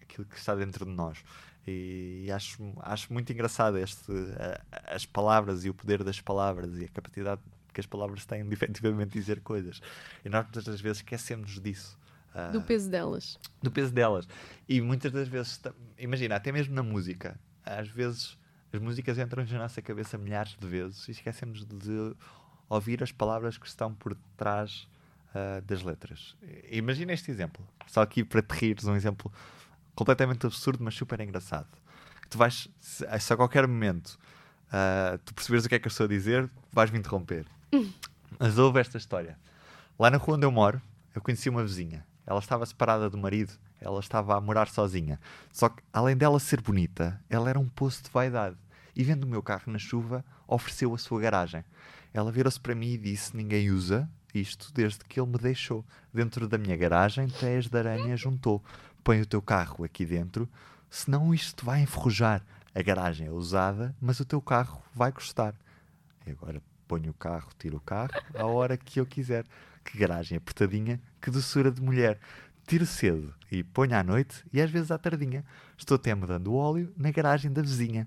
aquilo 0.00 0.26
que 0.26 0.38
está 0.38 0.54
dentro 0.54 0.86
de 0.86 0.92
nós. 0.92 1.22
E, 1.66 2.24
e 2.26 2.32
acho, 2.32 2.72
acho 2.78 3.12
muito 3.12 3.30
engraçado 3.32 3.76
este, 3.76 4.10
uh, 4.10 4.58
as 4.86 5.04
palavras 5.04 5.64
e 5.64 5.70
o 5.70 5.74
poder 5.74 6.02
das 6.04 6.20
palavras 6.20 6.78
e 6.78 6.84
a 6.84 6.88
capacidade 6.88 7.42
que 7.74 7.80
as 7.80 7.86
palavras 7.86 8.24
têm 8.24 8.46
de 8.48 8.54
efetivamente 8.54 9.12
dizer 9.12 9.40
coisas. 9.40 9.80
E 10.24 10.28
nós 10.28 10.46
muitas 10.52 10.80
vezes 10.80 10.98
esquecemos 10.98 11.60
disso. 11.60 11.98
Uh, 12.34 12.52
do 12.52 12.62
peso 12.62 12.90
delas. 12.90 13.38
Do 13.62 13.70
peso 13.70 13.92
delas. 13.92 14.28
E 14.68 14.80
muitas 14.80 15.12
das 15.12 15.28
vezes, 15.28 15.60
imagina, 15.98 16.36
até 16.36 16.52
mesmo 16.52 16.74
na 16.74 16.82
música, 16.82 17.38
às 17.64 17.88
vezes 17.88 18.38
as 18.72 18.80
músicas 18.80 19.18
entram 19.18 19.44
na 19.44 19.58
nossa 19.58 19.80
cabeça 19.80 20.18
milhares 20.18 20.56
de 20.58 20.66
vezes 20.66 21.08
e 21.08 21.12
esquecemos 21.12 21.64
de 21.64 22.14
ouvir 22.68 23.02
as 23.02 23.10
palavras 23.10 23.56
que 23.56 23.66
estão 23.66 23.94
por 23.94 24.14
trás 24.36 24.86
uh, 25.30 25.62
das 25.62 25.82
letras. 25.82 26.36
Imagina 26.70 27.12
este 27.12 27.30
exemplo, 27.30 27.66
só 27.86 28.02
aqui 28.02 28.22
para 28.22 28.42
te 28.42 28.52
rires, 28.52 28.84
um 28.84 28.94
exemplo 28.94 29.32
completamente 29.94 30.46
absurdo, 30.46 30.84
mas 30.84 30.94
super 30.94 31.20
engraçado. 31.20 31.68
tu 32.28 32.36
vais, 32.36 32.68
se, 32.78 33.04
a 33.06 33.36
qualquer 33.36 33.66
momento 33.66 34.18
uh, 34.68 35.18
tu 35.24 35.34
perceberes 35.34 35.64
o 35.64 35.68
que 35.68 35.74
é 35.74 35.78
que 35.78 35.86
eu 35.86 35.90
estou 35.90 36.04
a 36.04 36.08
dizer, 36.08 36.48
vais 36.72 36.90
me 36.90 36.98
interromper. 36.98 37.46
Mas 38.38 38.58
houve 38.58 38.78
esta 38.78 38.98
história. 38.98 39.38
Lá 39.98 40.10
na 40.10 40.18
rua 40.18 40.36
onde 40.36 40.44
eu 40.44 40.52
moro, 40.52 40.80
eu 41.14 41.20
conheci 41.20 41.48
uma 41.48 41.62
vizinha. 41.62 42.06
Ela 42.28 42.40
estava 42.40 42.66
separada 42.66 43.08
do 43.08 43.16
marido, 43.16 43.54
ela 43.80 43.98
estava 44.00 44.36
a 44.36 44.40
morar 44.40 44.68
sozinha. 44.68 45.18
Só 45.50 45.70
que, 45.70 45.82
além 45.90 46.14
dela 46.14 46.38
ser 46.38 46.60
bonita, 46.60 47.18
ela 47.30 47.48
era 47.48 47.58
um 47.58 47.66
poço 47.66 48.04
de 48.04 48.10
vaidade. 48.10 48.54
E 48.94 49.02
vendo 49.02 49.24
o 49.24 49.26
meu 49.26 49.42
carro 49.42 49.72
na 49.72 49.78
chuva, 49.78 50.22
ofereceu 50.46 50.94
a 50.94 50.98
sua 50.98 51.22
garagem. 51.22 51.64
Ela 52.12 52.30
virou-se 52.30 52.60
para 52.60 52.74
mim 52.74 52.92
e 52.92 52.98
disse: 52.98 53.34
Ninguém 53.34 53.70
usa 53.70 54.06
isto 54.34 54.70
desde 54.74 54.98
que 55.06 55.18
ele 55.18 55.30
me 55.30 55.38
deixou. 55.38 55.82
Dentro 56.12 56.46
da 56.46 56.58
minha 56.58 56.76
garagem, 56.76 57.28
teias 57.28 57.66
de 57.66 57.78
aranha 57.78 58.14
juntou. 58.14 58.62
Põe 59.02 59.22
o 59.22 59.26
teu 59.26 59.40
carro 59.40 59.82
aqui 59.82 60.04
dentro, 60.04 60.46
senão 60.90 61.32
isto 61.32 61.64
vai 61.64 61.80
enferrujar. 61.80 62.44
A 62.74 62.82
garagem 62.82 63.26
é 63.26 63.30
usada, 63.30 63.96
mas 63.98 64.20
o 64.20 64.24
teu 64.26 64.42
carro 64.42 64.82
vai 64.94 65.10
custar. 65.10 65.54
E 66.26 66.30
agora 66.30 66.60
ponho 66.86 67.10
o 67.10 67.14
carro, 67.14 67.48
tiro 67.58 67.78
o 67.78 67.80
carro, 67.80 68.10
a 68.34 68.44
hora 68.44 68.76
que 68.76 69.00
eu 69.00 69.06
quiser. 69.06 69.46
Que 69.90 69.96
garagem 69.98 70.36
apertadinha, 70.36 71.00
que 71.20 71.30
doçura 71.30 71.70
de 71.70 71.80
mulher. 71.80 72.18
Tiro 72.66 72.84
cedo 72.84 73.34
e 73.50 73.64
ponho 73.64 73.96
à 73.96 74.02
noite 74.02 74.44
e 74.52 74.60
às 74.60 74.70
vezes 74.70 74.90
à 74.90 74.98
tardinha. 74.98 75.42
Estou 75.78 75.94
até 75.94 76.14
mudando 76.14 76.48
o 76.48 76.54
óleo 76.56 76.92
na 76.96 77.10
garagem 77.10 77.50
da 77.50 77.62
vizinha. 77.62 78.06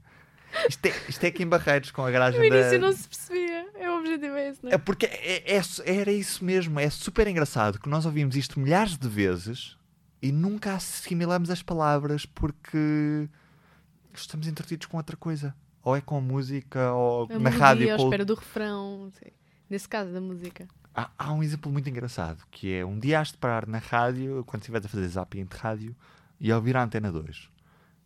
Isto 0.69 0.85
é, 0.85 0.93
isto 1.09 1.23
é 1.23 1.27
aqui 1.29 1.41
em 1.41 1.47
Barreiros, 1.47 1.89
com 1.89 2.05
a 2.05 2.11
garagem 2.11 2.39
No 2.43 2.47
da... 2.49 2.59
início 2.59 2.79
não 2.79 2.91
se 2.93 3.07
percebia. 3.07 3.67
É 3.73 3.89
o 3.89 3.97
objetivo 3.97 4.35
é 4.35 4.49
esse, 4.49 4.63
não 4.63 4.69
é? 4.69 4.75
É 4.75 4.77
porque 4.77 5.05
é- 5.07 5.55
é- 5.57 5.61
era 5.99 6.11
isso 6.11 6.45
mesmo. 6.45 6.79
É 6.79 6.87
super 6.91 7.25
engraçado 7.27 7.79
que 7.79 7.89
nós 7.89 8.05
ouvimos 8.05 8.35
isto 8.35 8.59
milhares 8.59 8.95
de 8.97 9.07
vezes 9.07 9.75
e 10.21 10.31
nunca 10.31 10.75
assimilamos 10.75 11.49
as 11.49 11.63
palavras 11.63 12.25
porque 12.27 13.27
estamos 14.13 14.45
entretidos 14.47 14.85
com 14.85 14.97
outra 14.97 15.17
coisa. 15.17 15.55
Ou 15.83 15.95
é 15.95 16.01
com 16.01 16.21
música, 16.21 16.91
ou 16.93 17.23
A 17.23 17.27
na 17.29 17.39
melodia, 17.39 17.59
rádio. 17.59 17.93
à 17.93 17.97
com 17.97 18.03
o- 18.03 18.05
espera 18.07 18.25
do 18.25 18.35
refrão. 18.35 19.11
Nesse 19.67 19.89
caso, 19.89 20.11
da 20.13 20.21
música. 20.21 20.67
Há, 20.93 21.09
há 21.17 21.33
um 21.33 21.41
exemplo 21.41 21.71
muito 21.71 21.89
engraçado 21.89 22.43
que 22.51 22.73
é 22.73 22.85
um 22.85 22.99
dia 22.99 23.19
has 23.19 23.29
de 23.31 23.37
parar 23.37 23.65
na 23.65 23.77
rádio, 23.77 24.43
quando 24.45 24.61
estiveres 24.61 24.85
a 24.85 24.89
fazer 24.89 25.07
zapping 25.07 25.45
de 25.45 25.55
rádio, 25.57 25.95
e 26.39 26.51
a 26.51 26.55
ouvir 26.55 26.75
a 26.75 26.83
antena 26.83 27.11
2. 27.11 27.49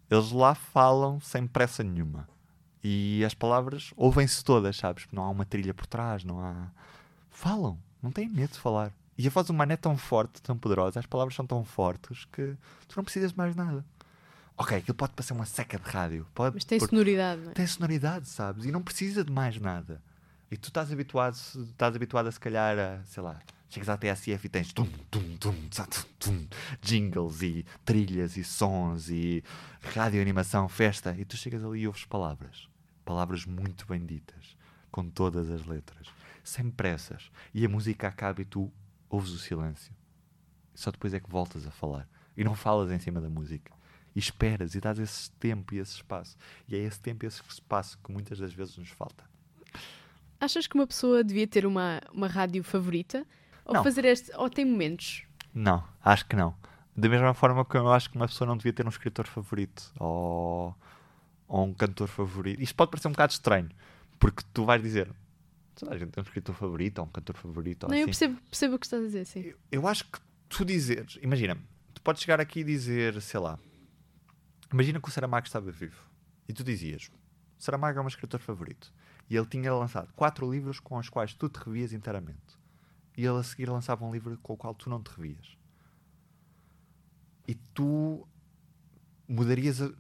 Eles 0.09 0.31
lá 0.31 0.53
falam 0.53 1.19
sem 1.19 1.47
pressa 1.47 1.83
nenhuma. 1.83 2.27
E 2.83 3.23
as 3.25 3.33
palavras 3.33 3.91
ouvem-se 3.97 4.43
todas, 4.43 4.77
sabes? 4.77 5.07
Não 5.11 5.23
há 5.23 5.29
uma 5.29 5.45
trilha 5.45 5.73
por 5.73 5.87
trás, 5.87 6.23
não 6.23 6.39
há. 6.39 6.67
Falam, 7.31 7.79
não 8.01 8.11
têm 8.11 8.29
medo 8.29 8.51
de 8.51 8.59
falar. 8.59 8.91
E 9.17 9.25
a 9.25 9.29
voz 9.29 9.49
humana 9.49 9.73
é 9.73 9.77
tão 9.77 9.97
forte, 9.97 10.41
tão 10.41 10.57
poderosa, 10.57 10.99
as 10.99 11.05
palavras 11.05 11.33
são 11.35 11.47
tão 11.47 11.63
fortes 11.63 12.25
que 12.25 12.55
tu 12.87 12.97
não 12.97 13.03
precisas 13.03 13.31
de 13.31 13.37
mais 13.37 13.55
nada. 13.55 13.83
Ok, 14.57 14.77
aquilo 14.77 14.95
pode 14.95 15.13
parecer 15.13 15.33
uma 15.33 15.45
seca 15.45 15.79
de 15.79 15.89
rádio, 15.89 16.27
pode 16.33 16.55
Mas 16.55 16.63
tem 16.63 16.79
sonoridade, 16.79 17.41
não 17.41 17.51
é? 17.51 17.53
tem 17.53 17.65
sonoridade, 17.65 18.27
sabes? 18.27 18.65
E 18.65 18.71
não 18.71 18.81
precisa 18.81 19.23
de 19.23 19.31
mais 19.31 19.59
nada. 19.59 20.01
E 20.55 20.57
tu 20.57 20.69
estás 20.69 20.89
habituado, 20.89 21.33
estás 21.33 21.93
habituado 21.93 22.27
a 22.27 22.31
se 22.31 22.39
calhar 22.39 22.79
a, 22.79 23.03
sei 23.03 23.21
lá, 23.21 23.41
chegas 23.67 23.89
à 23.89 23.97
TSF 23.97 24.45
e 24.45 24.49
tens 24.49 24.71
tum, 24.71 24.85
tum, 25.11 25.35
tum, 25.35 25.53
tum, 25.67 26.07
tum, 26.17 26.47
jingles 26.81 27.41
e 27.41 27.65
trilhas 27.83 28.37
e 28.37 28.43
sons 28.45 29.09
e 29.09 29.43
rádio 29.81 30.21
animação, 30.21 30.69
festa, 30.69 31.13
e 31.19 31.25
tu 31.25 31.35
chegas 31.35 31.61
ali 31.61 31.81
e 31.81 31.87
ouves 31.87 32.05
palavras. 32.05 32.69
Palavras 33.03 33.45
muito 33.45 33.85
bem 33.85 34.05
ditas, 34.05 34.55
com 34.89 35.09
todas 35.09 35.49
as 35.49 35.65
letras, 35.65 36.07
sem 36.41 36.71
pressas. 36.71 37.29
E 37.53 37.65
a 37.65 37.69
música 37.69 38.07
acaba 38.07 38.41
e 38.41 38.45
tu 38.45 38.71
ouves 39.09 39.31
o 39.31 39.39
silêncio. 39.39 39.93
Só 40.73 40.89
depois 40.89 41.13
é 41.13 41.19
que 41.19 41.29
voltas 41.29 41.67
a 41.67 41.71
falar. 41.71 42.07
E 42.37 42.45
não 42.45 42.55
falas 42.55 42.89
em 42.91 42.99
cima 42.99 43.19
da 43.19 43.29
música. 43.29 43.73
E 44.15 44.19
esperas 44.19 44.73
e 44.73 44.79
dás 44.79 44.99
esse 44.99 45.29
tempo 45.31 45.75
e 45.75 45.79
esse 45.79 45.95
espaço. 45.95 46.37
E 46.65 46.77
é 46.77 46.79
esse 46.79 47.01
tempo 47.01 47.25
e 47.25 47.27
esse 47.27 47.41
espaço 47.45 47.99
que 48.01 48.09
muitas 48.09 48.39
das 48.39 48.53
vezes 48.53 48.77
nos 48.77 48.89
falta. 48.91 49.35
Achas 50.39 50.67
que 50.67 50.75
uma 50.75 50.85
pessoa 50.87 51.23
devia 51.23 51.47
ter 51.47 51.65
uma, 51.65 52.01
uma 52.11 52.27
rádio 52.27 52.63
favorita? 52.63 53.25
Ou 53.65 53.73
Não. 53.73 53.83
fazer 53.83 54.05
este. 54.05 54.31
Ou 54.35 54.49
tem 54.49 54.65
momentos? 54.65 55.23
Não, 55.53 55.83
acho 56.03 56.25
que 56.25 56.35
não. 56.35 56.55
Da 56.95 57.09
mesma 57.09 57.33
forma 57.33 57.65
que 57.65 57.75
eu 57.75 57.91
acho 57.91 58.09
que 58.09 58.15
uma 58.15 58.27
pessoa 58.27 58.47
não 58.47 58.57
devia 58.57 58.73
ter 58.73 58.85
um 58.85 58.89
escritor 58.89 59.27
favorito 59.27 59.91
ou, 59.99 60.75
ou 61.47 61.65
um 61.65 61.73
cantor 61.73 62.07
favorito. 62.07 62.61
Isto 62.61 62.75
pode 62.75 62.91
parecer 62.91 63.07
um 63.07 63.11
bocado 63.11 63.33
estranho, 63.33 63.69
porque 64.19 64.43
tu 64.53 64.65
vais 64.65 64.81
dizer 64.81 65.11
toda 65.75 65.93
a 65.93 65.97
gente 65.97 66.11
tem 66.11 66.21
um 66.21 66.25
escritor 66.25 66.55
favorito 66.55 66.99
ou 66.99 67.05
um 67.05 67.09
cantor 67.09 67.35
favorito. 67.35 67.83
Ou 67.83 67.89
não, 67.89 67.97
eu 67.97 68.03
assim. 68.03 68.05
percebo, 68.07 68.41
percebo 68.49 68.75
o 68.75 68.79
que 68.79 68.85
estás 68.85 69.03
a 69.03 69.05
dizer, 69.05 69.25
sim. 69.25 69.41
Eu, 69.41 69.57
eu 69.71 69.87
acho 69.87 70.05
que 70.05 70.19
tu 70.47 70.63
dizeres, 70.63 71.19
imagina, 71.21 71.57
tu 71.93 72.01
podes 72.01 72.21
chegar 72.21 72.39
aqui 72.39 72.61
e 72.61 72.63
dizer, 72.63 73.21
sei 73.21 73.39
lá, 73.39 73.59
imagina 74.71 74.99
que 74.99 75.07
o 75.07 75.11
Saramago 75.11 75.45
estava 75.45 75.69
vivo 75.71 76.01
e 76.47 76.53
tu 76.53 76.63
dizias, 76.63 77.11
Saramago 77.57 77.97
é 77.97 78.01
o 78.01 78.03
meu 78.03 78.09
escritor 78.09 78.39
favorito 78.39 78.91
e 79.29 79.35
ele 79.35 79.45
tinha 79.45 79.73
lançado 79.73 80.11
quatro 80.13 80.49
livros 80.51 80.79
com 80.79 80.97
os 80.97 81.09
quais 81.09 81.33
tu 81.33 81.49
te 81.49 81.57
revias 81.57 81.93
inteiramente 81.93 82.57
e 83.17 83.25
ele 83.25 83.37
a 83.39 83.43
seguir 83.43 83.69
lançava 83.69 84.05
um 84.05 84.11
livro 84.13 84.37
com 84.43 84.53
o 84.53 84.57
qual 84.57 84.73
tu 84.75 84.89
não 84.89 85.01
te 85.01 85.09
revias 85.09 85.57
e 87.47 87.55
tu 87.73 88.27
mudarias 89.27 89.81
a, 89.81 89.91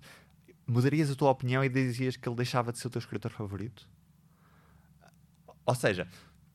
mudarias 0.67 1.09
a 1.11 1.15
tua 1.15 1.29
opinião 1.31 1.63
e 1.63 1.69
dizias 1.69 2.15
que 2.15 2.27
ele 2.27 2.35
deixava 2.35 2.71
de 2.71 2.79
ser 2.79 2.87
o 2.87 2.89
teu 2.89 2.99
escritor 2.99 3.31
favorito? 3.31 3.87
Ou 5.65 5.75
seja, 5.75 6.07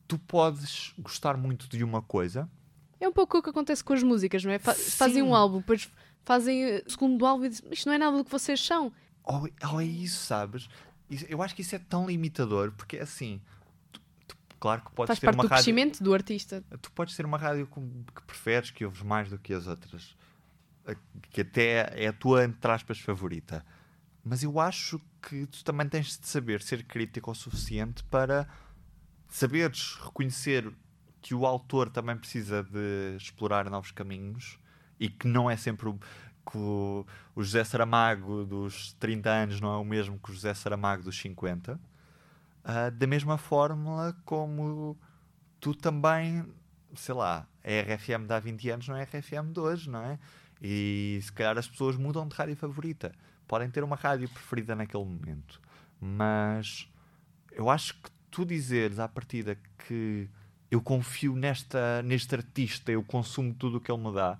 tu 0.07 0.17
podes 0.17 0.93
gostar 0.97 1.35
muito 1.37 1.67
de 1.67 1.83
uma 1.83 2.01
coisa 2.01 2.49
É 2.99 3.07
um 3.07 3.11
pouco 3.13 3.37
o 3.37 3.43
que 3.43 3.49
acontece 3.49 3.83
com 3.83 3.93
as 3.93 4.03
músicas, 4.03 4.43
não 4.43 4.51
é? 4.51 4.59
Fa- 4.59 4.73
fazem 4.73 5.15
Sim. 5.15 5.21
um 5.23 5.35
álbum, 5.35 5.57
depois 5.59 5.89
fazem 6.23 6.63
eh, 6.63 6.83
o 6.85 6.89
segundo 6.89 7.25
álbum 7.25 7.45
e 7.45 7.49
dizem, 7.49 7.67
isto 7.71 7.87
não 7.87 7.93
é 7.93 7.97
nada 7.97 8.17
do 8.17 8.23
que 8.23 8.31
vocês 8.31 8.59
são. 8.63 8.93
Ou, 9.23 9.49
ou 9.71 9.81
é 9.81 9.85
isso, 9.85 10.25
sabes? 10.25 10.67
Eu 11.29 11.41
acho 11.41 11.53
que 11.55 11.61
isso 11.61 11.75
é 11.75 11.79
tão 11.79 12.07
limitador, 12.07 12.71
porque 12.71 12.97
é 12.97 13.01
assim. 13.01 13.41
tu- 13.91 14.01
tu- 14.27 14.37
claro 14.59 14.81
que 14.83 14.91
podes 14.91 15.07
Faz 15.09 15.19
ter 15.19 15.25
parte 15.27 15.35
uma 15.37 15.43
do 15.43 15.47
rádio. 15.47 15.63
crescimento 15.65 16.03
do 16.03 16.13
artista. 16.13 16.63
Tu 16.81 16.91
podes 16.91 17.15
ter 17.15 17.25
uma 17.25 17.37
rádio 17.37 17.67
que 17.67 18.21
preferes, 18.23 18.71
que 18.71 18.85
ouves 18.85 19.01
mais 19.01 19.29
do 19.29 19.37
que 19.37 19.53
as 19.53 19.67
outras, 19.67 20.15
que 21.31 21.41
até 21.41 21.91
é 22.03 22.07
a 22.07 22.13
tua, 22.13 22.43
entre 22.45 22.71
aspas, 22.71 22.99
favorita. 22.99 23.65
Mas 24.23 24.43
eu 24.43 24.59
acho 24.59 25.01
que 25.21 25.47
tu 25.47 25.63
também 25.63 25.87
tens 25.89 26.17
de 26.19 26.27
saber 26.27 26.61
ser 26.61 26.83
crítico 26.85 27.31
o 27.31 27.35
suficiente 27.35 28.03
para 28.05 28.47
saberes 29.27 29.95
reconhecer 30.03 30.71
que 31.21 31.33
o 31.35 31.45
autor 31.45 31.89
também 31.89 32.15
precisa 32.17 32.63
de 32.63 33.15
explorar 33.17 33.69
novos 33.69 33.91
caminhos 33.91 34.57
e 34.99 35.09
que 35.09 35.27
não 35.27 35.49
é 35.49 35.55
sempre 35.57 35.87
o, 35.89 35.99
que 36.49 36.57
o, 36.57 37.05
o 37.35 37.43
José 37.43 37.63
Saramago 37.63 38.45
dos 38.45 38.93
30 38.93 39.29
anos 39.29 39.61
não 39.61 39.73
é 39.73 39.77
o 39.77 39.85
mesmo 39.85 40.19
que 40.19 40.31
o 40.31 40.33
José 40.33 40.53
Saramago 40.53 41.03
dos 41.03 41.19
50. 41.19 41.79
Ah, 42.63 42.89
da 42.89 43.07
mesma 43.07 43.37
fórmula 43.37 44.15
como 44.25 44.97
tu 45.59 45.73
também, 45.73 46.45
sei 46.95 47.15
lá, 47.15 47.47
a 47.63 47.93
RFM 47.95 48.25
de 48.27 48.33
há 48.33 48.39
20 48.39 48.69
anos 48.69 48.87
não 48.87 48.95
é 48.95 49.01
a 49.01 49.03
RFM 49.03 49.51
de 49.53 49.59
hoje, 49.59 49.89
não 49.89 50.03
é? 50.03 50.19
E 50.61 51.19
se 51.21 51.31
calhar 51.31 51.57
as 51.57 51.67
pessoas 51.67 51.97
mudam 51.97 52.27
de 52.27 52.35
rádio 52.35 52.55
favorita. 52.55 53.11
Podem 53.47 53.69
ter 53.69 53.83
uma 53.83 53.95
rádio 53.95 54.29
preferida 54.29 54.75
naquele 54.75 55.03
momento. 55.03 55.59
Mas 55.99 56.87
eu 57.51 57.69
acho 57.69 57.95
que 57.95 58.09
tu 58.29 58.45
dizeres 58.45 58.99
à 58.99 59.07
partida 59.07 59.57
que 59.87 60.29
eu 60.69 60.81
confio 60.81 61.35
nesta, 61.35 62.01
neste 62.03 62.33
artista, 62.33 62.91
eu 62.91 63.03
consumo 63.03 63.53
tudo 63.53 63.77
o 63.77 63.81
que 63.81 63.91
ele 63.91 64.01
me 64.01 64.13
dá. 64.13 64.39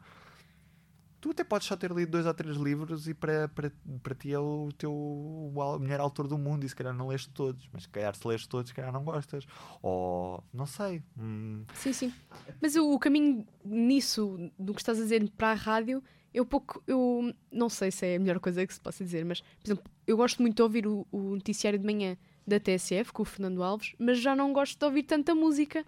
Tu 1.22 1.30
até 1.30 1.44
podes 1.44 1.68
só 1.68 1.76
ter 1.78 1.92
lido 1.92 2.12
dois 2.12 2.26
ou 2.26 2.34
três 2.34 2.58
livros 2.58 3.08
e 3.08 3.14
para, 3.14 3.48
para, 3.48 3.72
para 4.02 4.16
ti 4.16 4.34
é 4.34 4.40
o 4.40 4.70
teu 4.76 4.92
o 4.92 5.80
melhor 5.80 6.00
autor 6.00 6.28
do 6.28 6.36
mundo 6.38 6.66
e 6.66 6.70
se 6.70 6.76
calhar 6.76 6.94
não 6.96 7.08
leste 7.08 7.30
todos, 7.30 7.70
mas 7.72 7.84
se 7.84 7.90
calhar 7.90 8.16
se 8.16 8.28
leste 8.28 8.50
todos, 8.50 8.70
se 8.70 8.74
calhar 8.76 8.92
não 8.92 9.04
gostas. 9.04 9.46
Ou 9.84 10.44
não 10.52 10.66
sei. 10.66 11.04
hum, 11.18 11.64
Sim, 11.76 11.94
sim. 11.94 12.14
Mas 12.60 12.76
o, 12.76 12.92
o 12.92 12.98
caminho 13.00 13.46
nisso, 13.64 14.52
do 14.58 14.74
que 14.74 14.82
estás 14.82 14.98
a 15.00 15.04
dizer 15.04 15.30
para 15.38 15.52
a 15.52 15.54
rádio, 15.54 16.04
eu 16.34 16.44
pouco. 16.44 16.82
Eu 16.88 17.32
não 17.52 17.70
sei 17.70 17.92
se 17.92 18.06
é 18.06 18.16
a 18.16 18.20
melhor 18.20 18.40
coisa 18.40 18.66
que 18.66 18.74
se 18.74 18.80
possa 18.82 19.04
dizer, 19.04 19.24
mas, 19.24 19.42
por 19.42 19.68
exemplo, 19.68 19.84
eu 20.08 20.18
gosto 20.18 20.42
muito 20.42 20.56
de 20.56 20.62
ouvir 20.64 20.88
o, 20.88 21.06
o 21.12 21.36
noticiário 21.36 21.78
de 21.78 21.86
manhã 21.86 22.18
da 22.48 22.60
TSF 22.60 23.14
com 23.14 23.22
o 23.22 23.26
Fernando 23.26 23.62
Alves, 23.62 23.94
mas 24.00 24.20
já 24.20 24.36
não 24.36 24.52
gosto 24.52 24.80
de 24.80 24.86
ouvir 24.86 25.04
tanta 25.04 25.36
música 25.36 25.86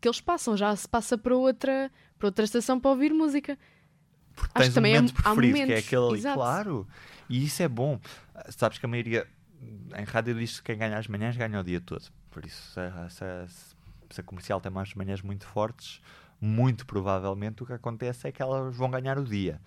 que 0.00 0.06
eles 0.06 0.20
passam. 0.20 0.56
Já 0.56 0.74
se 0.76 0.88
passa 0.88 1.18
para 1.18 1.36
outra, 1.36 1.90
para 2.18 2.28
outra 2.28 2.44
estação 2.44 2.78
para 2.78 2.90
ouvir 2.92 3.12
música. 3.12 3.58
Porque 4.36 4.52
Acho 4.54 4.64
tens 4.72 4.76
um 4.76 4.80
momento 4.80 5.14
há 5.24 5.34
preferido, 5.34 5.66
que 5.66 5.72
é 5.72 5.78
aquele 5.78 6.08
ali, 6.28 6.34
claro. 6.34 6.88
E 7.28 7.44
isso 7.44 7.62
é 7.62 7.68
bom. 7.68 7.98
Sabes 8.50 8.78
que 8.78 8.86
a 8.86 8.88
maioria 8.88 9.26
em 9.96 10.04
rádio 10.04 10.34
diz 10.38 10.60
que 10.60 10.66
quem 10.66 10.78
ganha 10.78 10.96
as 10.98 11.08
manhãs 11.08 11.36
ganha 11.36 11.58
o 11.58 11.64
dia 11.64 11.80
todo. 11.80 12.04
Por 12.30 12.44
isso, 12.46 12.72
se 12.72 12.78
a, 12.78 13.08
se 13.08 13.24
a- 13.24 13.46
se 14.10 14.20
a 14.20 14.22
comercial 14.22 14.60
tem 14.60 14.70
umas 14.70 14.94
manhãs 14.94 15.20
muito 15.22 15.44
fortes, 15.46 16.00
muito 16.40 16.86
provavelmente 16.86 17.62
o 17.62 17.66
que 17.66 17.72
acontece 17.72 18.28
é 18.28 18.30
que 18.32 18.40
elas 18.40 18.76
vão 18.76 18.88
ganhar 18.90 19.18
o 19.18 19.24
dia. 19.24 19.60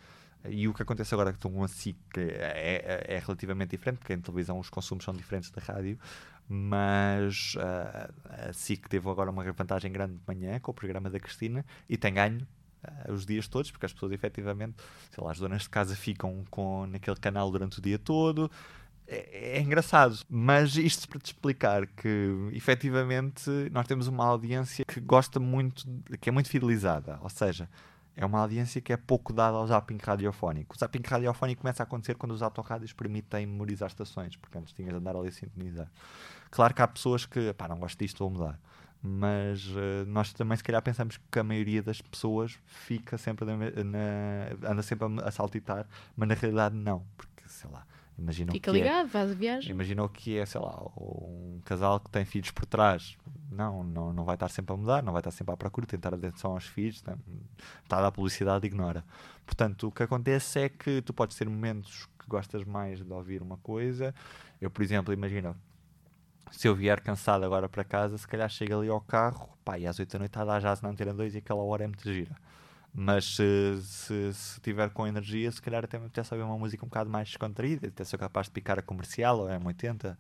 E 0.48 0.66
o 0.70 0.74
que 0.74 0.82
acontece 0.82 1.14
agora 1.14 1.32
que 1.34 1.38
estão 1.38 1.52
com 1.52 1.62
a 1.64 1.68
SIC 1.68 1.98
é, 2.16 3.06
é, 3.10 3.16
é 3.16 3.20
relativamente 3.20 3.72
diferente, 3.72 3.98
porque 4.00 4.14
em 4.14 4.22
televisão 4.22 4.58
os 4.58 4.70
consumos 4.70 5.04
são 5.04 5.14
diferentes 5.14 5.52
da 5.52 5.62
rádio, 5.62 6.00
mas 6.48 7.56
ah, 7.60 8.10
a 8.48 8.54
SIC 8.54 8.88
teve 8.88 9.10
agora 9.10 9.30
uma 9.32 9.44
vantagem 9.52 9.92
grande 9.92 10.14
de 10.14 10.22
manhã 10.28 10.60
com 10.60 10.72
o 10.72 10.74
programa 10.74 11.10
da 11.10 11.20
Cristina 11.20 11.66
e 11.90 11.98
tem 11.98 12.14
ganho 12.14 12.48
ah, 12.84 13.12
os 13.12 13.26
dias 13.26 13.48
todos, 13.48 13.72
porque 13.72 13.86
as 13.86 13.94
pessoas 13.94 14.12
efetivamente, 14.12 14.78
sei 15.12 15.24
lá, 15.24 15.32
as 15.32 15.40
donas 15.40 15.64
de 15.64 15.70
casa 15.70 15.96
ficam 15.96 16.44
com, 16.50 16.86
naquele 16.88 17.18
canal 17.18 17.52
durante 17.52 17.80
o 17.80 17.82
dia 17.82 18.00
todo. 18.00 18.50
é, 19.08 19.58
é 19.58 19.62
engraçado, 19.62 20.20
mas 20.30 20.76
isto 20.78 21.08
para 21.08 21.20
te 21.20 21.28
explicar 21.28 21.88
que 21.88 22.50
efetivamente 22.54 23.50
nós 23.72 23.88
temos 23.88 24.08
uma 24.08 24.26
audiência 24.26 24.86
que 24.86 25.00
gosta 25.00 25.40
muito, 25.40 25.86
que 26.22 26.30
é 26.30 26.32
muito 26.32 26.50
fidelizada, 26.50 27.20
ou 27.22 27.30
seja, 27.30 27.70
é 28.16 28.26
uma 28.26 28.42
audiência 28.42 28.82
que 28.82 28.92
é 28.92 28.98
pouco 28.98 29.32
dada 29.32 29.56
ao 29.56 29.66
zapping 29.66 29.98
radiofónico. 30.04 30.76
O 30.76 30.78
zapping 30.78 31.02
radiofónico 31.08 31.62
começa 31.62 31.84
a 31.84 31.86
acontecer 31.86 32.16
quando 32.16 32.34
os 32.34 32.42
autorádios 32.42 32.92
permitem 32.92 33.46
memorizar 33.46 33.88
estações, 33.88 34.36
porque 34.36 34.58
antes 34.58 34.74
tinhas 34.74 34.92
de 34.92 34.98
andar 34.98 35.16
ali 35.16 35.30
a 35.30 35.32
sintonizar. 35.32 35.90
Claro 36.52 36.74
que 36.74 36.82
há 36.82 36.88
pessoas 36.88 37.26
que, 37.26 37.54
pá, 37.54 37.70
não 37.70 37.80
gosto 37.80 37.98
disto, 37.98 38.20
vou 38.20 38.30
mudar. 38.30 38.60
Mas 39.02 39.66
uh, 39.68 40.06
nós 40.08 40.34
também, 40.34 40.58
se 40.58 40.64
calhar, 40.64 40.82
pensamos 40.82 41.18
que 41.32 41.40
a 41.40 41.44
maioria 41.44 41.82
das 41.82 42.02
pessoas 42.02 42.60
fica 42.66 43.18
sempre 43.18 43.46
na, 43.46 43.56
na, 43.56 44.72
anda 44.72 44.84
sempre 44.84 45.06
a, 45.06 45.28
a 45.28 45.32
saltitar, 45.32 45.88
mas 46.18 46.28
na 46.28 46.36
realidade 46.36 46.76
não, 46.76 47.06
porque 47.16 47.48
sei 47.48 47.70
lá 47.72 47.86
Imagina 48.20 48.52
Fica 48.52 48.72
que 48.72 48.78
é 48.78 48.82
ligado, 48.82 49.06
é, 49.06 49.10
faz 49.10 49.32
a 49.32 49.34
viagem. 49.34 49.72
Imagina 49.72 50.04
o 50.04 50.10
que 50.10 50.38
é, 50.38 50.46
sei 50.46 50.60
lá, 50.60 50.84
um 50.98 51.62
casal 51.64 52.00
que 52.00 52.10
tem 52.10 52.26
filhos 52.26 52.52
por 52.52 52.66
trás. 52.66 53.18
Não, 53.50 53.84
não, 53.84 54.14
não 54.14 54.26
vai 54.26 54.36
estar 54.36 54.50
sempre 54.50 54.74
a 54.74 54.78
mudar, 54.78 55.02
não 55.02 55.14
vai 55.14 55.22
estar 55.22 55.32
sempre 55.32 55.54
à 55.54 55.58
procura, 55.58 55.88
tentar 55.88 56.14
atenção 56.14 56.52
aos 56.52 56.66
filhos, 56.66 56.98
está 56.98 57.98
a 57.98 58.02
dar 58.02 58.12
publicidade, 58.12 58.68
ignora. 58.68 59.04
Portanto, 59.46 59.88
o 59.88 59.92
que 59.92 60.04
acontece 60.04 60.60
é 60.60 60.70
que 60.70 61.02
tu 61.02 61.14
podes 61.14 61.38
ter 61.38 61.50
momentos 61.50 62.08
que 62.20 62.28
gostas 62.28 62.64
mais 62.64 63.04
de 63.04 63.12
ouvir 63.12 63.42
uma 63.42 63.58
coisa. 63.58 64.14
Eu, 64.62 64.70
por 64.70 64.84
exemplo, 64.84 65.14
imagina, 65.14 65.56
se 66.52 66.68
eu 66.68 66.76
vier 66.76 67.02
cansado 67.02 67.46
agora 67.46 67.70
para 67.70 67.84
casa, 67.84 68.18
se 68.18 68.28
calhar 68.28 68.50
chego 68.50 68.80
ali 68.80 68.90
ao 68.90 69.02
carro, 69.02 69.50
pá, 69.64 69.78
e 69.78 69.88
às 69.88 70.00
8 70.00 70.12
da 70.12 70.20
noite 70.20 70.30
está 70.30 70.42
a 70.42 70.46
dar 70.46 70.62
jazz 70.62 70.82
na 70.82 70.90
antena 70.90 71.14
2 71.14 71.36
e 71.36 71.38
aquela 71.40 71.62
hora 71.62 71.84
é 71.84 71.88
muito 71.88 72.12
gira. 72.12 72.36
Mas 72.94 73.36
se, 73.36 73.80
se, 73.84 74.34
se 74.34 74.62
tiver 74.62 74.90
com 74.90 75.06
energia, 75.06 75.52
se 75.52 75.62
calhar 75.62 75.84
até 75.84 76.00
me 76.00 76.06
apetece 76.06 76.34
ouvir 76.34 76.44
uma 76.44 76.58
música 76.58 76.84
um 76.84 76.90
bocado 76.90 77.10
mais 77.10 77.28
descontraída, 77.28 77.88
até 77.88 78.04
sou 78.04 78.18
capaz 78.18 78.48
de 78.48 78.52
picar 78.52 78.80
a 78.80 78.82
comercial 78.82 79.40
ou 79.40 79.48
a 79.48 79.60
M80. 79.60 80.18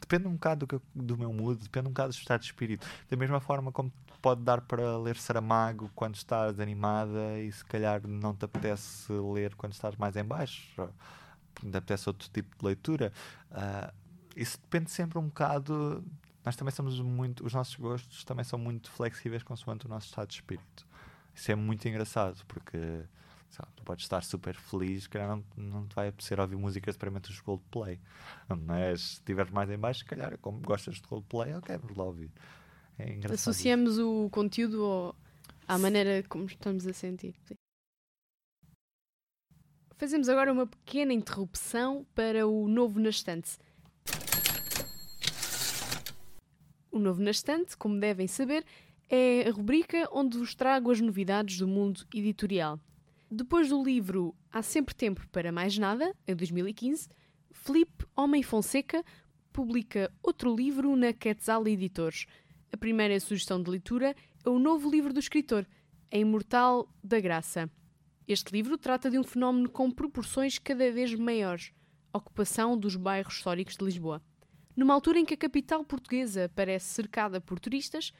Depende 0.00 0.26
um 0.26 0.32
bocado 0.32 0.66
do, 0.66 0.82
do 0.94 1.16
meu 1.16 1.32
mood, 1.32 1.62
depende 1.62 1.86
um 1.86 1.90
bocado 1.90 2.12
do 2.12 2.16
estado 2.16 2.40
de 2.40 2.46
espírito. 2.46 2.86
Da 3.08 3.16
mesma 3.16 3.40
forma 3.40 3.70
como 3.70 3.92
pode 4.20 4.42
dar 4.42 4.60
para 4.60 4.98
ler 4.98 5.16
Saramago 5.16 5.90
quando 5.94 6.16
estás 6.16 6.58
animada 6.58 7.38
e 7.38 7.52
se 7.52 7.64
calhar 7.64 8.06
não 8.06 8.34
te 8.34 8.44
apetece 8.44 9.12
ler 9.12 9.54
quando 9.54 9.72
estás 9.72 9.94
mais 9.96 10.16
em 10.16 10.24
baixo, 10.24 10.90
te 11.60 11.76
apetece 11.76 12.08
outro 12.08 12.28
tipo 12.30 12.56
de 12.58 12.64
leitura. 12.64 13.12
Uh, 13.50 14.07
isso 14.38 14.58
depende 14.60 14.90
sempre 14.90 15.18
um 15.18 15.26
bocado. 15.26 16.04
Nós 16.44 16.54
também 16.54 16.72
somos 16.72 17.00
muito. 17.00 17.44
Os 17.44 17.52
nossos 17.52 17.74
gostos 17.74 18.24
também 18.24 18.44
são 18.44 18.58
muito 18.58 18.90
flexíveis 18.90 19.42
consoante 19.42 19.86
o 19.86 19.88
nosso 19.88 20.06
estado 20.06 20.28
de 20.28 20.34
espírito. 20.34 20.86
Isso 21.34 21.50
é 21.50 21.54
muito 21.56 21.86
engraçado, 21.88 22.44
porque 22.46 22.78
sabe, 23.50 23.68
tu 23.74 23.82
podes 23.82 24.04
estar 24.04 24.22
super 24.22 24.54
feliz, 24.54 25.06
que 25.06 25.18
não, 25.18 25.44
não 25.56 25.86
te 25.86 25.94
vai 25.94 26.08
apetecer 26.08 26.38
ouvir 26.38 26.56
músicas 26.56 26.94
experimento 26.94 27.30
dos 27.30 27.40
Coldplay. 27.40 28.00
Mas 28.66 29.00
se 29.00 29.12
estiveres 29.14 29.50
mais 29.50 29.68
em 29.70 29.78
baixo, 29.78 30.00
se 30.00 30.04
calhar, 30.04 30.38
como 30.38 30.60
gostas 30.60 30.96
de 30.96 31.02
Coldplay, 31.02 31.54
ok, 31.54 31.76
vamos 31.76 31.96
lá 31.96 32.04
ouvir. 32.04 32.30
É 32.98 33.12
engraçado. 33.12 33.34
Associamos 33.34 33.94
isso. 33.94 34.26
o 34.26 34.30
conteúdo 34.30 34.84
ao, 34.84 35.16
à 35.66 35.78
maneira 35.78 36.22
como 36.28 36.46
estamos 36.46 36.86
a 36.86 36.92
sentir. 36.92 37.34
Sim. 37.44 37.54
Fazemos 39.96 40.28
agora 40.28 40.52
uma 40.52 40.66
pequena 40.66 41.12
interrupção 41.12 42.06
para 42.14 42.46
o 42.46 42.68
Novo 42.68 43.00
na. 43.00 43.58
O 46.98 47.00
Novo 47.00 47.22
na 47.22 47.30
Estante, 47.30 47.76
como 47.76 48.00
devem 48.00 48.26
saber, 48.26 48.64
é 49.08 49.48
a 49.48 49.52
rubrica 49.52 50.08
onde 50.10 50.36
vos 50.36 50.52
trago 50.52 50.90
as 50.90 51.00
novidades 51.00 51.56
do 51.56 51.68
mundo 51.68 52.04
editorial. 52.12 52.80
Depois 53.30 53.68
do 53.68 53.80
livro 53.80 54.34
Há 54.50 54.62
Sempre 54.62 54.96
Tempo 54.96 55.24
para 55.28 55.52
Mais 55.52 55.78
Nada, 55.78 56.12
em 56.26 56.34
2015, 56.34 57.08
Felipe 57.52 58.04
Homem 58.16 58.42
Fonseca 58.42 59.04
publica 59.52 60.12
outro 60.20 60.52
livro 60.52 60.96
na 60.96 61.12
Quetzal 61.12 61.68
Editores. 61.68 62.26
A 62.72 62.76
primeira 62.76 63.20
sugestão 63.20 63.62
de 63.62 63.70
leitura 63.70 64.12
é 64.44 64.50
o 64.50 64.58
novo 64.58 64.90
livro 64.90 65.12
do 65.12 65.20
escritor, 65.20 65.64
A 66.12 66.16
Imortal 66.16 66.92
da 67.00 67.20
Graça. 67.20 67.70
Este 68.26 68.50
livro 68.50 68.76
trata 68.76 69.08
de 69.08 69.20
um 69.20 69.22
fenómeno 69.22 69.70
com 69.70 69.88
proporções 69.88 70.58
cada 70.58 70.90
vez 70.90 71.14
maiores, 71.14 71.70
ocupação 72.12 72.76
dos 72.76 72.96
bairros 72.96 73.34
históricos 73.34 73.76
de 73.76 73.84
Lisboa. 73.84 74.20
Numa 74.78 74.94
altura 74.94 75.18
em 75.18 75.24
que 75.24 75.34
a 75.34 75.36
capital 75.36 75.84
portuguesa 75.84 76.52
parece 76.54 76.86
cercada 76.94 77.40
por 77.40 77.58
turistas, 77.58 78.12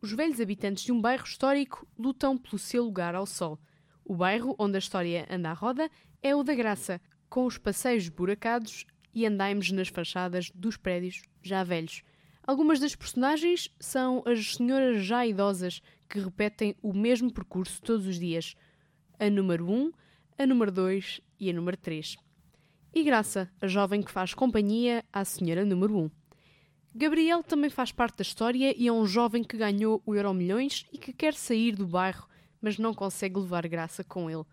os 0.00 0.12
velhos 0.12 0.40
habitantes 0.40 0.84
de 0.84 0.92
um 0.92 1.00
bairro 1.00 1.24
histórico 1.24 1.88
lutam 1.98 2.38
pelo 2.38 2.56
seu 2.56 2.84
lugar 2.84 3.16
ao 3.16 3.26
sol. 3.26 3.58
O 4.04 4.14
bairro 4.14 4.54
onde 4.56 4.76
a 4.76 4.78
história 4.78 5.26
anda 5.28 5.50
à 5.50 5.52
roda 5.52 5.90
é 6.22 6.32
o 6.32 6.44
da 6.44 6.54
Graça, 6.54 7.00
com 7.28 7.44
os 7.46 7.58
passeios 7.58 8.08
buracados 8.08 8.86
e 9.12 9.26
andaimes 9.26 9.72
nas 9.72 9.88
fachadas 9.88 10.52
dos 10.54 10.76
prédios 10.76 11.20
já 11.42 11.64
velhos. 11.64 12.04
Algumas 12.46 12.78
das 12.78 12.94
personagens 12.94 13.68
são 13.80 14.22
as 14.24 14.54
senhoras 14.54 15.04
já 15.04 15.26
idosas 15.26 15.82
que 16.08 16.20
repetem 16.20 16.76
o 16.80 16.92
mesmo 16.92 17.32
percurso 17.32 17.82
todos 17.82 18.06
os 18.06 18.20
dias. 18.20 18.54
A 19.18 19.28
número 19.28 19.68
1, 19.68 19.90
a 20.38 20.46
número 20.46 20.70
2 20.70 21.20
e 21.40 21.50
a 21.50 21.52
número 21.52 21.76
3. 21.76 22.16
E 22.96 23.02
Graça, 23.02 23.50
a 23.60 23.66
jovem 23.66 24.00
que 24.00 24.12
faz 24.12 24.34
companhia 24.34 25.04
à 25.12 25.24
senhora 25.24 25.64
número 25.64 25.98
1. 25.98 26.10
Gabriel 26.94 27.42
também 27.42 27.68
faz 27.68 27.90
parte 27.90 28.18
da 28.18 28.22
história 28.22 28.72
e 28.78 28.86
é 28.86 28.92
um 28.92 29.04
jovem 29.04 29.42
que 29.42 29.56
ganhou 29.56 30.00
o 30.06 30.14
Euro 30.14 30.32
Milhões 30.32 30.86
e 30.92 30.96
que 30.96 31.12
quer 31.12 31.34
sair 31.34 31.74
do 31.74 31.88
bairro, 31.88 32.28
mas 32.62 32.78
não 32.78 32.94
consegue 32.94 33.40
levar 33.40 33.66
graça 33.66 34.04
com 34.04 34.30
ele. 34.30 34.44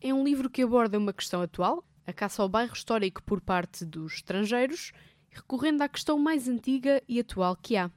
É 0.00 0.12
um 0.12 0.24
livro 0.24 0.50
que 0.50 0.62
aborda 0.62 0.98
uma 0.98 1.12
questão 1.12 1.40
atual, 1.40 1.84
a 2.04 2.12
caça 2.12 2.42
ao 2.42 2.48
bairro 2.48 2.72
histórico 2.72 3.22
por 3.22 3.40
parte 3.40 3.84
dos 3.84 4.14
estrangeiros, 4.14 4.90
recorrendo 5.30 5.82
à 5.82 5.88
questão 5.88 6.18
mais 6.18 6.48
antiga 6.48 7.00
e 7.08 7.20
atual 7.20 7.54
que 7.54 7.76
há, 7.76 7.88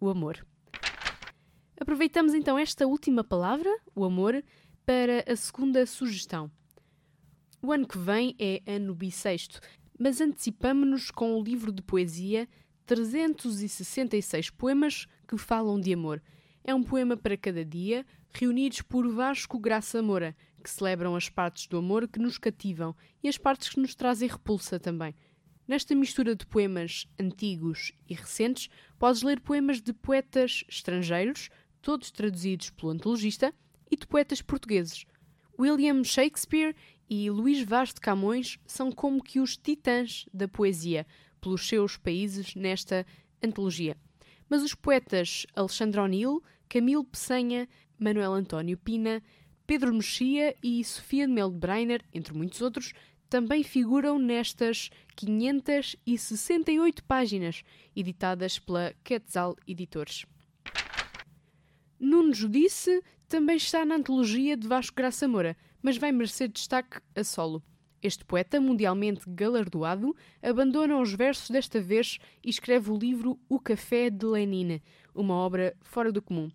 o 0.00 0.08
amor. 0.08 0.44
Aproveitamos 1.80 2.34
então 2.34 2.58
esta 2.58 2.88
última 2.88 3.22
palavra, 3.22 3.70
o 3.94 4.04
amor, 4.04 4.44
para 4.84 5.24
a 5.32 5.36
segunda 5.36 5.86
sugestão. 5.86 6.50
O 7.66 7.72
ano 7.72 7.88
que 7.88 7.96
vem 7.96 8.36
é 8.38 8.60
ano 8.66 8.94
bissexto, 8.94 9.58
mas 9.98 10.20
antecipamo-nos 10.20 11.10
com 11.10 11.34
o 11.34 11.42
livro 11.42 11.72
de 11.72 11.80
poesia 11.80 12.46
366 12.84 14.50
poemas 14.50 15.06
que 15.26 15.38
falam 15.38 15.80
de 15.80 15.90
amor. 15.94 16.22
É 16.62 16.74
um 16.74 16.82
poema 16.82 17.16
para 17.16 17.38
cada 17.38 17.64
dia, 17.64 18.04
reunidos 18.34 18.82
por 18.82 19.08
Vasco 19.08 19.58
Graça 19.58 20.02
Moura, 20.02 20.36
que 20.62 20.68
celebram 20.68 21.16
as 21.16 21.30
partes 21.30 21.66
do 21.66 21.78
amor 21.78 22.06
que 22.06 22.18
nos 22.18 22.36
cativam 22.36 22.94
e 23.22 23.30
as 23.30 23.38
partes 23.38 23.70
que 23.70 23.80
nos 23.80 23.94
trazem 23.94 24.28
repulsa 24.28 24.78
também. 24.78 25.14
Nesta 25.66 25.94
mistura 25.94 26.36
de 26.36 26.44
poemas 26.44 27.08
antigos 27.18 27.92
e 28.06 28.12
recentes, 28.12 28.68
podes 28.98 29.22
ler 29.22 29.40
poemas 29.40 29.80
de 29.80 29.94
poetas 29.94 30.64
estrangeiros, 30.68 31.48
todos 31.80 32.10
traduzidos 32.10 32.68
pelo 32.68 32.92
antologista, 32.92 33.54
e 33.90 33.96
de 33.96 34.06
poetas 34.06 34.42
portugueses. 34.42 35.06
William 35.58 36.02
Shakespeare 36.02 36.74
e 37.08 37.30
Luís 37.30 37.62
Vaz 37.62 37.92
de 37.92 38.00
Camões 38.00 38.58
são 38.66 38.90
como 38.90 39.22
que 39.22 39.40
os 39.40 39.56
titãs 39.56 40.26
da 40.32 40.48
poesia, 40.48 41.06
pelos 41.40 41.66
seus 41.68 41.96
países 41.96 42.54
nesta 42.54 43.06
antologia. 43.42 43.96
Mas 44.48 44.62
os 44.62 44.74
poetas 44.74 45.46
Alexandre 45.54 46.00
O'Neill, 46.00 46.42
Camilo 46.68 47.04
Peçanha, 47.04 47.68
Manuel 47.98 48.32
António 48.32 48.78
Pina, 48.78 49.22
Pedro 49.66 49.92
Mexia 49.94 50.54
e 50.62 50.82
Sofia 50.84 51.26
de 51.26 51.32
Mel 51.32 51.50
Breiner, 51.50 52.02
entre 52.12 52.34
muitos 52.34 52.60
outros, 52.60 52.92
também 53.28 53.62
figuram 53.62 54.18
nestas 54.18 54.90
568 55.16 57.02
páginas, 57.04 57.62
editadas 57.96 58.58
pela 58.58 58.94
Quetzal 59.02 59.56
Editores. 59.66 60.24
Nuno 61.98 62.32
Judice 62.32 63.02
também 63.28 63.56
está 63.56 63.84
na 63.84 63.96
antologia 63.96 64.56
de 64.56 64.68
Vasco 64.68 64.96
Graça 64.96 65.26
Moura, 65.26 65.56
mas 65.84 65.98
vai 65.98 66.10
merecer 66.10 66.48
destaque 66.48 66.98
a 67.14 67.22
solo. 67.22 67.62
Este 68.02 68.24
poeta, 68.24 68.58
mundialmente 68.58 69.22
galardoado, 69.28 70.16
abandona 70.42 70.98
os 70.98 71.12
versos 71.12 71.50
desta 71.50 71.78
vez 71.78 72.18
e 72.42 72.48
escreve 72.48 72.90
o 72.90 72.96
livro 72.96 73.38
O 73.50 73.60
Café 73.60 74.08
de 74.08 74.24
Lenin, 74.24 74.80
uma 75.14 75.34
obra 75.34 75.76
fora 75.82 76.10
do 76.10 76.22
comum. 76.22 76.50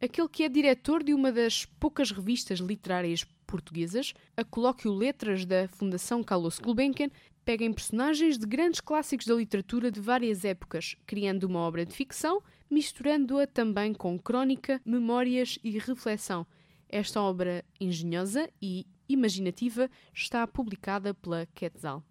Aquele 0.00 0.28
que 0.28 0.42
é 0.42 0.48
diretor 0.48 1.04
de 1.04 1.12
uma 1.12 1.30
das 1.30 1.66
poucas 1.66 2.10
revistas 2.10 2.60
literárias 2.60 3.24
portuguesas, 3.46 4.14
a 4.34 4.42
Colóquio 4.42 4.90
Letras 4.90 5.44
da 5.44 5.68
Fundação 5.68 6.24
Carlos 6.24 6.58
Gulbenkian, 6.58 7.10
pega 7.44 7.66
em 7.66 7.72
personagens 7.74 8.38
de 8.38 8.46
grandes 8.46 8.80
clássicos 8.80 9.26
da 9.26 9.34
literatura 9.34 9.90
de 9.90 10.00
várias 10.00 10.46
épocas, 10.46 10.96
criando 11.06 11.44
uma 11.44 11.60
obra 11.60 11.84
de 11.84 11.94
ficção, 11.94 12.42
misturando-a 12.70 13.46
também 13.46 13.92
com 13.92 14.18
crónica, 14.18 14.80
memórias 14.82 15.58
e 15.62 15.78
reflexão. 15.78 16.46
Esta 16.92 17.22
obra 17.22 17.64
engenhosa 17.80 18.50
e 18.60 18.86
imaginativa 19.08 19.90
está 20.12 20.46
publicada 20.46 21.14
pela 21.14 21.46
Quetzal. 21.54 22.04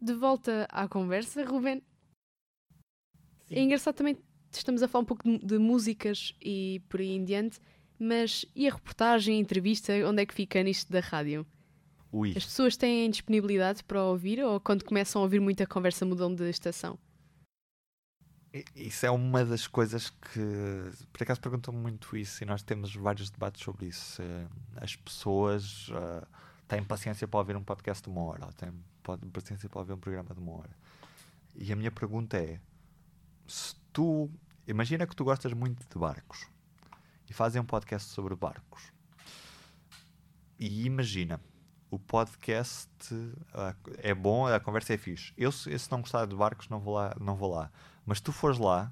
De 0.00 0.12
volta 0.12 0.68
à 0.70 0.86
conversa, 0.86 1.42
Ruben. 1.42 1.82
Sim. 3.46 3.54
É 3.54 3.60
engraçado 3.62 3.94
também, 3.94 4.18
estamos 4.52 4.82
a 4.82 4.88
falar 4.88 5.02
um 5.02 5.06
pouco 5.06 5.26
de, 5.26 5.38
de, 5.38 5.58
músicas 5.58 6.34
e 6.38 6.82
por 6.86 7.00
aí 7.00 7.12
em 7.12 7.24
diante, 7.24 7.58
mas 7.98 8.44
e 8.54 8.68
a 8.68 8.74
reportagem, 8.74 9.36
a 9.36 9.40
entrevista, 9.40 9.92
onde 10.06 10.22
é 10.22 10.26
que 10.26 10.34
fica 10.34 10.62
nisto 10.62 10.92
da 10.92 11.00
rádio? 11.00 11.46
Ui. 12.12 12.34
As 12.36 12.44
pessoas 12.44 12.76
têm 12.76 13.10
disponibilidade 13.10 13.82
para 13.84 14.04
ouvir 14.04 14.44
ou 14.44 14.60
quando 14.60 14.84
começam 14.84 15.22
a 15.22 15.24
ouvir 15.24 15.40
muita 15.40 15.66
conversa 15.66 16.04
mudam 16.04 16.34
de 16.34 16.48
estação? 16.50 16.98
Isso 18.74 19.06
é 19.06 19.10
uma 19.10 19.44
das 19.44 19.66
coisas 19.66 20.10
que, 20.10 20.90
por 21.12 21.22
acaso, 21.22 21.40
perguntam 21.40 21.74
muito 21.74 22.16
isso 22.16 22.42
e 22.42 22.46
nós 22.46 22.62
temos 22.62 22.94
vários 22.94 23.30
debates 23.30 23.62
sobre 23.62 23.86
isso. 23.86 24.22
As 24.76 24.96
pessoas 24.96 25.90
ah, 25.92 26.26
têm 26.66 26.82
paciência 26.84 27.26
para 27.26 27.40
ouvir 27.40 27.56
um 27.56 27.62
podcast 27.62 28.02
de 28.02 28.08
uma 28.08 28.22
hora, 28.22 28.46
ou 28.46 28.52
têm 28.52 28.72
paciência 29.30 29.68
para 29.68 29.80
ouvir 29.80 29.92
um 29.92 29.98
programa 29.98 30.34
de 30.34 30.40
uma 30.40 30.52
hora. 30.52 30.76
E 31.54 31.72
a 31.72 31.76
minha 31.76 31.90
pergunta 31.90 32.36
é: 32.36 32.60
se 33.46 33.74
tu, 33.92 34.30
imagina 34.66 35.06
que 35.06 35.16
tu 35.16 35.24
gostas 35.24 35.52
muito 35.52 35.86
de 35.88 35.98
barcos 35.98 36.46
e 37.28 37.32
fazem 37.32 37.60
um 37.60 37.64
podcast 37.64 38.10
sobre 38.10 38.34
barcos, 38.34 38.92
e 40.58 40.84
imagina. 40.86 41.40
O 41.90 41.98
podcast 41.98 42.90
ah, 43.54 43.74
é 43.96 44.12
bom, 44.12 44.46
a 44.46 44.60
conversa 44.60 44.92
é 44.92 44.98
fixe. 44.98 45.32
Eu, 45.38 45.50
se 45.50 45.76
se 45.78 45.90
não 45.90 46.02
gostar 46.02 46.26
de 46.26 46.36
barcos, 46.36 46.68
não 46.68 46.78
vou 46.78 46.94
lá. 46.94 47.16
Não 47.18 47.34
vou 47.34 47.50
lá. 47.50 47.70
Mas 48.08 48.22
tu 48.22 48.32
fores 48.32 48.56
lá 48.56 48.90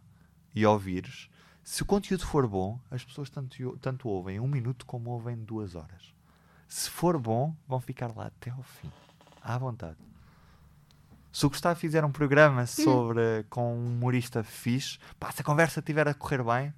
e 0.54 0.66
ouvires, 0.66 1.30
se 1.64 1.82
o 1.82 1.86
conteúdo 1.86 2.26
for 2.26 2.46
bom, 2.46 2.78
as 2.90 3.02
pessoas 3.02 3.30
tanto, 3.30 3.78
tanto 3.78 4.10
ouvem 4.10 4.38
um 4.38 4.46
minuto 4.46 4.84
como 4.84 5.08
ouvem 5.08 5.34
duas 5.34 5.74
horas. 5.74 6.14
Se 6.68 6.90
for 6.90 7.18
bom, 7.18 7.56
vão 7.66 7.80
ficar 7.80 8.14
lá 8.14 8.26
até 8.26 8.50
ao 8.50 8.62
fim. 8.62 8.92
À 9.42 9.56
vontade. 9.56 9.96
Se 11.32 11.46
o 11.46 11.48
Gustavo 11.48 11.80
fizer 11.80 12.04
um 12.04 12.12
programa 12.12 12.66
sobre 12.66 13.46
com 13.48 13.74
um 13.74 13.86
humorista 13.86 14.44
fixe, 14.44 14.98
pá, 15.18 15.32
se 15.32 15.40
a 15.40 15.44
conversa 15.44 15.80
estiver 15.80 16.06
a 16.06 16.12
correr 16.12 16.44
bem, 16.44 16.74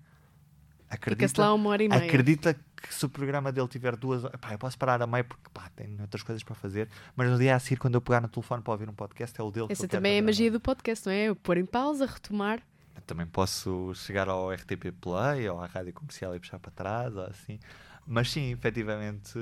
acredita, 0.90 1.40
lá 1.42 1.54
uma 1.54 1.70
hora 1.70 1.82
e 1.82 1.88
meia. 1.88 2.04
acredita 2.04 2.54
que 2.54 2.94
se 2.94 3.04
o 3.04 3.08
programa 3.08 3.50
dele 3.52 3.68
tiver 3.68 3.96
duas 3.96 4.24
horas, 4.24 4.40
pá, 4.40 4.52
eu 4.52 4.58
posso 4.58 4.78
parar 4.78 5.02
a 5.02 5.06
meio 5.06 5.24
porque 5.24 5.48
pá, 5.52 5.70
tenho 5.74 6.00
outras 6.00 6.22
coisas 6.22 6.42
para 6.42 6.54
fazer, 6.54 6.88
mas 7.16 7.28
no 7.30 7.38
dia 7.38 7.54
a 7.56 7.58
seguir, 7.58 7.76
quando 7.78 7.94
eu 7.96 8.00
pegar 8.00 8.20
no 8.20 8.28
telefone 8.28 8.62
para 8.62 8.72
ouvir 8.72 8.88
um 8.88 8.94
podcast, 8.94 9.38
é 9.40 9.44
o 9.44 9.50
dele 9.50 9.66
que 9.66 9.72
Essa 9.72 9.84
eu 9.84 9.88
quero 9.88 9.98
também 10.00 10.16
é 10.16 10.18
a 10.20 10.22
magia 10.22 10.50
do 10.50 10.60
podcast, 10.60 11.06
não 11.06 11.12
é? 11.12 11.34
Pôr 11.34 11.58
em 11.58 11.66
pausa, 11.66 12.06
retomar. 12.06 12.60
eu 12.94 13.02
também 13.02 13.26
posso 13.26 13.92
chegar 13.94 14.28
ao 14.28 14.50
RTP 14.52 14.92
Play 15.00 15.48
ou 15.48 15.60
à 15.60 15.66
rádio 15.66 15.92
comercial 15.92 16.34
e 16.36 16.40
puxar 16.40 16.58
para 16.58 16.70
trás 16.70 17.16
ou 17.16 17.24
assim. 17.24 17.58
Mas 18.06 18.30
sim, 18.30 18.52
efetivamente, 18.52 19.38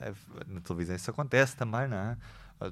eh, 0.00 0.12
na 0.48 0.60
televisão 0.60 0.96
isso 0.96 1.10
acontece 1.10 1.56
também, 1.56 1.86
não 1.88 1.96
é? 1.96 2.16
Ah, 2.60 2.70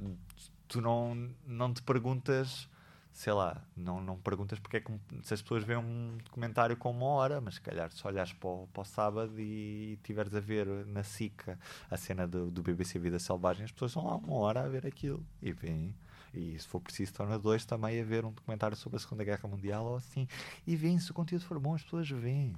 Tu 0.66 0.80
não, 0.80 1.30
não 1.46 1.72
te 1.72 1.82
perguntas, 1.82 2.68
sei 3.14 3.32
lá, 3.32 3.64
não, 3.76 4.00
não 4.00 4.16
perguntas 4.16 4.58
porque 4.58 4.78
é 4.78 4.80
que 4.80 4.92
se 5.22 5.32
as 5.32 5.40
pessoas 5.40 5.62
veem 5.62 5.78
um 5.78 6.18
documentário 6.24 6.76
com 6.76 6.90
uma 6.90 7.06
hora, 7.06 7.40
mas 7.40 7.54
se 7.54 7.60
calhar 7.60 7.90
se 7.92 8.04
olhares 8.04 8.32
para 8.32 8.48
o, 8.48 8.66
para 8.72 8.82
o 8.82 8.84
sábado 8.84 9.40
e 9.40 9.96
tiveres 10.02 10.34
a 10.34 10.40
ver 10.40 10.66
na 10.86 11.04
SICA 11.04 11.56
a 11.88 11.96
cena 11.96 12.26
do, 12.26 12.50
do 12.50 12.60
BBC 12.60 12.98
Vida 12.98 13.20
Selvagem, 13.20 13.64
as 13.64 13.70
pessoas 13.70 13.92
estão 13.92 14.04
lá 14.04 14.16
uma 14.16 14.34
hora 14.34 14.64
a 14.64 14.68
ver 14.68 14.84
aquilo 14.84 15.24
e 15.40 15.52
veem. 15.52 15.94
E 16.34 16.58
se 16.58 16.66
for 16.66 16.80
preciso, 16.80 17.12
estão 17.12 17.24
na 17.24 17.38
dois 17.38 17.64
também 17.64 18.00
a 18.00 18.04
ver 18.04 18.24
um 18.24 18.32
documentário 18.32 18.76
sobre 18.76 18.96
a 18.96 19.00
Segunda 19.00 19.22
Guerra 19.22 19.48
Mundial 19.48 19.86
ou 19.86 19.96
assim. 19.96 20.26
E 20.66 20.74
veem, 20.74 20.98
se 20.98 21.12
o 21.12 21.14
conteúdo 21.14 21.44
for 21.44 21.60
bom, 21.60 21.72
as 21.72 21.84
pessoas 21.84 22.10
veem. 22.10 22.56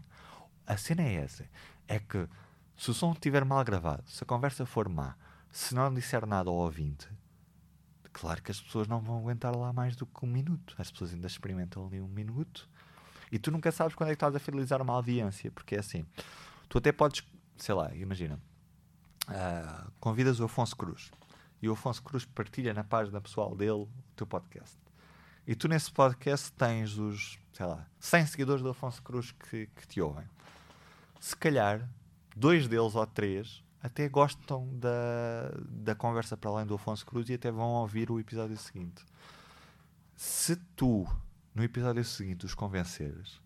A 0.66 0.78
cena 0.78 1.02
é 1.02 1.16
essa: 1.16 1.44
é 1.86 1.98
que 1.98 2.26
se 2.74 2.90
o 2.90 2.94
som 2.94 3.12
estiver 3.12 3.44
mal 3.44 3.62
gravado, 3.62 4.04
se 4.07 4.24
a 4.24 4.26
conversa 4.26 4.64
for 4.64 4.88
má, 4.88 5.14
se 5.50 5.74
não 5.74 5.92
disser 5.92 6.24
nada 6.24 6.48
ao 6.48 6.57
ouvinte, 6.57 7.07
claro 8.16 8.42
que 8.42 8.50
as 8.50 8.58
pessoas 8.58 8.88
não 8.88 8.98
vão 8.98 9.18
aguentar 9.18 9.54
lá 9.54 9.74
mais 9.74 9.94
do 9.94 10.06
que 10.06 10.24
um 10.24 10.28
minuto. 10.28 10.74
As 10.78 10.90
pessoas 10.90 11.12
ainda 11.12 11.26
experimentam 11.26 11.86
ali 11.86 12.00
um 12.00 12.08
minuto. 12.08 12.66
E 13.30 13.38
tu 13.38 13.50
nunca 13.50 13.70
sabes 13.70 13.94
quando 13.94 14.08
é 14.08 14.12
que 14.12 14.16
estás 14.16 14.34
a 14.34 14.38
fidelizar 14.38 14.80
uma 14.80 14.94
audiência, 14.94 15.50
porque 15.50 15.76
é 15.76 15.80
assim: 15.80 16.06
tu 16.66 16.78
até 16.78 16.92
podes, 16.92 17.22
sei 17.58 17.74
lá, 17.74 17.94
imagina, 17.94 18.40
ah, 19.28 19.88
convidas 20.00 20.40
o 20.40 20.44
Afonso 20.44 20.74
Cruz 20.74 21.10
e 21.60 21.68
o 21.68 21.74
Afonso 21.74 22.02
Cruz 22.02 22.24
partilha 22.24 22.72
na 22.72 22.82
página 22.82 23.20
pessoal 23.20 23.54
dele 23.54 23.72
o 23.72 23.88
teu 24.16 24.26
podcast. 24.26 24.78
E 25.46 25.54
tu 25.54 25.68
nesse 25.68 25.92
podcast 25.92 26.50
tens 26.52 26.96
os, 26.96 27.38
sei 27.52 27.66
lá, 27.66 27.86
100 28.00 28.26
seguidores 28.28 28.62
do 28.62 28.70
Afonso 28.70 29.02
Cruz 29.02 29.32
que, 29.32 29.66
que 29.66 29.86
te 29.86 30.00
ouvem. 30.00 30.24
Se 31.20 31.36
calhar, 31.36 31.86
dois 32.34 32.66
deles 32.66 32.94
ou 32.94 33.06
três 33.06 33.62
até 33.87 34.09
gostam 34.09 34.68
da, 34.78 35.51
da 35.68 35.95
conversa 35.95 36.37
para 36.37 36.51
além 36.51 36.66
do 36.66 36.74
Afonso 36.74 37.07
Cruz 37.07 37.28
e 37.28 37.34
até 37.34 37.51
vão 37.51 37.68
ouvir 37.68 38.11
o 38.11 38.18
episódio 38.18 38.57
seguinte. 38.57 39.05
Se 40.16 40.57
tu, 40.74 41.07
no 41.55 41.62
episódio 41.62 42.05
seguinte, 42.05 42.45
os 42.45 42.55
convenceres, 42.55 43.41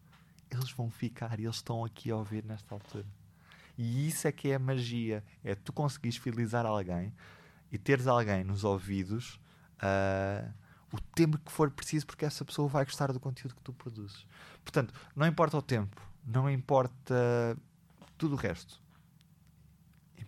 eles 0.51 0.71
vão 0.71 0.91
ficar 0.91 1.39
e 1.39 1.45
eles 1.45 1.57
estão 1.57 1.85
aqui 1.85 2.11
a 2.11 2.17
ouvir 2.17 2.45
nesta 2.45 2.75
altura. 2.75 3.07
E 3.77 4.09
isso 4.09 4.27
é 4.27 4.33
que 4.33 4.49
é 4.49 4.55
a 4.55 4.59
magia. 4.59 5.23
É 5.45 5.55
tu 5.55 5.73
conseguires 5.73 6.17
fidelizar 6.17 6.65
alguém 6.65 7.13
e 7.71 7.79
teres 7.79 8.07
alguém 8.07 8.43
nos 8.43 8.65
ouvidos 8.65 9.39
ah, 9.79 10.51
o 10.93 11.01
tempo 11.15 11.39
que 11.39 11.53
for 11.53 11.71
preciso, 11.71 12.07
porque 12.07 12.25
essa 12.25 12.45
pessoa 12.45 12.67
vai 12.67 12.85
gostar 12.85 13.13
do 13.13 13.21
conteúdo 13.21 13.55
que 13.55 13.63
tu 13.63 13.73
produzes. 13.73 14.27
Portanto, 14.65 14.93
não 15.15 15.27
importa 15.27 15.57
o 15.57 15.63
tempo, 15.63 16.01
não 16.27 16.51
importa 16.51 17.57
tudo 18.17 18.35
o 18.35 18.39
resto. 18.39 18.81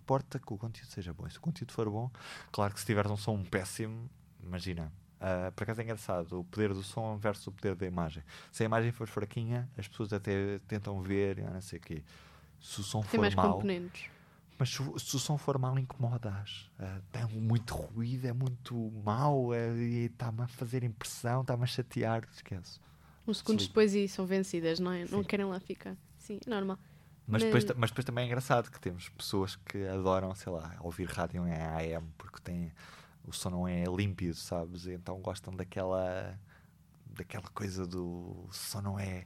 Importa 0.03 0.39
que 0.39 0.53
o 0.53 0.59
conteúdo 0.59 0.91
seja 0.91 1.13
bom. 1.13 1.27
E 1.27 1.31
se 1.31 1.39
o 1.39 1.41
conteúdo 1.41 1.73
for 1.73 1.89
bom, 1.89 2.11
claro 2.51 2.75
que 2.75 2.81
se 2.81 2.87
tiveres 2.87 3.11
um 3.11 3.17
som 3.17 3.43
péssimo, 3.45 4.11
imagina. 4.43 4.93
ah, 5.21 5.53
por 5.55 5.63
acaso 5.63 5.81
é 5.81 5.85
engraçado, 5.85 6.41
o 6.41 6.45
poder 6.45 6.75
do 6.75 6.83
som 6.83 7.17
versus 7.17 7.47
o 7.47 7.53
poder 7.53 7.77
da 7.77 7.87
imagem. 7.87 8.23
Se 8.51 8.65
a 8.65 8.67
imagem 8.67 8.91
for 8.91 9.07
fraquinha, 9.07 9.69
as 9.79 9.87
pessoas 9.87 10.13
até 10.13 10.59
tentam 10.67 11.01
ver 11.01 11.39
não 11.39 11.61
sei 11.61 11.79
o 11.79 11.83
quê. 11.83 12.03
Se 12.61 12.81
o 12.81 12.83
som 12.83 13.01
Tem 13.03 13.11
for 13.11 13.21
mais 13.21 13.35
mau, 13.37 13.53
componentes. 13.55 14.11
mas 14.59 14.71
se, 14.71 14.83
o- 14.83 14.99
se 14.99 15.15
o 15.17 15.19
som 15.21 15.39
for 15.39 15.57
mal, 15.59 15.79
incomodas. 15.79 16.69
Ah, 16.79 17.01
tem 17.13 17.25
muito 17.41 17.75
ruído, 17.75 18.27
é 18.27 18.33
muito 18.33 18.75
mau, 19.05 19.55
é, 19.55 19.73
e 19.77 20.07
está-me 20.07 20.43
a 20.43 20.49
fazer 20.49 20.83
impressão, 20.83 21.43
está-me 21.43 21.63
a 21.63 21.67
chatear. 21.67 22.25
Esquece. 22.35 22.81
Uns 23.27 23.39
segundos 23.39 23.63
Sim. 23.65 23.69
depois 23.69 23.95
e 23.95 24.09
são 24.09 24.27
vencidas, 24.27 24.81
não 24.81 24.91
é? 24.91 25.05
Não 25.05 25.21
Sim. 25.21 25.25
querem 25.25 25.47
lá 25.47 25.61
ficar. 25.61 25.97
Sim, 26.19 26.41
é 26.45 26.51
normal. 26.51 26.77
Mas, 27.27 27.43
Mas- 27.43 27.43
Depois, 27.45 27.65
ta- 27.65 27.75
mas 27.77 27.91
depois 27.91 28.05
também 28.05 28.25
é 28.25 28.27
engraçado 28.27 28.71
que 28.71 28.81
temos 28.81 29.09
pessoas 29.11 29.57
que 29.57 29.87
adoram, 29.89 30.35
sei 30.35 30.53
lá, 30.53 30.75
ouvir 30.81 31.09
rádio 31.09 31.47
em 31.47 31.53
AM 31.53 32.07
porque 32.19 32.41
tem, 32.43 32.73
o 33.25 33.33
som 33.33 33.51
não 33.51 33.69
é 33.69 33.85
límpido, 33.85 34.35
sabes? 34.35 34.87
E 34.87 34.93
então 34.93 35.21
gostam 35.21 35.55
daquela, 35.55 36.39
daquela 37.07 37.49
coisa 37.55 37.87
do 37.87 38.47
som 38.51 38.81
não 38.83 38.99
é 38.99 39.25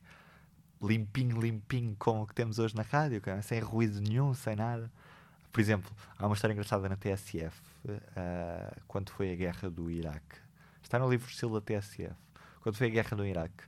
limpinho, 0.82 1.40
limpinho 1.40 1.96
como 1.98 2.22
o 2.22 2.26
que 2.26 2.34
temos 2.34 2.58
hoje 2.58 2.76
na 2.76 2.82
rádio, 2.82 3.20
que 3.20 3.30
é 3.30 3.40
sem 3.42 3.60
ruído 3.60 3.98
nenhum, 4.00 4.34
sem 4.34 4.54
nada. 4.54 4.92
Por 5.50 5.60
exemplo, 5.60 5.90
há 6.18 6.26
uma 6.26 6.34
história 6.34 6.52
engraçada 6.52 6.86
na 6.88 6.96
TSF 6.96 7.58
ah, 8.14 8.76
quando 8.86 9.10
foi 9.10 9.32
a 9.32 9.36
guerra 9.36 9.70
do 9.70 9.90
Iraque. 9.90 10.36
Está 10.82 10.98
no 10.98 11.08
livro 11.08 11.28
estilo 11.30 11.58
da 11.58 11.64
TSF. 11.64 12.14
Quando 12.60 12.76
foi 12.76 12.88
a 12.88 12.90
guerra 12.90 13.16
do 13.16 13.24
Iraque, 13.24 13.64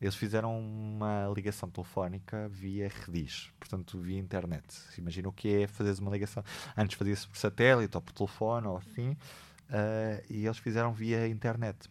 eles 0.00 0.14
fizeram 0.14 0.58
uma 0.58 1.32
ligação 1.34 1.70
telefónica 1.70 2.48
via 2.48 2.88
redis, 2.88 3.50
portanto 3.58 3.98
via 3.98 4.18
internet. 4.18 4.64
Imagina 4.98 5.28
o 5.28 5.32
que 5.32 5.62
é 5.62 5.66
fazeres 5.66 5.98
uma 5.98 6.10
ligação. 6.10 6.44
Antes 6.76 6.96
fazia-se 6.96 7.26
por 7.26 7.36
satélite 7.36 7.96
ou 7.96 8.02
por 8.02 8.12
telefone 8.12 8.66
ou 8.66 8.76
assim, 8.76 9.16
ah, 9.70 10.22
e 10.28 10.44
eles 10.44 10.58
fizeram 10.58 10.92
via 10.92 11.26
internet. 11.26 11.90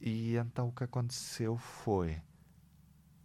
E 0.00 0.36
então 0.36 0.68
o 0.68 0.72
que 0.72 0.84
aconteceu 0.84 1.56
foi 1.56 2.20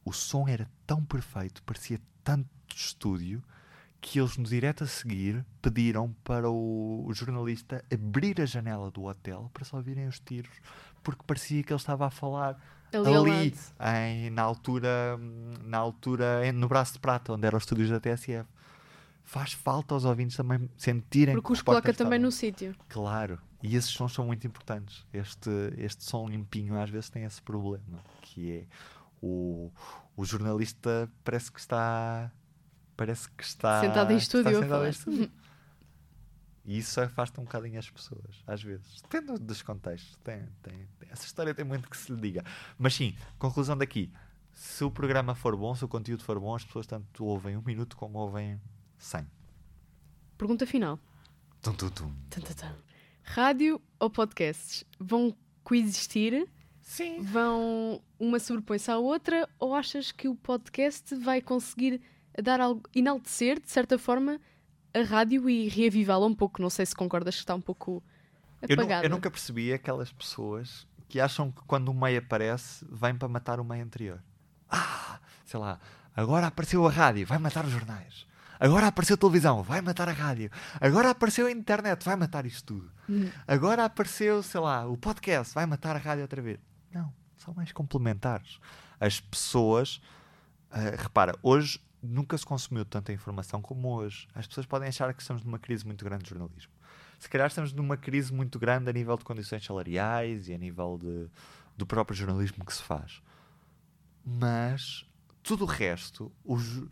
o 0.03 0.13
som 0.13 0.47
era 0.47 0.69
tão 0.85 1.03
perfeito, 1.03 1.63
parecia 1.63 1.99
tanto 2.23 2.49
de 2.67 2.75
estúdio, 2.75 3.43
que 3.99 4.19
eles 4.19 4.37
no 4.37 4.43
direto 4.43 4.83
a 4.83 4.87
seguir 4.87 5.43
pediram 5.61 6.13
para 6.23 6.47
o, 6.47 7.03
o 7.07 7.13
jornalista 7.13 7.83
abrir 7.91 8.39
a 8.39 8.45
janela 8.45 8.91
do 8.91 9.05
hotel 9.05 9.49
para 9.51 9.65
só 9.65 9.77
ouvirem 9.77 10.07
os 10.07 10.19
tiros, 10.19 10.61
porque 11.01 11.23
parecia 11.25 11.63
que 11.63 11.73
ele 11.73 11.79
estava 11.79 12.05
a 12.05 12.11
falar 12.11 12.55
Ali, 12.95 13.15
ali, 13.15 13.55
em, 13.97 14.29
na 14.29 14.41
altura, 14.41 15.17
na 15.63 15.77
altura 15.77 16.51
no 16.53 16.67
braço 16.67 16.93
de 16.93 16.99
prata, 16.99 17.33
onde 17.33 17.45
eram 17.45 17.57
os 17.57 17.63
estúdios 17.63 17.89
da 17.89 17.99
TSF. 17.99 18.45
Faz 19.23 19.53
falta 19.53 19.93
aos 19.95 20.05
ouvintes 20.05 20.37
também 20.37 20.69
sentirem 20.77 21.33
Porque 21.33 21.47
que 21.47 21.53
os 21.53 21.61
coloca 21.61 21.91
também 21.93 22.19
no 22.19 22.31
sítio. 22.31 22.75
Claro, 22.87 23.39
e 23.61 23.75
esses 23.75 23.89
sons 23.89 24.13
são 24.13 24.25
muito 24.25 24.45
importantes. 24.45 25.03
Este, 25.11 25.49
este 25.77 26.03
som 26.03 26.27
limpinho 26.27 26.79
às 26.79 26.89
vezes 26.89 27.09
tem 27.09 27.23
esse 27.23 27.41
problema, 27.41 27.99
que 28.21 28.51
é 28.51 28.63
o, 29.21 29.71
o 30.15 30.23
jornalista 30.23 31.09
parece 31.23 31.51
que 31.51 31.59
está 31.59 32.31
parece 32.95 33.27
que 33.31 33.43
está 33.43 33.81
Sentado 33.81 34.11
em 34.13 34.17
está 34.17 34.39
estúdio 34.39 34.57
a 34.57 34.61
sentado 34.61 34.69
falar. 34.69 34.87
em 34.87 34.89
estúdio. 34.89 35.31
E 36.65 36.77
isso 36.79 36.99
afasta 36.99 37.39
um 37.39 37.43
bocadinho 37.43 37.77
as 37.77 37.89
pessoas, 37.89 38.43
às 38.47 38.61
vezes. 38.63 39.01
Depende 39.03 39.39
dos 39.39 39.61
contextos. 39.61 40.17
Tem, 40.23 40.39
tem, 40.63 40.73
tem- 40.99 41.09
Essa 41.11 41.25
história 41.25 41.53
tem 41.53 41.63
muito 41.63 41.87
que 41.89 41.95
se 41.95 42.11
lhe 42.11 42.19
diga. 42.19 42.43
Mas 42.77 42.95
sim, 42.95 43.15
conclusão 43.37 43.77
daqui. 43.77 44.11
Se 44.51 44.83
o 44.83 44.89
programa 44.89 45.35
for 45.35 45.55
bom, 45.55 45.75
se 45.75 45.85
o 45.85 45.87
conteúdo 45.87 46.23
for 46.23 46.39
bom, 46.39 46.55
as 46.55 46.63
pessoas 46.65 46.87
tanto 46.87 47.23
ouvem 47.25 47.55
um 47.55 47.61
minuto 47.61 47.95
como 47.95 48.17
ouvem 48.17 48.59
100. 48.97 49.27
Pergunta 50.37 50.65
final. 50.65 50.99
Tum, 51.61 51.73
tum, 51.73 51.89
tum. 51.89 52.13
Tum, 52.29 52.41
tum, 52.41 52.53
tum. 52.53 52.71
Rádio 53.23 53.81
ou 53.99 54.09
podcasts 54.09 54.83
vão 54.99 55.35
coexistir? 55.63 56.47
Sim. 56.81 57.21
Vão 57.21 58.01
uma 58.19 58.39
sobrepõe-se 58.39 58.91
à 58.91 58.97
outra? 58.97 59.47
Ou 59.59 59.73
achas 59.75 60.11
que 60.11 60.27
o 60.27 60.35
podcast 60.35 61.15
vai 61.15 61.41
conseguir 61.41 62.01
dar 62.41 62.59
algo, 62.61 62.83
enaltecer, 62.93 63.59
de 63.59 63.69
certa 63.69 63.97
forma, 63.97 64.39
a 64.95 65.03
rádio 65.03 65.49
e 65.49 65.67
reavivá-la 65.67 66.25
um 66.25 66.33
pouco. 66.33 66.61
Não 66.61 66.69
sei 66.69 66.85
se 66.85 66.95
concordas 66.95 67.35
que 67.35 67.41
está 67.41 67.53
um 67.53 67.61
pouco 67.61 68.01
Eu, 68.67 68.73
apagada. 68.73 69.05
eu 69.05 69.09
nunca 69.09 69.29
percebi 69.29 69.73
aquelas 69.73 70.11
pessoas 70.11 70.87
que 71.07 71.19
acham 71.19 71.51
que 71.51 71.61
quando 71.67 71.89
o 71.89 71.93
meio 71.93 72.19
aparece, 72.19 72.85
vem 72.89 73.15
para 73.15 73.27
matar 73.27 73.59
o 73.59 73.63
meio 73.63 73.83
anterior. 73.83 74.21
Ah, 74.69 75.19
sei 75.45 75.59
lá, 75.59 75.79
agora 76.15 76.47
apareceu 76.47 76.85
a 76.87 76.91
rádio, 76.91 77.27
vai 77.27 77.37
matar 77.37 77.65
os 77.65 77.71
jornais. 77.71 78.25
Agora 78.59 78.87
apareceu 78.87 79.15
a 79.15 79.17
televisão, 79.17 79.61
vai 79.61 79.81
matar 79.81 80.07
a 80.07 80.13
rádio. 80.13 80.49
Agora 80.79 81.09
apareceu 81.09 81.45
a 81.45 81.51
internet, 81.51 82.03
vai 82.03 82.15
matar 82.15 82.45
isto 82.45 82.63
tudo. 82.73 82.91
Hum. 83.09 83.29
Agora 83.47 83.85
apareceu, 83.85 84.41
sei 84.41 84.59
lá, 84.61 84.87
o 84.87 84.97
podcast, 84.97 85.53
vai 85.53 85.65
matar 85.65 85.95
a 85.95 85.99
rádio 85.99 86.21
outra 86.23 86.41
vez. 86.41 86.57
Não, 86.91 87.13
são 87.37 87.53
mais 87.53 87.71
complementares. 87.73 88.59
As 88.99 89.19
pessoas, 89.19 90.01
ah, 90.71 90.95
repara, 90.97 91.35
hoje 91.43 91.79
nunca 92.05 92.37
se 92.37 92.45
consumiu 92.45 92.85
tanta 92.85 93.11
informação 93.11 93.61
como 93.61 93.89
hoje. 93.89 94.27
As 94.33 94.47
pessoas 94.47 94.65
podem 94.65 94.87
achar 94.89 95.13
que 95.13 95.21
estamos 95.21 95.43
numa 95.43 95.59
crise 95.59 95.85
muito 95.85 96.03
grande 96.05 96.23
de 96.23 96.29
jornalismo. 96.29 96.71
Se 97.19 97.29
calhar 97.29 97.47
estamos 97.47 97.71
numa 97.73 97.97
crise 97.97 98.33
muito 98.33 98.59
grande 98.59 98.89
a 98.89 98.93
nível 98.93 99.17
de 99.17 99.23
condições 99.23 99.63
salariais 99.65 100.47
e 100.47 100.53
a 100.53 100.57
nível 100.57 100.99
de, 101.01 101.27
do 101.77 101.85
próprio 101.85 102.15
jornalismo 102.15 102.63
que 102.65 102.73
se 102.73 102.83
faz. 102.83 103.21
Mas 104.25 105.05
tudo 105.43 105.63
o 105.63 105.67
resto, 105.67 106.31
os, 106.43 106.83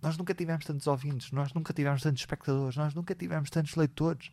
nós 0.00 0.16
nunca 0.16 0.34
tivemos 0.34 0.64
tantos 0.64 0.86
ouvintes, 0.86 1.30
nós 1.30 1.52
nunca 1.52 1.72
tivemos 1.72 2.02
tantos 2.02 2.22
espectadores, 2.22 2.76
nós 2.76 2.94
nunca 2.94 3.14
tivemos 3.14 3.50
tantos 3.50 3.74
leitores. 3.76 4.30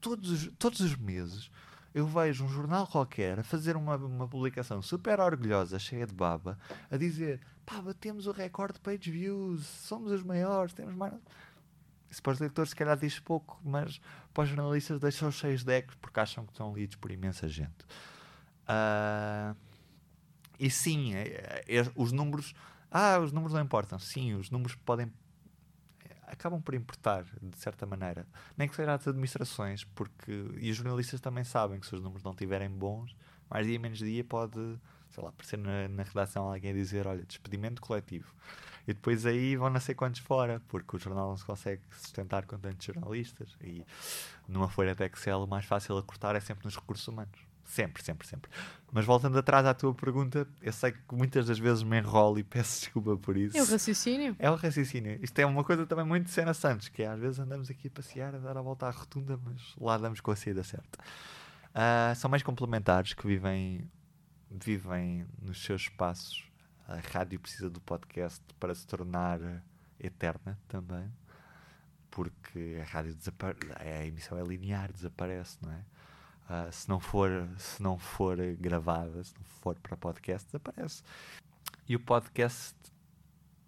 Todos, 0.00 0.30
os- 0.30 0.50
todos 0.58 0.80
os 0.80 0.96
meses 0.96 1.50
eu 1.94 2.06
vejo 2.06 2.44
um 2.44 2.48
jornal 2.48 2.86
qualquer 2.86 3.38
a 3.40 3.42
fazer 3.44 3.76
uma, 3.76 3.96
uma 3.96 4.26
publicação 4.28 4.80
super 4.82 5.20
orgulhosa, 5.20 5.78
cheia 5.78 6.06
de 6.06 6.14
baba, 6.14 6.58
a 6.90 6.96
dizer: 6.96 7.40
pá, 7.66 7.80
batemos 7.80 8.26
o 8.26 8.32
recorde 8.32 8.74
de 8.74 8.80
page 8.80 9.10
views, 9.10 9.66
somos 9.66 10.10
os 10.12 10.22
maiores, 10.22 10.72
temos 10.72 10.94
mais. 10.94 11.12
Isso 12.10 12.22
para 12.22 12.32
os 12.34 12.38
leitores, 12.40 12.70
se 12.70 12.76
calhar, 12.76 12.96
diz 12.96 13.18
pouco, 13.18 13.58
mas 13.64 13.98
para 14.34 14.42
os 14.44 14.48
jornalistas, 14.50 15.00
deixam-os 15.00 15.34
cheios 15.34 15.64
de 15.64 15.72
ecos 15.72 15.94
porque 15.94 16.20
acham 16.20 16.44
que 16.44 16.52
estão 16.52 16.74
lidos 16.74 16.96
por 16.96 17.10
imensa 17.10 17.48
gente. 17.48 17.86
Ah, 18.66 19.54
e 20.58 20.70
sim, 20.70 21.14
é- 21.14 21.64
é- 21.66 21.92
os 21.96 22.12
números. 22.12 22.54
Ah, 22.90 23.18
os 23.18 23.32
números 23.32 23.54
não 23.54 23.62
importam. 23.62 23.98
Sim, 23.98 24.34
os 24.34 24.50
números 24.50 24.74
podem. 24.84 25.10
Acabam 26.32 26.60
por 26.60 26.74
importar, 26.74 27.24
de 27.40 27.56
certa 27.58 27.86
maneira. 27.86 28.26
Nem 28.56 28.68
que 28.68 28.74
seja 28.74 28.94
as 28.94 29.06
administrações, 29.06 29.84
porque. 29.84 30.32
E 30.58 30.70
os 30.70 30.76
jornalistas 30.76 31.20
também 31.20 31.44
sabem 31.44 31.78
que 31.78 31.86
se 31.86 31.94
os 31.94 32.02
números 32.02 32.22
não 32.22 32.32
estiverem 32.32 32.70
bons, 32.70 33.14
mais 33.50 33.66
dia 33.66 33.78
menos 33.78 33.98
dia 33.98 34.24
pode, 34.24 34.58
sei 35.10 35.22
lá, 35.22 35.28
aparecer 35.28 35.58
na, 35.58 35.88
na 35.88 36.02
redação 36.02 36.44
alguém 36.44 36.70
a 36.70 36.74
dizer: 36.74 37.06
olha, 37.06 37.24
despedimento 37.24 37.80
coletivo. 37.80 38.34
E 38.86 38.92
depois 38.92 39.24
aí 39.24 39.56
vão 39.56 39.70
nascer 39.70 39.94
quantos 39.94 40.20
fora, 40.20 40.60
porque 40.68 40.96
o 40.96 40.98
jornal 40.98 41.28
não 41.28 41.36
se 41.36 41.44
consegue 41.44 41.82
sustentar 41.92 42.46
com 42.46 42.58
tantos 42.58 42.84
jornalistas. 42.84 43.56
E 43.60 43.84
numa 44.48 44.68
folha 44.68 44.94
de 44.94 45.04
Excel, 45.04 45.44
o 45.44 45.46
mais 45.46 45.64
fácil 45.64 45.96
a 45.96 46.02
cortar 46.02 46.34
é 46.34 46.40
sempre 46.40 46.64
nos 46.64 46.74
recursos 46.74 47.06
humanos. 47.06 47.51
Sempre, 47.64 48.02
sempre, 48.02 48.26
sempre. 48.26 48.50
Mas 48.90 49.04
voltando 49.04 49.38
atrás 49.38 49.64
à 49.64 49.72
tua 49.72 49.94
pergunta, 49.94 50.46
eu 50.60 50.72
sei 50.72 50.92
que 50.92 51.00
muitas 51.12 51.46
das 51.46 51.58
vezes 51.58 51.82
me 51.82 51.98
enrolo 51.98 52.38
e 52.38 52.42
peço 52.44 52.80
desculpa 52.80 53.16
por 53.16 53.36
isso. 53.36 53.56
É 53.56 53.62
o 53.62 53.64
raciocínio. 53.64 54.36
É 54.38 54.50
o 54.50 54.54
raciocínio. 54.54 55.18
Isto 55.22 55.38
é 55.38 55.46
uma 55.46 55.64
coisa 55.64 55.86
também 55.86 56.04
muito 56.04 56.26
de 56.26 56.30
cena 56.30 56.52
Santos, 56.52 56.88
que 56.88 57.02
é 57.02 57.06
às 57.06 57.18
vezes 57.18 57.38
andamos 57.38 57.70
aqui 57.70 57.88
a 57.88 57.90
passear, 57.90 58.34
a 58.34 58.38
dar 58.38 58.56
a 58.56 58.62
volta 58.62 58.86
à 58.86 58.90
rotunda, 58.90 59.38
mas 59.42 59.74
lá 59.80 59.96
damos 59.96 60.20
com 60.20 60.30
a 60.30 60.36
saída 60.36 60.62
certa. 60.62 60.98
Ah, 61.74 62.12
são 62.14 62.30
mais 62.30 62.42
complementares 62.42 63.14
que 63.14 63.26
vivem, 63.26 63.90
vivem 64.50 65.26
nos 65.40 65.64
seus 65.64 65.82
espaços. 65.82 66.44
A 66.86 66.96
rádio 66.96 67.40
precisa 67.40 67.70
do 67.70 67.80
podcast 67.80 68.42
para 68.60 68.74
se 68.74 68.86
tornar 68.86 69.40
eterna 69.98 70.58
também, 70.68 71.10
porque 72.10 72.78
a 72.82 72.84
rádio 72.84 73.14
desaparece, 73.14 73.72
a 73.76 74.04
emissão 74.04 74.36
é 74.36 74.42
linear, 74.42 74.92
desaparece, 74.92 75.58
não 75.62 75.72
é? 75.72 75.84
Ah, 76.48 76.68
se 76.70 76.88
não 76.88 77.00
for 77.00 77.48
se 77.56 77.82
não 77.82 77.98
for 77.98 78.36
gravada, 78.58 79.22
se 79.24 79.34
não 79.34 79.44
for 79.62 79.74
para 79.76 79.96
podcast, 79.96 80.46
desaparece. 80.46 81.02
E 81.88 81.96
o 81.96 82.00
podcast 82.00 82.74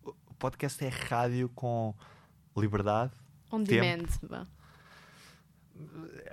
o 0.04 0.34
podcast 0.38 0.84
é 0.84 0.88
rádio 0.88 1.48
com 1.50 1.94
liberdade, 2.56 3.12
On 3.50 3.62
demand. 3.62 4.06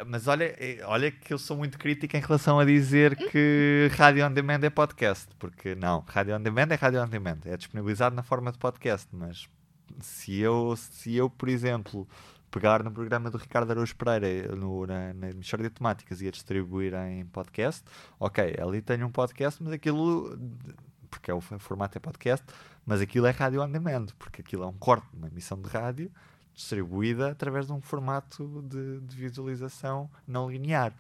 mas 0.06 0.28
olha, 0.28 0.56
eh, 0.60 0.82
olha 0.86 1.12
que 1.12 1.34
eu 1.34 1.38
sou 1.38 1.56
muito 1.58 1.78
crítico 1.78 2.16
em 2.16 2.20
relação 2.20 2.60
a 2.60 2.66
dizer 2.66 3.16
que 3.32 3.90
rádio 3.96 4.26
on 4.26 4.32
demand 4.32 4.60
é 4.64 4.70
podcast, 4.70 5.28
porque 5.40 5.76
não, 5.76 6.04
rádio 6.08 6.36
on 6.36 6.42
demand 6.42 6.68
é 6.72 6.76
rádio 6.76 7.02
on 7.02 7.08
demand, 7.08 7.40
é 7.46 7.56
disponibilizado 7.56 8.16
na 8.16 8.24
forma 8.24 8.52
de 8.52 8.58
podcast, 8.58 9.08
mas 9.12 9.48
se 10.00 10.40
eu, 10.40 10.76
se 10.76 11.16
eu 11.16 11.30
por 11.30 11.50
exemplo, 11.50 12.08
pegar 12.52 12.84
no 12.84 12.92
programa 12.92 13.32
do 13.32 13.38
Ricardo 13.38 13.72
Araújo 13.72 13.96
Pereira 13.96 14.54
no, 14.56 14.86
na, 14.86 15.14
na 15.14 15.30
de 15.30 15.70
temáticas 15.70 16.22
e 16.22 16.28
a 16.28 16.32
distribuir 16.32 16.94
em 16.94 17.26
podcast, 17.26 17.84
ok, 18.20 18.58
ali 18.62 18.82
tenho 18.82 19.08
um 19.08 19.12
podcast, 19.12 19.64
mas 19.64 19.72
aquilo, 19.72 20.38
porque 21.10 21.32
é 21.32 21.34
o 21.34 21.40
formato 21.40 21.98
é 21.98 22.02
podcast, 22.02 22.46
mas 22.86 23.00
aquilo 23.00 23.26
é 23.26 23.32
rádio 23.32 23.62
on 23.62 23.72
demand, 23.72 24.08
porque 24.20 24.42
aquilo 24.42 24.64
é 24.64 24.68
um 24.68 24.74
corte 24.74 25.08
de 25.12 25.18
uma 25.18 25.28
emissão 25.28 25.60
de 25.60 25.70
rádio 25.70 26.12
distribuída 26.54 27.32
através 27.32 27.68
de 27.68 27.74
um 27.74 27.82
formato 27.82 28.62
de, 28.68 29.00
de 29.00 29.16
visualização 29.16 30.10
não 30.28 30.52
linear. 30.52 30.94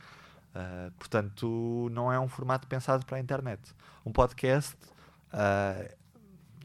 Uh, 0.55 0.91
portanto, 0.97 1.89
não 1.91 2.11
é 2.11 2.19
um 2.19 2.27
formato 2.27 2.67
pensado 2.67 3.05
para 3.05 3.17
a 3.17 3.19
internet. 3.19 3.61
Um 4.05 4.11
podcast, 4.11 4.75
uh, 5.33 6.00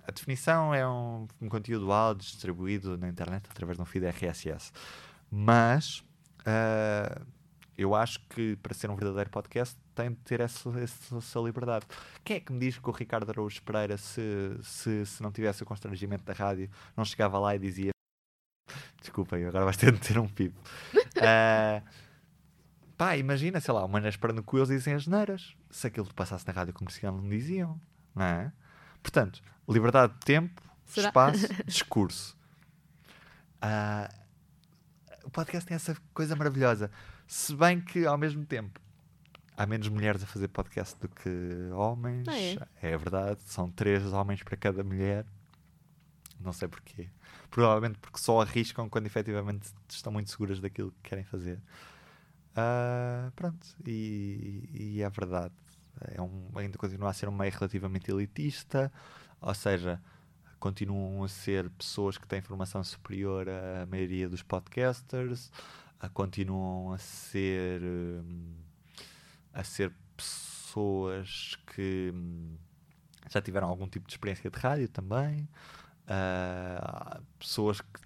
a 0.07 0.12
definição 0.12 0.72
é 0.72 0.86
um, 0.86 1.26
um 1.40 1.48
conteúdo 1.48 1.90
áudio 1.90 2.24
distribuído 2.24 2.96
na 2.96 3.09
internet 3.09 3.44
através 3.50 3.76
de 3.76 3.82
um 3.82 3.84
feed 3.84 4.07
RSS. 4.07 4.72
Mas 5.30 5.98
uh, 6.40 7.26
eu 7.76 7.94
acho 7.94 8.20
que 8.28 8.57
para 8.57 8.72
ser 8.72 8.88
um 8.88 8.94
verdadeiro 8.94 9.30
podcast 9.30 9.76
tem 9.94 10.11
de 10.11 10.16
ter 10.16 10.40
essa, 10.40 10.70
essa, 10.78 11.40
liberdade. 11.40 11.86
Quem 12.22 12.36
é 12.36 12.40
que 12.40 12.52
me 12.52 12.61
diz 12.61 12.78
que 12.78 12.88
o 12.88 12.92
Ricardo 12.92 13.28
Araújo 13.30 13.61
Pereira, 13.62 13.96
se, 13.96 14.22
se, 14.62 15.04
se 15.04 15.22
não 15.22 15.32
tivesse 15.32 15.62
o 15.62 15.66
constrangimento 15.66 16.24
da 16.24 16.32
rádio, 16.32 16.70
não 16.96 17.04
chegava 17.04 17.38
lá 17.38 17.57
e 17.57 17.59
dizia 17.59 17.90
Desculpem, 19.00 19.44
agora 19.44 19.64
vais 19.64 19.76
ter 19.76 19.92
de 19.92 20.00
ter 20.00 20.18
um 20.18 20.28
pipo. 20.28 20.61
Uh, 21.16 21.82
pá, 22.96 23.16
imagina, 23.16 23.61
sei 23.61 23.74
lá, 23.74 23.84
o 23.84 23.88
Manas 23.88 24.16
para 24.16 24.32
no 24.32 24.42
cu 24.42 24.59
eles 24.59 24.68
dizem 24.68 24.94
as 24.94 25.07
neiras. 25.07 25.57
Se 25.70 25.86
aquilo 25.86 26.12
passasse 26.14 26.46
na 26.46 26.52
rádio 26.52 26.74
comercial 26.74 27.14
não 27.14 27.28
diziam, 27.28 27.80
não 28.14 28.24
é? 28.24 28.52
Portanto, 29.02 29.40
liberdade 29.68 30.12
de 30.14 30.20
tempo, 30.20 30.62
Será? 30.84 31.08
espaço, 31.08 31.48
discurso. 31.66 32.36
Uh, 33.56 34.26
o 35.24 35.30
podcast 35.30 35.66
tem 35.66 35.74
essa 35.74 35.96
coisa 36.14 36.36
maravilhosa. 36.36 36.90
Se 37.26 37.54
bem 37.54 37.80
que, 37.80 38.06
ao 38.06 38.16
mesmo 38.16 38.44
tempo, 38.44 38.80
há 39.56 39.66
menos 39.66 39.88
mulheres 39.88 40.22
a 40.22 40.26
fazer 40.26 40.48
podcast 40.48 40.98
do 41.00 41.08
que 41.08 41.70
homens. 41.72 42.28
Ah, 42.28 42.38
é? 42.38 42.92
é 42.92 42.96
verdade, 42.96 43.40
são 43.46 43.70
três 43.70 44.04
homens 44.12 44.42
para 44.42 44.56
cada 44.56 44.84
mulher. 44.84 45.26
Não 46.38 46.52
sei 46.52 46.68
porquê. 46.68 47.08
Provavelmente 47.50 47.98
porque 47.98 48.18
só 48.18 48.42
arriscam 48.42 48.88
quando 48.88 49.06
efetivamente 49.06 49.72
estão 49.88 50.12
muito 50.12 50.30
seguras 50.30 50.60
daquilo 50.60 50.92
que 50.92 51.08
querem 51.08 51.24
fazer. 51.24 51.58
Ah, 52.54 53.30
pronto, 53.34 53.66
e, 53.86 54.68
e 54.72 55.02
é 55.02 55.10
verdade. 55.10 55.54
É 56.12 56.20
um, 56.20 56.50
ainda 56.54 56.76
continua 56.76 57.10
a 57.10 57.12
ser 57.12 57.28
um 57.28 57.32
meio 57.32 57.52
relativamente 57.52 58.10
elitista, 58.10 58.92
ou 59.41 59.55
seja, 59.55 60.01
continuam 60.59 61.22
a 61.22 61.28
ser 61.28 61.70
pessoas 61.70 62.18
que 62.18 62.26
têm 62.26 62.41
formação 62.41 62.82
superior 62.82 63.49
à 63.49 63.87
maioria 63.87 64.28
dos 64.28 64.43
podcasters, 64.43 65.51
continuam 66.12 66.93
a 66.93 66.99
ser 66.99 67.82
hum, 67.82 68.55
a 69.53 69.64
ser 69.64 69.93
pessoas 70.16 71.57
que 71.74 72.12
hum, 72.14 72.57
já 73.30 73.41
tiveram 73.41 73.68
algum 73.68 73.89
tipo 73.89 74.07
de 74.07 74.12
experiência 74.12 74.51
de 74.51 74.59
rádio 74.59 74.89
também. 74.89 75.49
Uh, 76.05 77.22
pessoas 77.39 77.80
que 77.80 78.01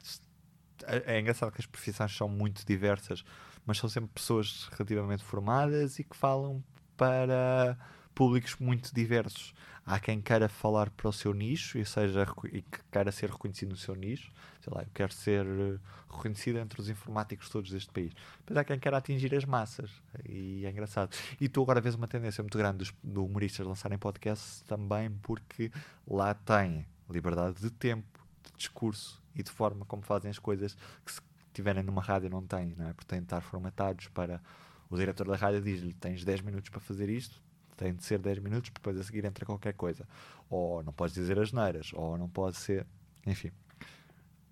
é, 0.87 1.17
é 1.17 1.21
engraçado 1.21 1.53
que 1.53 1.61
as 1.61 1.67
profissões 1.67 2.17
são 2.17 2.29
muito 2.29 2.65
diversas, 2.65 3.25
mas 3.67 3.79
são 3.79 3.89
sempre 3.89 4.11
pessoas 4.15 4.69
relativamente 4.73 5.23
formadas 5.23 5.99
e 5.99 6.05
que 6.05 6.17
falam 6.17 6.63
para 6.97 7.77
públicos 8.15 8.57
muito 8.57 8.95
diversos. 8.95 9.55
Há 9.85 9.99
quem 9.99 10.21
queira 10.21 10.49
falar 10.49 10.91
para 10.91 11.09
o 11.09 11.13
seu 11.13 11.33
nicho 11.33 11.79
e, 11.79 11.85
seja, 11.85 12.27
e 12.53 12.63
que 12.63 12.79
queira 12.93 13.11
ser 13.11 13.31
reconhecido 13.31 13.71
no 13.71 13.77
seu 13.77 13.95
nicho. 13.95 14.31
Sei 14.61 14.73
lá, 14.73 14.83
eu 14.83 14.89
quero 14.95 15.13
ser 15.13 15.45
eh, 15.47 15.79
reconhecido 16.09 16.59
entre 16.59 16.81
os 16.81 16.89
informáticos 16.89 17.49
todos 17.49 17.71
deste 17.71 17.91
país. 17.91 18.13
Mas 18.47 18.57
há 18.57 18.65
quem 18.65 18.79
queira 18.79 18.99
atingir 18.99 19.35
as 19.35 19.45
massas 19.45 19.91
e 20.29 20.65
é 20.65 20.71
engraçado. 20.71 21.17
E 21.41 21.49
tu 21.49 21.63
agora 21.63 21.81
vês 21.81 21.95
uma 21.95 22.07
tendência 22.07 22.43
muito 22.43 22.57
grande 22.57 22.79
dos, 22.79 22.95
do 23.03 23.25
humoristas 23.25 23.67
lançarem 23.67 23.99
podcasts 23.99 24.63
também 24.63 25.11
porque 25.23 25.73
lá 26.07 26.35
têm 26.35 26.87
liberdade 27.09 27.61
de 27.61 27.71
tempo, 27.71 28.21
de 28.45 28.53
discurso 28.57 29.21
e 29.35 29.43
de 29.43 29.51
forma 29.51 29.85
como 29.87 30.03
fazem 30.03 30.31
as 30.31 30.39
coisas 30.39 30.77
que 31.05 31.13
se 31.13 31.21
tiverem 31.53 31.83
numa 31.83 32.03
rádio 32.03 32.31
não 32.31 32.47
têm, 32.47 32.75
não 32.77 32.89
é? 32.89 32.93
Porque 32.93 33.09
têm 33.09 33.21
de 33.21 33.27
estar 33.27 33.41
formatados 33.41 34.09
para 34.09 34.41
o 34.89 34.97
diretor 34.97 35.27
da 35.27 35.37
rádio 35.37 35.61
diz-lhe 35.61 35.95
tens 35.95 36.25
10 36.25 36.41
minutos 36.41 36.69
para 36.69 36.81
fazer 36.81 37.09
isto, 37.09 37.41
tem 37.81 37.95
de 37.95 38.05
ser 38.05 38.19
10 38.19 38.41
minutos, 38.41 38.71
depois 38.71 38.99
a 39.01 39.03
seguir 39.03 39.25
entra 39.25 39.47
qualquer 39.47 39.73
coisa. 39.73 40.07
Ou 40.51 40.83
não 40.83 40.93
podes 40.93 41.15
dizer 41.15 41.39
as 41.39 41.51
neiras, 41.51 41.93
ou 41.95 42.19
não 42.19 42.29
pode 42.29 42.59
ser. 42.59 42.87
Enfim. 43.27 43.51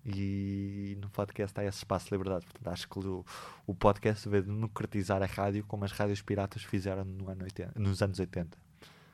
E 0.03 0.97
no 0.99 1.09
podcast 1.11 1.59
há 1.59 1.63
esse 1.63 1.77
espaço 1.77 2.07
de 2.07 2.11
liberdade. 2.13 2.45
Portanto, 2.47 2.67
acho 2.73 2.89
que 2.89 2.97
o, 2.97 3.23
o 3.67 3.75
podcast 3.75 4.27
veio 4.27 4.43
democratizar 4.43 5.21
a 5.21 5.27
rádio 5.27 5.63
como 5.67 5.85
as 5.85 5.91
rádios 5.91 6.23
piratas 6.23 6.63
fizeram 6.63 7.05
no 7.05 7.29
ano 7.29 7.43
80, 7.43 7.79
nos 7.79 8.01
anos 8.01 8.19
80. 8.19 8.57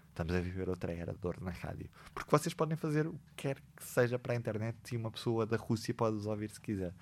Estamos 0.08 0.34
a 0.34 0.40
viver 0.40 0.70
outra 0.70 0.94
era 0.94 1.12
de 1.12 1.20
dor 1.20 1.36
na 1.42 1.52
rádio. 1.52 1.90
Porque 2.14 2.32
vocês 2.32 2.54
podem 2.54 2.78
fazer 2.78 3.06
o 3.06 3.12
que 3.12 3.20
quer 3.36 3.58
que 3.76 3.84
seja 3.84 4.18
para 4.18 4.32
a 4.32 4.36
internet 4.38 4.78
e 4.94 4.96
uma 4.96 5.12
pessoa 5.12 5.46
da 5.46 5.58
Rússia 5.58 5.94
pode 5.94 6.16
os 6.16 6.26
ouvir 6.26 6.50
se 6.50 6.62
quiser. 6.62 6.94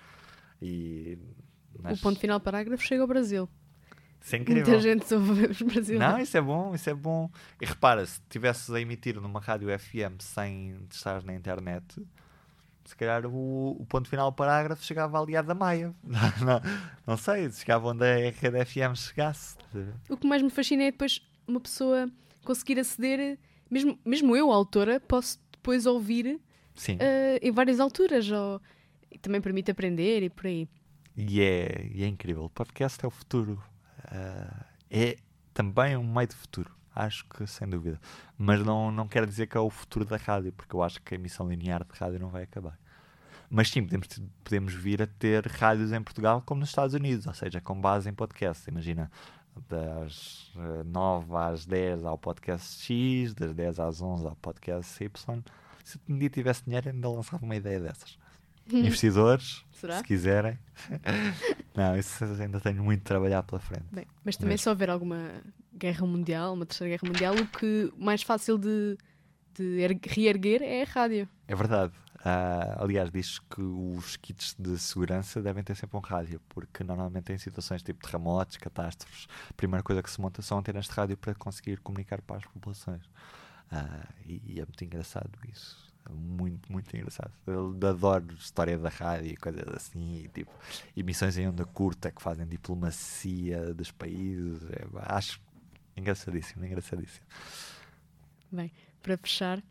E, 0.60 1.16
mas 1.78 2.00
O 2.00 2.02
ponto 2.02 2.18
final 2.18 2.40
parágrafo 2.40 2.82
chega 2.82 3.02
ao 3.02 3.06
Brasil. 3.06 3.48
Isso 4.24 4.36
é 4.36 4.38
incrível. 4.38 4.64
Muita 4.64 4.80
gente 4.80 5.14
ouve 5.14 5.46
os 5.48 5.60
brasileiros. 5.60 6.08
Não, 6.08 6.18
isso 6.18 6.34
é 6.34 6.40
bom, 6.40 6.74
isso 6.74 6.88
é 6.88 6.94
bom. 6.94 7.30
E 7.60 7.66
repara, 7.66 8.06
se 8.06 8.20
estivesses 8.20 8.70
a 8.70 8.80
emitir 8.80 9.20
numa 9.20 9.38
rádio 9.38 9.68
FM 9.78 10.18
sem 10.18 10.74
estar 10.90 11.22
na 11.22 11.34
internet, 11.34 12.02
se 12.86 12.96
calhar 12.96 13.26
o, 13.26 13.76
o 13.78 13.84
ponto 13.86 14.08
final 14.08 14.30
do 14.30 14.34
parágrafo 14.34 14.82
chegava 14.82 15.20
ali 15.20 15.36
à 15.36 15.42
da 15.42 15.54
Maia. 15.54 15.94
não, 16.02 16.60
não 17.06 17.16
sei, 17.18 17.50
chegava 17.52 17.88
onde 17.88 18.02
a 18.02 18.30
rede 18.30 18.64
FM 18.64 18.96
chegasse. 18.96 19.58
O 20.08 20.16
que 20.16 20.26
mais 20.26 20.40
me 20.40 20.48
fascina 20.48 20.84
é 20.84 20.90
depois 20.90 21.20
uma 21.46 21.60
pessoa 21.60 22.08
conseguir 22.46 22.80
aceder, 22.80 23.38
mesmo, 23.70 23.98
mesmo 24.02 24.34
eu, 24.34 24.50
autora, 24.50 25.00
posso 25.00 25.38
depois 25.52 25.84
ouvir 25.84 26.40
Sim. 26.74 26.96
eh, 26.98 27.38
em 27.42 27.52
várias 27.52 27.78
alturas. 27.78 28.30
Ou, 28.30 28.58
também 29.20 29.40
permite 29.40 29.70
aprender 29.70 30.22
e 30.22 30.30
por 30.30 30.46
aí. 30.46 30.68
E, 31.16 31.40
é, 31.40 31.90
e 31.92 32.04
é 32.04 32.06
incrível. 32.06 32.44
O 32.44 32.50
podcast 32.50 33.04
é 33.04 33.08
o 33.08 33.10
futuro. 33.10 33.62
Ah, 34.14 34.66
é 34.90 35.16
também 35.52 35.96
um 35.96 36.04
meio 36.04 36.28
de 36.28 36.36
futuro. 36.36 36.70
Acho 36.94 37.24
que 37.26 37.44
sem 37.46 37.68
dúvida. 37.68 38.00
Mas 38.38 38.64
não, 38.64 38.90
não 38.92 39.08
quer 39.08 39.26
dizer 39.26 39.48
que 39.48 39.56
é 39.56 39.60
o 39.60 39.68
futuro 39.68 40.04
da 40.04 40.16
rádio, 40.16 40.52
porque 40.52 40.76
eu 40.76 40.82
acho 40.82 41.02
que 41.02 41.14
a 41.14 41.18
emissão 41.18 41.48
linear 41.48 41.84
de 41.84 41.98
rádio 41.98 42.20
não 42.20 42.28
vai 42.28 42.44
acabar. 42.44 42.78
Mas 43.50 43.70
sim, 43.70 43.82
podemos, 43.82 44.08
podemos 44.44 44.74
vir 44.74 45.02
a 45.02 45.06
ter 45.06 45.46
rádios 45.46 45.92
em 45.92 46.02
Portugal 46.02 46.42
como 46.46 46.60
nos 46.60 46.68
Estados 46.68 46.94
Unidos, 46.94 47.26
ou 47.26 47.34
seja, 47.34 47.60
com 47.60 47.80
base 47.80 48.08
em 48.08 48.14
podcast. 48.14 48.68
Imagina, 48.70 49.10
das 49.68 50.52
eh, 50.56 50.84
9 50.84 51.36
às 51.36 51.66
10 51.66 52.04
ao 52.04 52.16
podcast 52.16 52.82
X, 52.82 53.34
das 53.34 53.52
10 53.52 53.80
às 53.80 54.00
11 54.00 54.26
ao 54.26 54.36
podcast 54.36 55.02
Y. 55.02 55.42
Se 55.84 56.00
um 56.08 56.16
dia 56.16 56.30
tivesse 56.30 56.64
dinheiro, 56.64 56.90
ainda 56.90 57.08
lançava 57.08 57.44
uma 57.44 57.56
ideia 57.56 57.80
dessas. 57.80 58.18
Investidores, 58.72 59.64
Será? 59.72 59.98
se 59.98 60.04
quiserem. 60.04 60.58
não, 61.74 61.96
isso 61.96 62.24
ainda 62.24 62.60
tenho 62.60 62.82
muito 62.82 63.00
de 63.00 63.04
trabalhar 63.04 63.42
pela 63.42 63.60
frente. 63.60 63.84
Bem, 63.92 64.06
mas 64.24 64.36
também 64.36 64.52
Mesmo. 64.54 64.62
se 64.64 64.68
houver 64.68 64.90
alguma 64.90 65.30
guerra 65.76 66.06
mundial, 66.06 66.54
uma 66.54 66.66
terceira 66.66 66.96
guerra 66.96 67.12
mundial, 67.12 67.34
o 67.34 67.46
que 67.46 67.92
mais 67.96 68.22
fácil 68.22 68.56
de, 68.58 68.96
de 69.54 69.80
er- 69.80 69.98
reerguer 70.06 70.62
é 70.62 70.82
a 70.82 70.86
rádio. 70.86 71.28
É 71.46 71.54
verdade. 71.54 71.92
Ah, 72.26 72.78
aliás, 72.82 73.10
diz 73.10 73.38
que 73.38 73.60
os 73.60 74.16
kits 74.16 74.56
de 74.58 74.78
segurança 74.78 75.42
devem 75.42 75.62
ter 75.62 75.74
sempre 75.76 75.96
um 75.98 76.00
rádio, 76.00 76.40
porque 76.48 76.82
normalmente 76.82 77.30
em 77.32 77.36
situações 77.38 77.82
tipo 77.82 78.02
terremotos, 78.02 78.56
catástrofes, 78.56 79.26
a 79.50 79.52
primeira 79.52 79.82
coisa 79.82 80.02
que 80.02 80.10
se 80.10 80.18
monta 80.20 80.40
são 80.40 80.58
antenas 80.58 80.86
de 80.86 80.92
rádio 80.92 81.18
para 81.18 81.34
conseguir 81.34 81.78
comunicar 81.80 82.22
para 82.22 82.36
as 82.38 82.44
populações. 82.46 83.02
Ah, 83.70 84.06
e, 84.24 84.40
e 84.54 84.60
é 84.60 84.64
muito 84.64 84.82
engraçado 84.82 85.30
isso. 85.52 85.83
Muito, 86.10 86.70
muito 86.70 86.94
engraçado. 86.94 87.32
Eu 87.46 87.76
adoro 87.88 88.26
história 88.34 88.76
da 88.76 88.88
rádio 88.88 89.32
e 89.32 89.36
coisas 89.36 89.66
assim, 89.74 90.24
e, 90.24 90.28
tipo, 90.28 90.50
emissões 90.96 91.38
em 91.38 91.48
onda 91.48 91.64
curta 91.64 92.10
que 92.10 92.22
fazem 92.22 92.46
diplomacia 92.46 93.72
dos 93.74 93.90
países. 93.90 94.62
É, 94.70 94.86
acho 95.06 95.40
engraçadíssimo, 95.96 96.64
engraçadíssimo. 96.64 97.24
Bem, 98.52 98.70
para 99.02 99.16
fechar, 99.16 99.62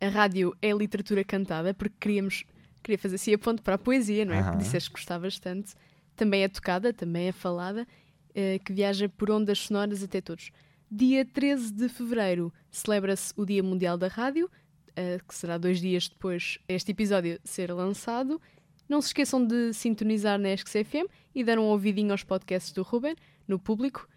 a 0.00 0.08
rádio 0.08 0.54
é 0.60 0.70
literatura 0.72 1.24
cantada, 1.24 1.72
porque 1.72 1.96
queríamos 1.98 2.44
queria 2.86 2.98
fazer 2.98 3.16
assim 3.16 3.34
a 3.34 3.38
ponte 3.38 3.62
para 3.62 3.74
a 3.74 3.78
poesia, 3.78 4.24
não 4.24 4.32
é? 4.32 4.38
Aham. 4.38 4.52
Que 4.52 4.58
disseste 4.58 4.90
que 4.90 4.96
gostavas 4.96 5.38
tanto. 5.40 5.72
Também 6.14 6.44
é 6.44 6.48
tocada, 6.48 6.92
também 6.92 7.28
é 7.28 7.32
falada, 7.32 7.86
eh, 8.32 8.60
que 8.60 8.72
viaja 8.72 9.08
por 9.08 9.30
ondas 9.30 9.58
sonoras 9.58 10.02
até 10.02 10.20
todos. 10.20 10.52
Dia 10.88 11.24
13 11.24 11.72
de 11.72 11.88
fevereiro 11.88 12.52
celebra-se 12.70 13.34
o 13.36 13.44
Dia 13.44 13.62
Mundial 13.62 13.98
da 13.98 14.06
Rádio, 14.06 14.48
eh, 14.96 15.20
que 15.26 15.34
será 15.34 15.58
dois 15.58 15.80
dias 15.80 16.08
depois 16.08 16.58
este 16.68 16.90
episódio 16.92 17.38
ser 17.44 17.72
lançado. 17.72 18.40
Não 18.88 19.00
se 19.02 19.08
esqueçam 19.08 19.44
de 19.44 19.72
sintonizar 19.72 20.38
na 20.38 20.48
ESC-FM 20.50 21.06
e 21.34 21.44
dar 21.44 21.58
um 21.58 21.64
ouvidinho 21.64 22.12
aos 22.12 22.22
podcasts 22.24 22.72
do 22.72 22.82
Ruben, 22.82 23.14
no 23.46 23.58
público. 23.58 24.08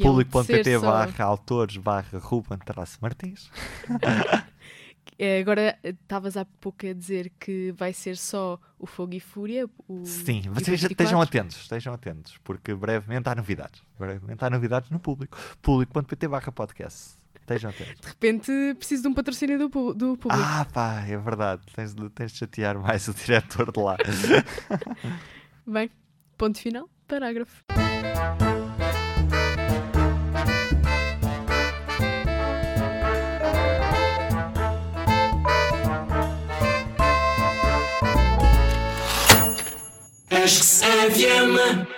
Público.pt 0.00 0.78
só- 0.78 0.80
barra 0.90 1.24
autores 1.24 1.76
barra 1.76 2.18
Ruben 2.18 2.58
Traço 2.58 2.98
Martins. 3.00 3.50
Eh, 5.18 5.40
Agora, 5.40 5.76
eh, 5.82 5.88
estavas 5.88 6.36
há 6.36 6.44
pouco 6.44 6.86
a 6.86 6.92
dizer 6.92 7.32
que 7.40 7.72
vai 7.72 7.92
ser 7.92 8.16
só 8.16 8.56
o 8.78 8.86
Fogo 8.86 9.14
e 9.14 9.18
Fúria. 9.20 9.68
O 9.88 10.04
Sim, 10.04 10.42
dia 10.42 10.50
vocês 10.52 10.80
24. 10.80 10.92
estejam 10.92 11.20
atentos, 11.20 11.56
estejam 11.56 11.92
atentos, 11.94 12.36
porque 12.44 12.72
brevemente 12.72 13.28
há 13.28 13.34
novidades. 13.34 13.82
Brevemente 13.98 14.44
há 14.44 14.50
novidades 14.50 14.90
no 14.90 15.00
público. 15.00 15.36
Público.pt 15.60 16.28
barra 16.28 16.52
podcast. 16.52 17.16
Estejam 17.48 17.70
atentos. 17.70 18.00
De 18.02 18.08
repente, 18.08 18.52
preciso 18.76 19.02
de 19.02 19.08
um 19.08 19.14
patrocínio 19.14 19.58
do, 19.58 19.70
pu- 19.70 19.94
do 19.94 20.16
público. 20.18 20.42
Ah, 20.44 20.66
pá, 20.70 21.02
é 21.08 21.16
verdade. 21.16 21.62
Tens 21.74 21.94
de, 21.94 22.10
tens 22.10 22.32
de 22.32 22.38
chatear 22.38 22.78
mais 22.78 23.08
o 23.08 23.14
diretor 23.14 23.72
de 23.72 23.80
lá. 23.80 23.96
Bem, 25.66 25.90
ponto 26.36 26.58
final, 26.58 26.88
parágrafo. 27.06 27.62
Acho 40.30 40.58
que 40.60 40.64
se. 40.66 41.97